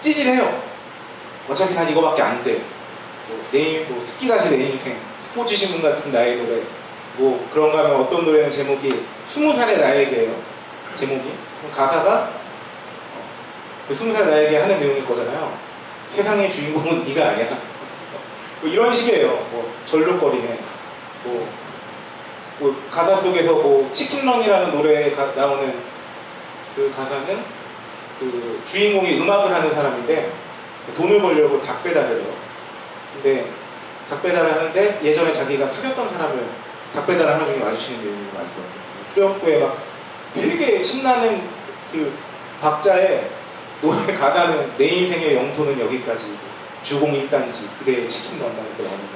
찌질해요. 0.00 0.62
어차피 1.48 1.74
난 1.74 1.90
이거밖에 1.90 2.22
안 2.22 2.44
돼. 2.44 2.62
뭐, 3.26 3.44
내, 3.50 3.58
인- 3.58 3.88
뭐, 3.92 4.00
스키 4.00 4.28
다시 4.28 4.56
내 4.56 4.62
인생, 4.66 4.96
스포츠 5.24 5.56
신문 5.56 5.82
같은 5.82 6.12
나의 6.12 6.36
노래, 6.36 6.62
뭐, 7.16 7.48
그런가 7.52 7.78
하면 7.80 8.02
어떤 8.02 8.24
노래는 8.24 8.48
제목이 8.48 9.04
스무 9.26 9.52
살의 9.52 9.78
나에게예요. 9.78 10.36
제목이. 10.94 11.32
그럼 11.58 11.72
가사가 11.74 12.30
그 13.88 13.92
스무 13.94 14.12
살 14.12 14.30
나에게 14.30 14.56
하는 14.58 14.78
내용일 14.78 15.04
거잖아요. 15.04 15.58
세상의 16.12 16.48
주인공은 16.48 17.02
네가 17.12 17.30
아니야. 17.30 17.58
뭐 18.60 18.70
이런 18.70 18.94
식이에요. 18.94 19.26
뭐 19.50 19.74
절룩거리네. 19.84 20.58
뭐, 21.24 21.48
뭐 22.60 22.82
가사 22.88 23.16
속에서 23.16 23.54
뭐 23.54 23.90
치킨런이라는 23.92 24.70
노래에 24.70 25.10
가- 25.10 25.32
나오는 25.34 25.90
그 26.74 26.92
가사는 26.94 27.44
그 28.18 28.62
주인공이 28.64 29.20
음악을 29.20 29.54
하는 29.54 29.74
사람인데 29.74 30.32
돈을 30.96 31.20
벌려고 31.20 31.60
닭 31.62 31.82
배달을 31.82 32.22
해요. 32.22 32.34
근데 33.14 33.50
닭 34.08 34.22
배달을 34.22 34.52
하는데 34.52 35.00
예전에 35.02 35.32
자기가 35.32 35.68
사귀었던 35.68 36.08
사람을 36.08 36.48
닭 36.94 37.06
배달을 37.06 37.34
하는 37.34 37.46
중에 37.46 37.58
마주치는 37.58 38.04
내용이 38.04 38.32
많이 38.32 38.48
있거든요. 38.48 38.82
후렴구에 39.06 39.58
막 39.58 39.84
되게 40.34 40.82
신나는 40.82 41.48
그 41.90 42.16
박자의 42.60 43.30
노래 43.80 44.14
가사는 44.14 44.76
내 44.78 44.86
인생의 44.86 45.34
영토는 45.34 45.78
여기까지 45.80 46.38
주공 46.82 47.14
일단지 47.14 47.68
그대의 47.78 48.08
치킨 48.08 48.38
넣는다 48.38 48.62
이렇게 48.62 48.82
나오는 48.82 49.06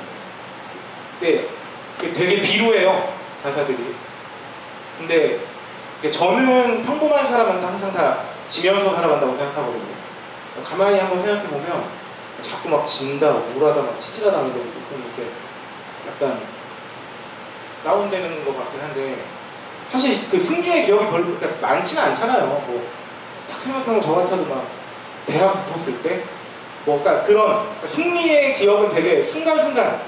거예요. 1.20 1.46
근데 2.00 2.12
되게 2.12 2.42
비루해요 2.42 3.14
가사들이. 3.42 3.94
근데 4.98 5.40
저는 6.10 6.84
평범한 6.84 7.26
사람한테 7.26 7.66
항상 7.66 7.92
다 7.92 8.24
지면서 8.48 8.94
살아간다고 8.94 9.36
생각하거든요. 9.36 9.96
가만히 10.64 10.98
한번 10.98 11.22
생각해 11.22 11.48
보면 11.48 11.90
자꾸 12.40 12.68
막 12.68 12.84
진다, 12.86 13.30
우울하다, 13.30 13.82
막 13.82 14.00
찌질하다 14.00 14.38
하는 14.38 14.50
거좀 14.50 15.04
이렇게 15.16 15.32
약간 16.06 16.40
다운되는 17.84 18.44
것 18.44 18.56
같긴 18.56 18.80
한데 18.80 19.24
사실 19.90 20.28
그 20.28 20.38
승리의 20.38 20.84
기억이 20.84 21.06
별로 21.06 21.38
그러니까 21.38 21.66
많지는 21.66 22.02
않잖아요. 22.04 22.46
뭐, 22.46 22.86
딱 23.48 23.60
생각하면 23.60 24.00
저 24.00 24.14
같아도 24.14 24.44
막 24.46 24.66
대학 25.26 25.66
붙었을 25.66 26.02
때, 26.02 26.24
뭐, 26.84 27.00
그러니까 27.00 27.24
그런 27.24 27.68
승리의 27.84 28.54
기억은 28.54 28.90
되게 28.90 29.22
순간순간 29.22 30.02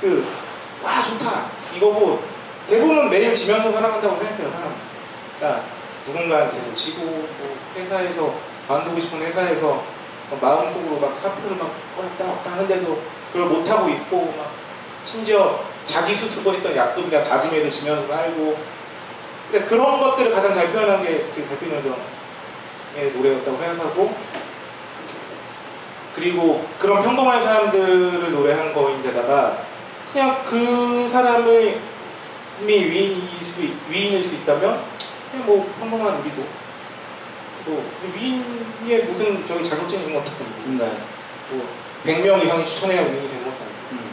그, 0.00 0.26
와, 0.82 1.02
좋다. 1.02 1.50
이거고 1.76 2.22
대부분 2.68 3.10
매일 3.10 3.32
지면서 3.32 3.70
살아간다고 3.72 4.16
생각해요, 4.16 4.50
사람. 4.50 4.89
그러니까 5.40 5.64
누군가한테도 6.06 6.74
지고, 6.74 7.02
뭐, 7.06 7.56
회사에서 7.74 8.34
만들고 8.68 9.00
싶은 9.00 9.20
회사에서 9.22 9.82
막 10.30 10.40
마음속으로 10.40 11.00
막 11.00 11.18
사표를 11.18 11.56
막 11.56 11.72
꺼냈다 11.96 12.24
놨다 12.24 12.52
하는데도 12.52 13.02
그걸 13.32 13.48
못하고 13.48 13.88
있고 13.88 14.32
막 14.36 14.52
심지어 15.04 15.64
자기 15.84 16.14
스스로 16.14 16.52
했던 16.54 16.76
약속이나 16.76 17.24
다짐에도 17.24 17.68
지면서 17.70 18.06
살고. 18.06 18.58
근데 19.50 19.66
그런 19.66 19.98
것들을 20.00 20.30
가장 20.30 20.52
잘 20.54 20.70
표현한 20.72 21.02
게 21.02 21.26
그 21.34 21.42
대표님의 21.48 21.82
노래였다고 23.16 23.56
생각하고 23.56 24.14
그리고 26.14 26.64
그런 26.78 27.02
평범한 27.02 27.42
사람들을 27.42 28.30
노래한 28.32 28.72
거인데다가 28.74 29.64
그냥 30.12 30.44
그 30.44 31.08
사람을 31.08 31.80
이미 32.60 32.74
위인일 32.74 33.44
수, 33.44 33.62
있- 33.62 33.76
위인일 33.88 34.22
수 34.22 34.34
있다면 34.36 34.84
그냥 35.30 35.46
뭐 35.46 35.72
평범한 35.78 36.20
우리도 36.20 36.42
뭐 37.66 37.90
위인에 38.14 39.04
무슨 39.04 39.46
저기 39.46 39.64
자격증이 39.64 40.04
있는 40.04 40.14
것도 40.14 40.32
아니고 40.44 40.84
네. 40.84 40.98
뭐 41.50 41.66
100명 42.04 42.44
이상이 42.44 42.66
추천해야 42.66 43.02
위인이 43.02 43.28
되는 43.28 43.44
것도 43.44 43.56
아니고 43.56 43.92
음. 43.92 44.10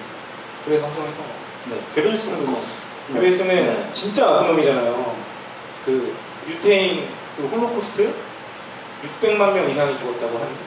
그래서 0.66 0.88
성공했던 0.88 1.18
거 1.18 1.34
네. 1.70 1.82
괴벨스는 1.96 2.46
뭐. 2.46 2.62
괴벨스는 3.14 3.48
네. 3.48 3.90
진짜 3.94 4.26
나쁜 4.26 4.48
놈이잖아요. 4.48 5.16
그 5.86 6.14
유태인 6.48 7.08
그 7.38 7.48
홀로코스트 7.48 8.14
600만 9.22 9.54
명 9.54 9.70
이상이 9.70 9.98
죽었다고 9.98 10.38
하는데 10.38 10.60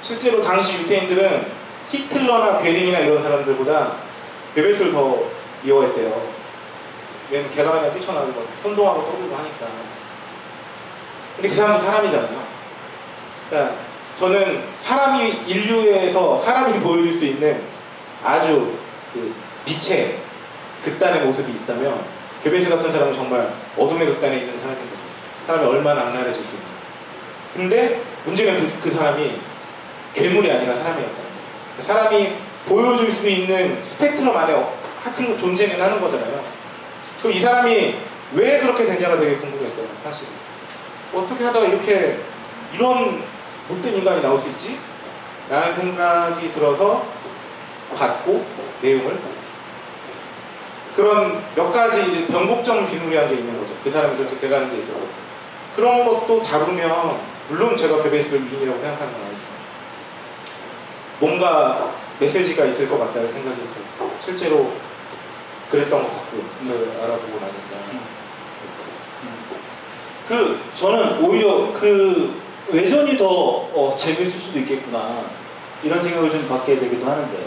실제로 0.00 0.40
당시 0.40 0.78
유태인들은 0.78 1.52
히틀러나 1.90 2.58
괴링이나 2.58 3.00
이런 3.00 3.22
사람들보다 3.22 3.96
괴벨스를 4.54 4.92
더 4.92 5.24
미워했대요. 5.62 6.37
왜냐면 7.30 7.52
걔가 7.54 7.72
맨날 7.74 7.92
뛰쳐나오고 7.94 8.46
선동하고 8.62 9.04
떠들고 9.04 9.36
하니까. 9.36 9.66
근데 11.36 11.48
그 11.48 11.54
사람도 11.54 11.84
사람이잖아요. 11.84 12.42
그러니까 13.50 13.74
저는 14.16 14.64
사람이 14.78 15.44
인류에서 15.46 16.38
사람이 16.38 16.80
보여줄 16.80 17.14
수 17.18 17.24
있는 17.24 17.62
아주 18.24 18.76
그 19.12 19.34
빛의 19.64 20.18
극단의 20.82 21.24
모습이 21.26 21.52
있다면 21.52 22.04
괴베스 22.42 22.68
같은 22.70 22.90
사람은 22.90 23.14
정말 23.14 23.52
어둠의 23.76 24.06
극단에 24.06 24.38
있는 24.38 24.56
거죠. 24.56 24.74
사람이 25.46 25.66
얼마나 25.66 26.02
악랄해질 26.08 26.42
수 26.42 26.56
있나. 26.56 26.66
근데 27.54 28.02
문제는 28.24 28.66
그, 28.66 28.80
그 28.82 28.90
사람이 28.90 29.40
괴물이 30.14 30.50
아니라 30.50 30.74
사람이었다는 30.76 31.14
거예요. 31.14 31.82
사람이 31.82 32.32
보여줄 32.66 33.10
수 33.10 33.28
있는 33.28 33.82
스펙트럼 33.84 34.36
안에 34.36 34.52
어- 34.54 34.76
하여튼 35.02 35.38
존재는 35.38 35.80
하는 35.80 36.00
거잖아요. 36.00 36.42
그럼 37.18 37.32
이 37.32 37.40
사람이 37.40 37.98
왜 38.34 38.60
그렇게 38.60 38.84
됐냐가 38.86 39.18
되게 39.18 39.36
궁금했어요, 39.36 39.88
사실. 40.04 40.28
어떻게 41.12 41.44
하다가 41.44 41.66
이렇게 41.66 42.20
이런 42.72 43.22
못된 43.68 43.94
인간이 43.96 44.22
나올 44.22 44.38
수 44.38 44.50
있지? 44.50 44.78
라는 45.48 45.74
생각이 45.74 46.52
들어서 46.52 47.06
봤고, 47.94 48.44
내용을. 48.82 49.18
그런 50.94 51.42
몇 51.54 51.72
가지 51.72 52.26
변곡점 52.26 52.90
비스무리한 52.90 53.28
게 53.28 53.36
있는 53.36 53.58
거죠. 53.58 53.74
그 53.82 53.90
사람이 53.90 54.16
그렇게 54.16 54.36
돼가는 54.38 54.70
데 54.70 54.82
있어서. 54.82 55.00
그런 55.74 56.04
것도 56.04 56.42
다루면, 56.42 57.20
물론 57.48 57.76
제가 57.76 58.02
베베스를 58.02 58.44
위인이라고 58.44 58.80
생각하는 58.80 59.12
건 59.12 59.22
아니죠. 59.22 59.40
뭔가 61.20 61.94
메시지가 62.20 62.64
있을 62.66 62.88
것 62.88 62.98
같다는 62.98 63.32
생각이 63.32 63.56
들고, 63.56 64.12
실제로 64.20 64.72
그랬던 65.70 66.02
것 66.02 66.08
같고요. 66.08 66.42
네, 66.62 67.02
알아보고 67.02 67.40
나니까. 67.40 67.78
그 70.26 70.60
저는 70.74 71.24
오히려 71.24 71.72
그 71.72 72.40
외전이 72.68 73.16
더 73.16 73.26
어, 73.26 73.96
재밌을 73.96 74.30
수도 74.30 74.58
있겠구나 74.58 75.24
이런 75.82 76.00
생각을 76.00 76.30
좀 76.30 76.46
갖게 76.48 76.78
되기도 76.78 77.06
하는데 77.06 77.46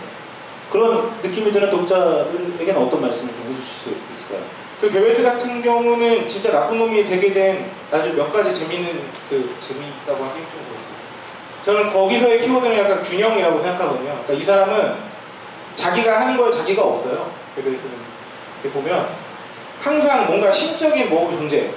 그런 0.72 1.22
느낌이 1.22 1.52
드는 1.52 1.70
독자들에게는 1.70 2.78
어떤 2.78 3.02
말씀을 3.02 3.34
좀 3.34 3.54
해주실 3.54 3.64
수 3.64 3.96
있을까요? 4.12 4.46
그 4.80 4.90
개별스 4.90 5.22
같은 5.22 5.62
경우는 5.62 6.28
진짜 6.28 6.52
나쁜 6.52 6.80
놈이 6.80 7.06
되게 7.06 7.32
된 7.32 7.72
아주 7.92 8.14
몇 8.16 8.32
가지 8.32 8.52
재밌는 8.54 9.04
그 9.30 9.56
재미있다고 9.60 10.18
힘든 10.18 10.44
거예요. 10.44 10.82
저는 11.62 11.90
거기서의 11.90 12.42
키워드는 12.42 12.76
약간 12.78 13.04
균형이라고 13.04 13.62
생각하거든요. 13.62 14.24
그러니까 14.24 14.34
이 14.34 14.42
사람은 14.42 14.96
자기가 15.76 16.22
하는 16.22 16.38
걸 16.38 16.50
자기가 16.50 16.82
없어요. 16.84 17.41
개별스는 17.56 17.94
이렇게 18.62 18.80
보면 18.80 19.10
항상 19.80 20.28
뭔가 20.28 20.52
심적인 20.52 21.10
뭐 21.10 21.32
존재. 21.32 21.72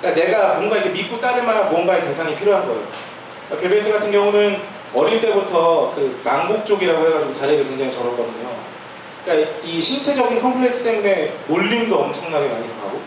그러니까 0.00 0.24
내가 0.24 0.54
뭔가 0.54 0.76
이렇게 0.76 0.90
믿고 0.90 1.20
따를 1.20 1.42
만한 1.42 1.70
뭔가의 1.70 2.02
대상이 2.02 2.36
필요한 2.36 2.66
거예요. 2.66 2.86
그러니까 3.48 3.68
개별스 3.68 3.92
같은 3.92 4.12
경우는 4.12 4.60
어릴 4.94 5.20
때부터 5.20 5.92
그 5.94 6.20
망곡 6.24 6.64
쪽이라고 6.66 7.06
해가지고 7.06 7.34
다리를 7.34 7.68
굉장히 7.68 7.92
저렸거든요. 7.92 8.70
그러니까 9.24 9.50
이 9.62 9.80
신체적인 9.80 10.40
컴플렉스 10.40 10.82
때문에 10.82 11.34
놀림도 11.46 11.96
엄청나게 11.96 12.48
많이 12.48 12.68
당하고 12.68 13.00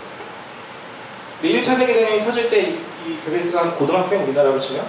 근데 1.41 1.59
1차 1.59 1.77
세계대전이 1.77 2.19
터질 2.21 2.49
때 2.49 2.61
이, 2.61 3.55
한 3.55 3.75
고등학생 3.75 4.23
우리나라로 4.23 4.59
치면 4.59 4.85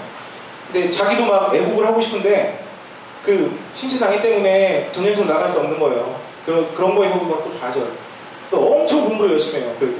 근데 0.70 0.90
자기도 0.90 1.26
막 1.26 1.54
애국을 1.54 1.86
하고 1.86 2.00
싶은데 2.00 2.64
그 3.22 3.58
신체 3.74 3.96
장애 3.96 4.20
때문에 4.20 4.90
전쟁터로 4.92 5.26
나갈 5.26 5.50
수 5.50 5.60
없는 5.60 5.78
거예요 5.78 6.20
그런, 6.44 6.74
그런 6.74 6.94
거에서도 6.94 7.24
막또 7.24 7.50
좌절 7.58 7.92
또 8.50 8.74
엄청 8.74 9.04
공부를 9.08 9.32
열심히 9.32 9.64
해요 9.64 9.74
그리고 9.78 9.98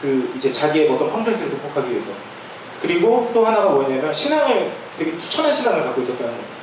그 0.00 0.32
이제 0.36 0.52
자기의 0.52 0.88
어떤 0.90 1.10
컴플렉스를 1.10 1.50
극복하기 1.50 1.90
위해서 1.90 2.08
그리고 2.80 3.30
또 3.34 3.44
하나가 3.44 3.70
뭐냐면 3.70 4.12
신앙을 4.12 4.72
되게 4.96 5.16
투철한 5.16 5.52
신앙을 5.52 5.84
갖고 5.84 6.02
있었다는 6.02 6.32
거예요 6.32 6.58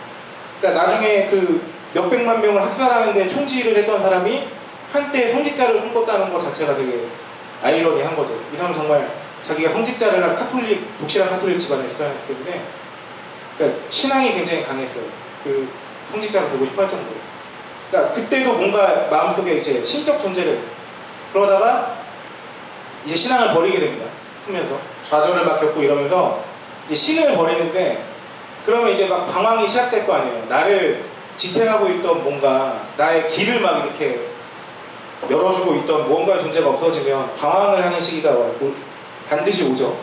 그러니까 0.60 0.84
나중에 0.86 1.28
그 1.28 1.62
몇백만 1.94 2.42
명을 2.42 2.62
학살하는데 2.62 3.28
총지를 3.28 3.78
했던 3.78 4.02
사람이 4.02 4.48
한때 4.92 5.28
성직자를 5.28 5.82
꿈꿨다는 5.82 6.32
것 6.32 6.40
자체가 6.40 6.76
되게 6.76 7.08
아이러니한 7.62 8.16
거죠. 8.16 8.40
이 8.54 8.58
사람은 8.58 8.78
정말 8.78 9.10
자기가 9.42 9.70
성직자를 9.70 10.24
한 10.24 10.36
카톨릭, 10.36 10.98
독실한 11.00 11.30
카톨릭 11.30 11.60
집안에 11.60 11.86
있었기 11.86 12.28
때문에 12.28 12.66
그러니까 13.58 13.82
신앙이 13.90 14.34
굉장히 14.34 14.64
강했어요. 14.64 15.06
그 15.44 15.70
성직자가 16.10 16.50
되고 16.52 16.66
싶어 16.66 16.84
했던 16.84 17.00
거예요. 17.02 17.35
그러니까 17.90 18.14
그때도 18.14 18.54
뭔가 18.54 19.08
마음속에 19.10 19.56
이제 19.56 19.84
신적 19.84 20.20
존재를 20.20 20.62
그러다가 21.34 21.96
이제 23.06 23.16
신앙을 23.16 23.50
버리게 23.54 23.80
됩니다. 23.80 24.06
크면서 24.46 24.80
좌절을 25.04 25.46
막 25.46 25.60
겪고 25.60 25.82
이러면서 25.82 26.44
이제 26.86 26.96
신을 26.96 27.36
버리는데 27.36 28.04
그러면 28.66 28.92
이제 28.92 29.08
막 29.08 29.28
방황이 29.28 29.68
시작될 29.68 30.06
거 30.08 30.14
아니에요. 30.14 30.46
나를 30.48 31.06
지탱하고 31.36 31.88
있던 31.90 32.24
뭔가 32.24 32.88
나의 32.98 33.28
길을 33.30 33.62
막 33.62 33.84
이렇게 33.84 34.28
열어주고 35.30 35.76
있던 35.76 36.08
무언가의 36.08 36.40
존재가 36.40 36.70
없어지면 36.70 37.36
방황을 37.36 37.84
하는 37.84 38.00
시기가 38.02 38.32
오- 38.32 38.74
반드시 39.28 39.64
오죠. 39.64 39.98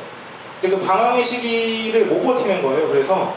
근데 0.61 0.77
그 0.77 0.85
방황의 0.87 1.25
시기를 1.25 2.07
못 2.07 2.23
버티는 2.23 2.63
거예요. 2.63 2.89
그래서 2.89 3.35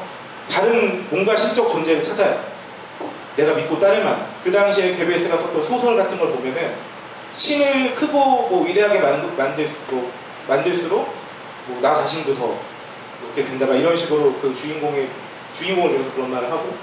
다른 0.49 1.07
뭔가 1.09 1.35
신적 1.35 1.69
존재를 1.69 2.01
찾아요. 2.03 2.39
내가 3.35 3.53
믿고 3.53 3.79
따르만. 3.79 4.27
그 4.43 4.51
당시에 4.51 4.95
KBS가 4.95 5.37
썼던 5.37 5.63
소설 5.63 5.97
같은 5.97 6.17
걸 6.17 6.31
보면은 6.31 6.75
신을 7.35 7.93
크고 7.95 8.47
뭐 8.49 8.65
위대하게 8.65 8.99
만들, 8.99 9.29
만들수록, 9.35 10.11
만들수록 10.47 11.13
뭐 11.67 11.81
나 11.81 11.93
자신도 11.93 12.33
더 12.33 12.57
이렇게 13.25 13.43
된다. 13.43 13.65
막 13.65 13.75
이런 13.75 13.95
식으로 13.97 14.33
그 14.41 14.53
주인공의 14.53 15.09
주인공을 15.53 15.93
위해서 15.93 16.13
그런 16.13 16.31
말을 16.31 16.51
하고. 16.51 16.75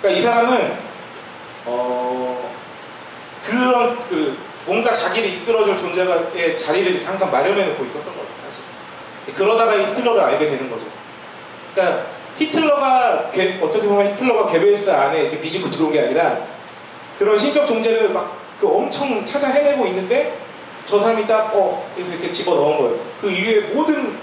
그러니까 0.00 0.18
이 0.18 0.22
사람은 0.22 0.78
어 1.64 2.54
그런 3.42 3.96
그 4.08 4.36
뭔가 4.66 4.92
자기를 4.92 5.28
이끌어줄 5.30 5.78
존재의 5.78 6.58
자리를 6.58 7.06
항상 7.06 7.30
마련해 7.30 7.66
놓고 7.66 7.84
있었던 7.84 8.04
거예요. 8.04 8.26
사실. 8.44 8.64
그러다가 9.34 9.72
히틀러를 9.72 10.20
알게 10.20 10.50
되는 10.50 10.70
거죠. 10.70 10.86
그러니까 11.74 12.06
히틀러가 12.38 13.30
게- 13.30 13.58
어떻게 13.62 13.86
보면 13.86 14.12
히틀러가 14.12 14.50
게벨스 14.52 14.90
안에 14.90 15.20
이렇게 15.22 15.40
비집고 15.40 15.70
들어온 15.70 15.92
게 15.92 16.00
아니라 16.00 16.38
그런 17.18 17.38
신적 17.38 17.66
존재를 17.66 18.10
막 18.10 18.36
그 18.60 18.66
엄청 18.66 19.22
찾아 19.26 19.48
헤매고 19.48 19.84
있는데 19.88 20.38
저 20.86 20.98
사람이 20.98 21.26
딱 21.26 21.54
어, 21.54 21.86
그래서 21.94 22.12
이렇게 22.14 22.32
집어 22.32 22.54
넣은 22.54 22.78
거예요. 22.78 22.98
그 23.20 23.30
이후에 23.30 23.60
모든 23.74 24.16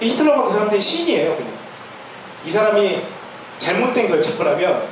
이 0.00 0.08
히틀러가 0.08 0.44
그 0.44 0.52
사람들의 0.52 0.80
신이에요, 0.80 1.36
그냥. 1.36 1.52
이 2.46 2.50
사람이 2.50 3.02
잘못된 3.58 4.08
결정을 4.08 4.52
하면 4.52 4.84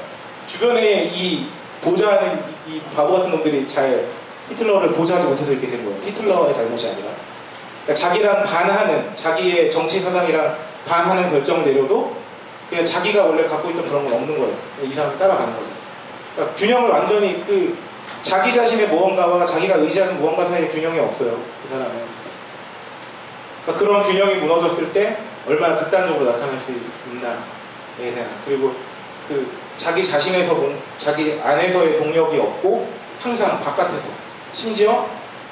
주변에 0.46 1.04
이 1.04 1.46
보좌하는 1.80 2.42
이, 2.68 2.74
이 2.74 2.80
바보 2.94 3.14
같은 3.14 3.30
놈들이 3.30 3.66
잘 3.66 4.09
히틀러를 4.50 4.92
보좌하지 4.92 5.26
못해서 5.28 5.52
이렇게 5.52 5.68
된 5.68 5.82
거예요. 5.84 5.98
히틀러의 6.04 6.52
잘못이 6.52 6.88
아니라. 6.88 7.09
그러니까 7.84 7.94
자기랑 7.94 8.44
반하는, 8.44 9.16
자기의 9.16 9.70
정치 9.70 10.00
사상이랑 10.00 10.54
반하는 10.86 11.30
결정을 11.30 11.64
내려도 11.64 12.14
그냥 12.68 12.84
자기가 12.84 13.24
원래 13.26 13.46
갖고 13.46 13.70
있던 13.70 13.84
그런 13.84 14.04
건 14.06 14.14
없는 14.14 14.38
거예요. 14.38 14.54
이 14.82 14.92
사람을 14.92 15.18
따라가는 15.18 15.54
거죠. 15.54 15.66
그러니까 16.34 16.56
균형을 16.56 16.90
완전히 16.90 17.44
그 17.46 17.76
자기 18.22 18.52
자신의 18.52 18.88
무언가와 18.88 19.44
자기가 19.44 19.76
의지하는 19.76 20.18
무언가 20.20 20.44
사이에 20.44 20.68
균형이 20.68 20.98
없어요. 20.98 21.40
그 21.62 21.68
사람은. 21.68 22.02
그러니까 23.64 23.84
그런 23.84 24.02
균형이 24.02 24.34
무너졌을 24.36 24.92
때 24.92 25.16
얼마나 25.46 25.76
극단적으로 25.76 26.30
나타날 26.32 26.58
수 26.58 26.72
있나에 26.72 28.14
대한 28.14 28.30
그리고 28.44 28.74
그 29.28 29.50
자기 29.76 30.04
자신에서 30.06 30.54
본- 30.54 30.80
자기 30.98 31.38
안에서의 31.42 31.98
동력이 31.98 32.38
없고 32.38 32.88
항상 33.20 33.60
바깥에서 33.60 34.08
심지어 34.52 35.08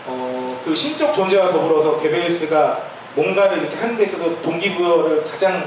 어, 0.07 0.61
그 0.65 0.75
신적 0.75 1.15
존재와 1.15 1.51
더불어서 1.51 1.99
게베르스가 1.99 2.83
뭔가를 3.15 3.59
이렇게 3.59 3.77
하는 3.77 3.97
데 3.97 4.05
있어서 4.05 4.41
동기부여를 4.43 5.25
가장 5.25 5.65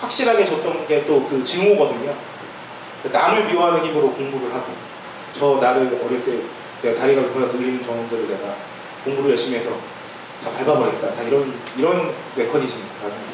확실하게 0.00 0.44
줬던 0.44 0.86
게 0.86 1.04
또 1.04 1.26
그 1.28 1.42
증오거든요. 1.44 2.14
남을 3.12 3.46
미워하는 3.46 3.84
힘으로 3.84 4.12
공부를 4.12 4.52
하고 4.54 4.72
저 5.32 5.56
나를 5.60 6.00
어릴 6.04 6.24
때 6.24 6.38
내가 6.82 7.00
다리가 7.00 7.22
불편해서 7.22 7.56
늘리는 7.56 7.84
저놈들을 7.84 8.28
내가 8.28 8.54
공부를 9.04 9.30
열심히 9.30 9.58
해서 9.58 9.70
다 10.42 10.50
밟아버리겠다. 10.50 11.14
다 11.14 11.22
이런 11.22 11.52
이런 11.76 12.14
메커니즘이 12.36 12.82
나중에 13.02 13.24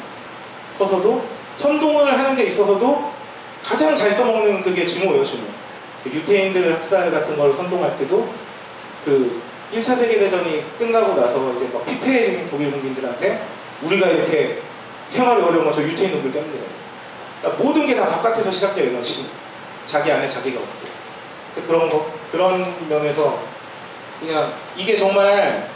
커서도 0.77 1.25
선동을 1.57 2.17
하는 2.17 2.35
데 2.35 2.43
있어서도 2.45 3.11
가장 3.63 3.95
잘 3.95 4.11
써먹는 4.11 4.61
그게 4.63 4.85
증오예요, 4.85 5.23
증오. 5.23 5.43
그 6.03 6.09
유태인들 6.11 6.75
학살 6.75 7.09
같은 7.11 7.37
걸 7.37 7.55
선동할 7.55 7.97
때도 7.97 8.29
그 9.03 9.41
1차 9.73 9.95
세계대전이 9.97 10.77
끝나고 10.77 11.15
나서 11.19 11.53
이제 11.55 11.67
막 11.73 11.85
피폐해진 11.85 12.47
독일 12.49 12.71
국민들한테 12.71 13.43
우리가 13.81 14.07
이렇게 14.09 14.61
생활이 15.09 15.41
어려운 15.41 15.63
건 15.65 15.73
저 15.73 15.81
유태인 15.81 16.11
놈들 16.11 16.31
때문이에요. 16.31 16.63
그러니까 17.41 17.63
모든 17.63 17.85
게 17.87 17.95
다 17.95 18.07
바깥에서 18.07 18.51
시작돼요, 18.51 18.89
이런 18.91 19.03
식으로. 19.03 19.29
자기 19.85 20.11
안에 20.11 20.27
자기가 20.27 20.59
없고. 20.59 21.65
그런 21.67 21.89
거, 21.89 22.11
그런 22.31 22.89
면에서 22.89 23.39
그냥 24.19 24.53
이게 24.75 24.95
정말 24.95 25.69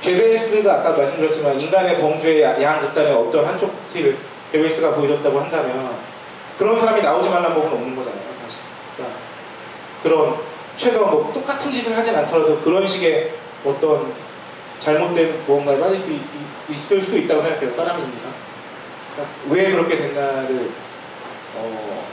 게베스가 0.00 0.72
아까 0.80 0.90
말씀드렸지만 0.92 1.60
인간의 1.60 2.00
범죄의 2.00 2.62
양 2.62 2.80
극단의 2.80 3.12
어떤 3.12 3.44
한쪽 3.46 3.88
티를 3.88 4.16
게베스가 4.52 4.94
보여줬다고 4.94 5.40
한다면 5.40 5.96
그런 6.58 6.78
사람이 6.78 7.00
나오지 7.02 7.28
말라는 7.28 7.54
법은 7.54 7.72
없는 7.72 7.96
거잖아요, 7.96 8.22
사실. 8.42 8.60
그러니까 8.96 9.18
그런 10.02 10.36
최소한 10.76 11.10
뭐 11.12 11.32
똑같은 11.32 11.70
짓을 11.70 11.96
하진 11.96 12.14
않더라도 12.16 12.60
그런 12.60 12.86
식의 12.86 13.34
어떤 13.64 14.12
잘못된 14.80 15.44
무언가에 15.46 15.78
빠질 15.80 15.98
수 15.98 16.12
있, 16.12 16.20
을수 16.92 17.16
있다고 17.18 17.42
생각해요, 17.42 17.74
사람인 17.74 18.12
이상. 18.16 18.32
왜 19.48 19.70
그렇게 19.70 19.96
됐나를 19.96 20.70
어, 21.56 22.04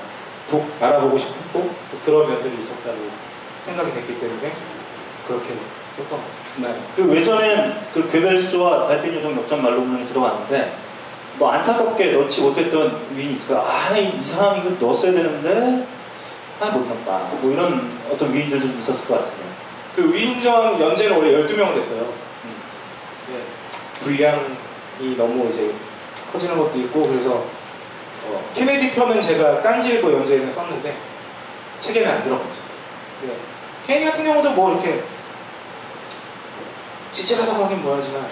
도- 0.50 0.68
알아보고 0.80 1.18
싶었고 1.18 1.70
그런 2.06 2.30
면들이 2.30 2.62
있었다고 2.62 2.98
생각이 3.66 3.94
됐기 3.94 4.20
때문에 4.20 4.52
그렇게 5.28 5.50
썼던 5.98 6.10
것 6.20 6.26
같아요. 6.26 6.76
네. 6.76 6.82
그 6.96 7.12
외전엔 7.12 7.88
그 7.94 8.10
괴벨스와 8.10 8.88
달빛 8.88 9.14
요정 9.16 9.36
역전 9.38 9.62
말로 9.64 9.82
문이 9.82 10.08
들어갔는데 10.08 10.76
뭐 11.38 11.52
안타깝게 11.52 12.12
넣지 12.14 12.42
못했던 12.42 13.06
위인이 13.16 13.34
있을까요? 13.34 13.66
아, 13.66 13.96
이, 13.98 14.10
이 14.20 14.24
사람 14.24 14.60
이거 14.60 14.70
넣었어야 14.86 15.12
되는데 15.12 15.88
아, 16.60 16.66
못 16.66 16.86
넣었다. 16.88 17.34
뭐 17.42 17.52
이런 17.52 17.92
어떤 18.12 18.34
위인들도 18.34 18.68
좀 18.68 18.80
있었을 18.80 19.08
것 19.08 19.16
같아요. 19.20 19.52
그 19.96 20.14
위인전 20.14 20.80
연재는 20.80 21.18
원래 21.18 21.32
12명 21.46 21.74
됐어요. 21.76 22.14
네. 23.30 23.42
분량이 24.00 25.16
너무 25.18 25.50
이제 25.52 25.74
커지는 26.32 26.58
것도 26.58 26.78
있고 26.80 27.08
그래서 27.08 27.46
어, 28.26 28.52
케네디 28.54 28.94
편은 28.94 29.22
제가 29.22 29.62
딴지일보 29.62 30.12
연재에는 30.12 30.54
썼는데 30.54 30.96
책에는 31.80 32.12
안 32.12 32.24
들어갔죠. 32.24 32.62
네. 33.24 33.36
케네디 33.88 34.06
같은 34.06 34.26
경우도 34.26 34.52
뭐 34.52 34.74
이렇게 34.74 35.04
찌질하다고 37.12 37.66
하긴 37.66 37.82
뭐하지만 37.82 38.28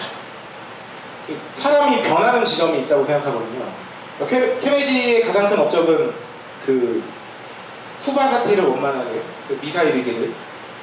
그 1.26 1.38
사람이 1.54 2.02
변하는 2.02 2.44
지점이 2.44 2.80
있다고 2.82 3.04
생각하거든요. 3.04 3.72
케, 4.28 4.58
케네디의 4.58 5.22
가장 5.22 5.48
큰 5.48 5.58
업적은 5.58 6.14
그 6.64 7.02
쿠바 8.02 8.28
사태를 8.28 8.64
원만하게 8.64 9.22
그 9.48 9.58
미사일 9.60 9.94
위기를 9.96 10.32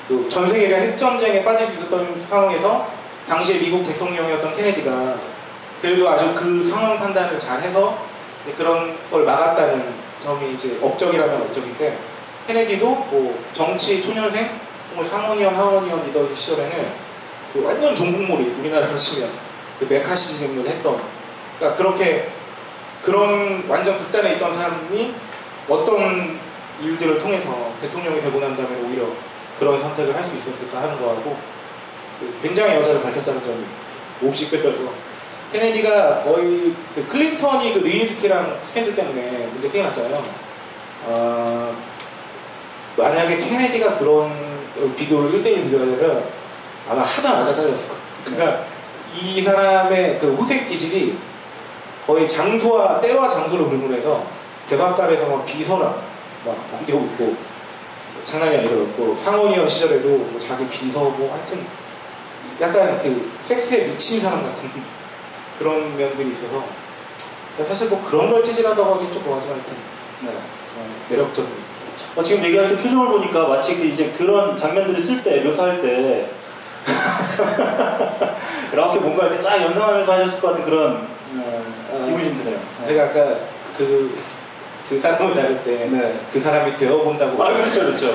또 0.08 0.30
전 0.30 0.48
세계가 0.48 0.78
핵전쟁에 0.78 1.44
빠질 1.44 1.68
수 1.68 1.74
있었던 1.74 2.20
상황에서 2.22 2.90
당시에 3.28 3.60
미국 3.60 3.84
대통령이었던 3.84 4.56
케네디가 4.56 5.20
그래도 5.82 6.10
아주 6.10 6.34
그 6.36 6.64
상황 6.64 6.98
판단을 6.98 7.40
잘 7.40 7.62
해서 7.62 7.98
그런 8.58 8.98
걸 9.10 9.24
막았다는 9.26 9.94
점이 10.24 10.54
이제 10.54 10.80
업적이라면 10.82 11.42
업적인데 11.44 11.98
케네디도 12.48 12.86
뭐 12.88 13.44
정치 13.54 14.02
초년생 14.02 14.68
상원의원 15.04 15.56
하원의원 15.56 16.08
리더 16.08 16.34
시절에는 16.34 16.92
그 17.54 17.64
완전 17.64 17.94
종북몰이 17.94 18.46
우리나라로 18.60 18.98
치면 18.98 19.30
그 19.80 19.86
메카시즘을 19.86 20.68
했던 20.68 21.02
그러니까 21.60 21.78
그렇게 21.78 22.32
그런 23.04 23.64
완전 23.68 23.98
극단에 23.98 24.34
있던 24.36 24.54
사람이 24.54 25.14
어떤 25.70 26.40
일들을 26.82 27.20
통해서 27.20 27.74
대통령이 27.82 28.22
되고 28.22 28.40
난 28.40 28.56
다음에 28.56 28.82
오히려 28.82 29.06
그런 29.60 29.80
선택을 29.80 30.16
할 30.16 30.24
수 30.24 30.36
있었을까 30.38 30.84
하는 30.84 31.00
거하고 31.00 31.38
그 32.20 32.40
굉장히 32.42 32.76
여자를 32.76 33.02
밝혔다는 33.02 33.44
점이 33.44 33.66
몹시 34.20 34.50
뺏겨서 34.50 34.92
케네디가 35.52 36.24
거의 36.24 36.76
그 36.94 37.08
클린턴이 37.08 37.74
그 37.74 37.80
리인스키랑 37.80 38.62
스캔들 38.68 38.96
때문에 38.96 39.48
문제 39.48 39.68
크게 39.68 39.84
났잖아요. 39.84 40.24
어, 41.06 41.76
만약에 42.98 43.38
케네디가 43.38 43.98
그런 43.98 44.58
비교를 44.96 45.32
1대1 45.32 45.64
비교하자면 45.64 46.26
아마 46.90 47.02
하자마자 47.02 47.54
잘렸을 47.54 47.88
거예요. 47.88 48.02
그러니까 48.26 48.66
이 49.16 49.42
사람의 49.42 50.20
그 50.20 50.36
후색 50.36 50.68
기질이 50.68 51.18
거의 52.06 52.28
장소와 52.28 53.02
때와 53.02 53.30
장소를 53.30 53.68
불문해서 53.68 54.26
대박달에서 54.70 55.28
막 55.28 55.46
비서랑 55.46 56.02
막 56.46 56.58
남겨고 56.72 57.06
있고 57.06 57.36
장난이 58.26 58.58
아니더라고 58.58 59.18
상원의원 59.18 59.68
시절에도 59.68 60.10
뭐 60.10 60.40
자기 60.40 60.68
비서 60.68 61.00
뭐 61.00 61.34
하여튼 61.34 61.66
약간 62.60 63.00
그 63.02 63.32
섹스에 63.46 63.88
미친 63.88 64.20
사람 64.20 64.44
같은 64.44 64.70
그런 65.58 65.98
면들이 65.98 66.32
있어서 66.32 66.64
사실 67.68 67.90
뭐 67.90 68.04
그런 68.06 68.30
걸 68.30 68.44
찌질하다고 68.44 68.96
하긴 68.96 69.12
좀 69.12 69.24
뭐하지만 69.24 69.58
하여튼 69.58 69.74
네. 70.22 70.30
어, 70.30 70.90
매력적인 71.10 71.52
어, 72.16 72.24
지금 72.24 72.44
얘기할 72.46 72.70
때 72.70 72.76
표정을 72.78 73.08
보니까 73.08 73.48
마치 73.48 73.76
그 73.76 73.86
이제 73.86 74.14
그런 74.16 74.56
장면들을 74.56 75.00
쓸 75.00 75.24
때, 75.24 75.42
묘사할 75.42 75.82
때, 75.82 76.30
이렇게 78.72 79.00
뭔가 79.00 79.26
이렇게 79.26 79.40
쫙 79.40 79.62
연상하면서 79.62 80.14
하셨을 80.14 80.40
것 80.40 80.50
같은 80.50 80.64
그런 80.64 81.08
어, 81.90 82.06
기분이 82.06 82.24
좀 82.24 82.38
드네요. 82.38 82.60
제가 82.88 83.04
아까 83.06 83.40
그, 83.76 84.16
그 84.88 85.00
사람을 85.00 85.36
다룰 85.36 85.64
때그 85.64 86.40
사람이 86.40 86.78
되어본다고 86.78 87.44
아, 87.44 87.54
그렇죠, 87.54 87.82
그렇죠. 87.82 88.14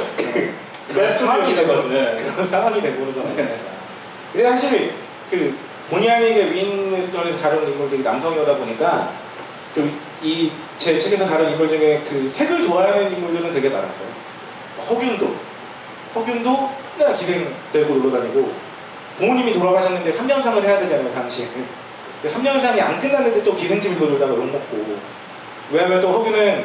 그런 0.88 1.18
상황이 1.18 1.55
되거든 1.55 1.93
네. 1.93 2.16
그런 2.16 2.49
상황이 2.49 2.80
되고는 2.80 3.14
좀 3.14 3.36
근데 4.32 4.49
사실 4.49 4.95
그 5.30 5.57
본의 5.93 6.11
아니게 6.11 6.51
윈전에서 6.51 7.38
다룬 7.38 7.68
인물들이 7.68 8.03
남성이다 8.03 8.57
보니까 8.57 9.12
그 9.74 10.12
이 10.22 10.51
제 10.78 10.99
책에서 10.99 11.26
다룬 11.26 11.51
인물 11.51 11.68
중에 11.68 12.03
그 12.09 12.30
색을 12.30 12.62
좋아하는 12.62 13.12
인물들은 13.12 13.53
되게 13.53 13.68
많았어요. 13.68 14.09
허균도. 14.88 15.34
허균도 16.14 16.70
맨날 16.99 17.16
기생 17.16 17.55
들고 17.72 17.95
놀러 17.97 18.18
다니고 18.18 18.53
부모님이 19.16 19.53
돌아가셨는데 19.53 20.11
3년상을 20.11 20.62
해야 20.62 20.78
되잖아요 20.80 21.12
당시에. 21.12 21.49
3년상이 22.24 22.80
안 22.80 22.99
끝났는데 22.99 23.45
또 23.45 23.55
기생집에서 23.55 24.07
놀다가 24.07 24.32
욕먹고. 24.32 24.99
왜냐면 25.70 26.01
또 26.01 26.09
허균은 26.09 26.64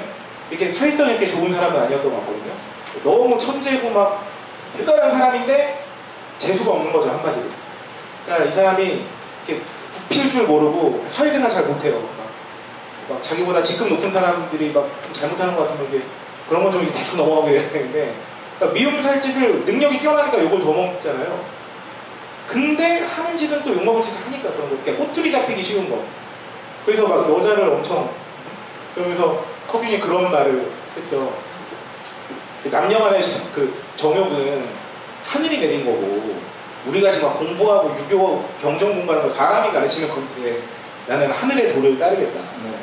이렇게 0.49 0.71
사회성 0.71 1.09
이렇게 1.09 1.28
좋은 1.28 1.53
사람은 1.53 1.80
아니었던 1.80 2.11
것 2.11 2.19
같거든요. 2.19 2.53
너무 3.03 3.38
천재고 3.38 3.89
막 3.91 4.25
대단한 4.75 5.11
사람인데 5.11 5.84
재수가 6.39 6.71
없는 6.71 6.93
거죠 6.93 7.09
한마디로. 7.09 7.45
그러니까 8.25 8.49
이 8.49 8.53
사람이 8.55 9.05
이렇게 9.47 9.63
굽힐 9.93 10.29
줄 10.29 10.43
모르고 10.43 11.05
사회생활 11.07 11.49
잘 11.49 11.65
못해요. 11.65 11.99
막, 12.17 12.29
막 13.09 13.23
자기보다 13.23 13.61
직급 13.61 13.89
높은 13.89 14.11
사람들이 14.11 14.71
막 14.71 14.89
잘못하는 15.13 15.55
것 15.55 15.67
같으면 15.67 15.89
이게 15.89 16.03
그런 16.47 16.63
건 16.63 16.71
좀 16.71 16.89
대충 16.91 17.17
넘어가게 17.17 17.57
되는데 17.69 18.15
그러니까 18.57 18.73
미움 18.73 19.01
살 19.01 19.21
짓을 19.21 19.65
능력이 19.65 19.99
뛰어나니까 19.99 20.43
욕을 20.43 20.59
더 20.59 20.73
먹잖아요. 20.73 21.45
근데 22.47 22.99
하는 23.01 23.37
짓은 23.37 23.63
또 23.63 23.73
욕먹은 23.73 24.01
짓을 24.01 24.25
하니까 24.25 24.51
그런 24.53 24.69
거. 24.69 24.77
그러니까 24.81 25.05
꼬투리 25.05 25.31
잡히기 25.31 25.61
쉬운 25.63 25.89
거. 25.89 26.03
그래서 26.85 27.07
막 27.07 27.29
여자를 27.29 27.69
엄청 27.69 28.09
그러면서 28.95 29.45
커빈이 29.67 29.99
그런 29.99 30.31
말을 30.31 30.71
했죠. 30.95 31.33
그 32.63 32.69
남녀 32.69 32.99
간의 32.99 33.21
그 33.53 33.83
정욕은 33.95 34.67
하늘이 35.25 35.59
내린 35.59 35.85
거고 35.85 36.41
우리가 36.88 37.11
지금 37.11 37.33
공부하고 37.33 37.95
유교 37.97 38.43
경전 38.59 38.95
공부하는 38.95 39.29
사람이 39.29 39.73
가르치면 39.73 40.09
거기에 40.09 40.61
나는 41.07 41.31
하늘의 41.31 41.73
도를 41.73 41.97
따르겠다. 41.97 42.39
네. 42.63 42.79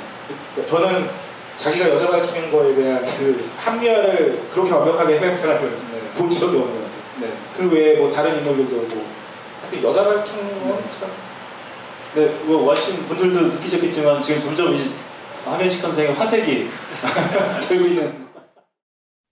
그러니까 0.54 0.66
저는 0.66 1.10
자기가 1.56 1.90
여자 1.90 2.08
가르치는 2.08 2.50
거에 2.50 2.74
대한 2.74 3.04
그 3.04 3.50
합리화를 3.56 4.48
그렇게 4.50 4.72
완벽하게 4.72 5.16
해낸 5.16 5.36
사람을 5.36 5.70
네. 5.92 6.10
본 6.14 6.30
적이 6.30 6.58
없는 6.58 6.84
네. 7.20 7.32
그 7.56 7.70
외에 7.72 7.98
뭐 7.98 8.12
다른 8.12 8.38
인물들도 8.38 8.76
오고 8.76 9.06
하여튼 9.60 9.82
여자 9.82 10.04
가르치는 10.04 10.60
건 10.60 10.76
네. 10.76 10.90
참. 10.98 11.10
네, 12.14 12.28
뭐 12.44 12.64
와신 12.64 13.06
분들도 13.08 13.56
느끼셨겠지만 13.56 14.22
지금 14.22 14.40
점점 14.40 14.72
이제 14.74 14.88
한현식 15.44 15.80
선생의 15.80 16.14
화색이 16.14 16.68
되고 17.68 17.84
있는 17.84 18.28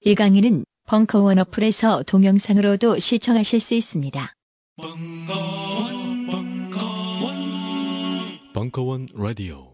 이 0.01 0.15
강의는 0.17 0.65
벙커원 0.89 1.39
어플에서 1.39 2.03
동영상으로도 2.03 2.99
시청하실 2.99 3.61
수 3.61 3.75
있습니다. 3.75 4.35
벙커원, 4.83 6.27
벙커원, 6.27 7.33
벙커원 8.53 9.07
라디오. 9.15 9.72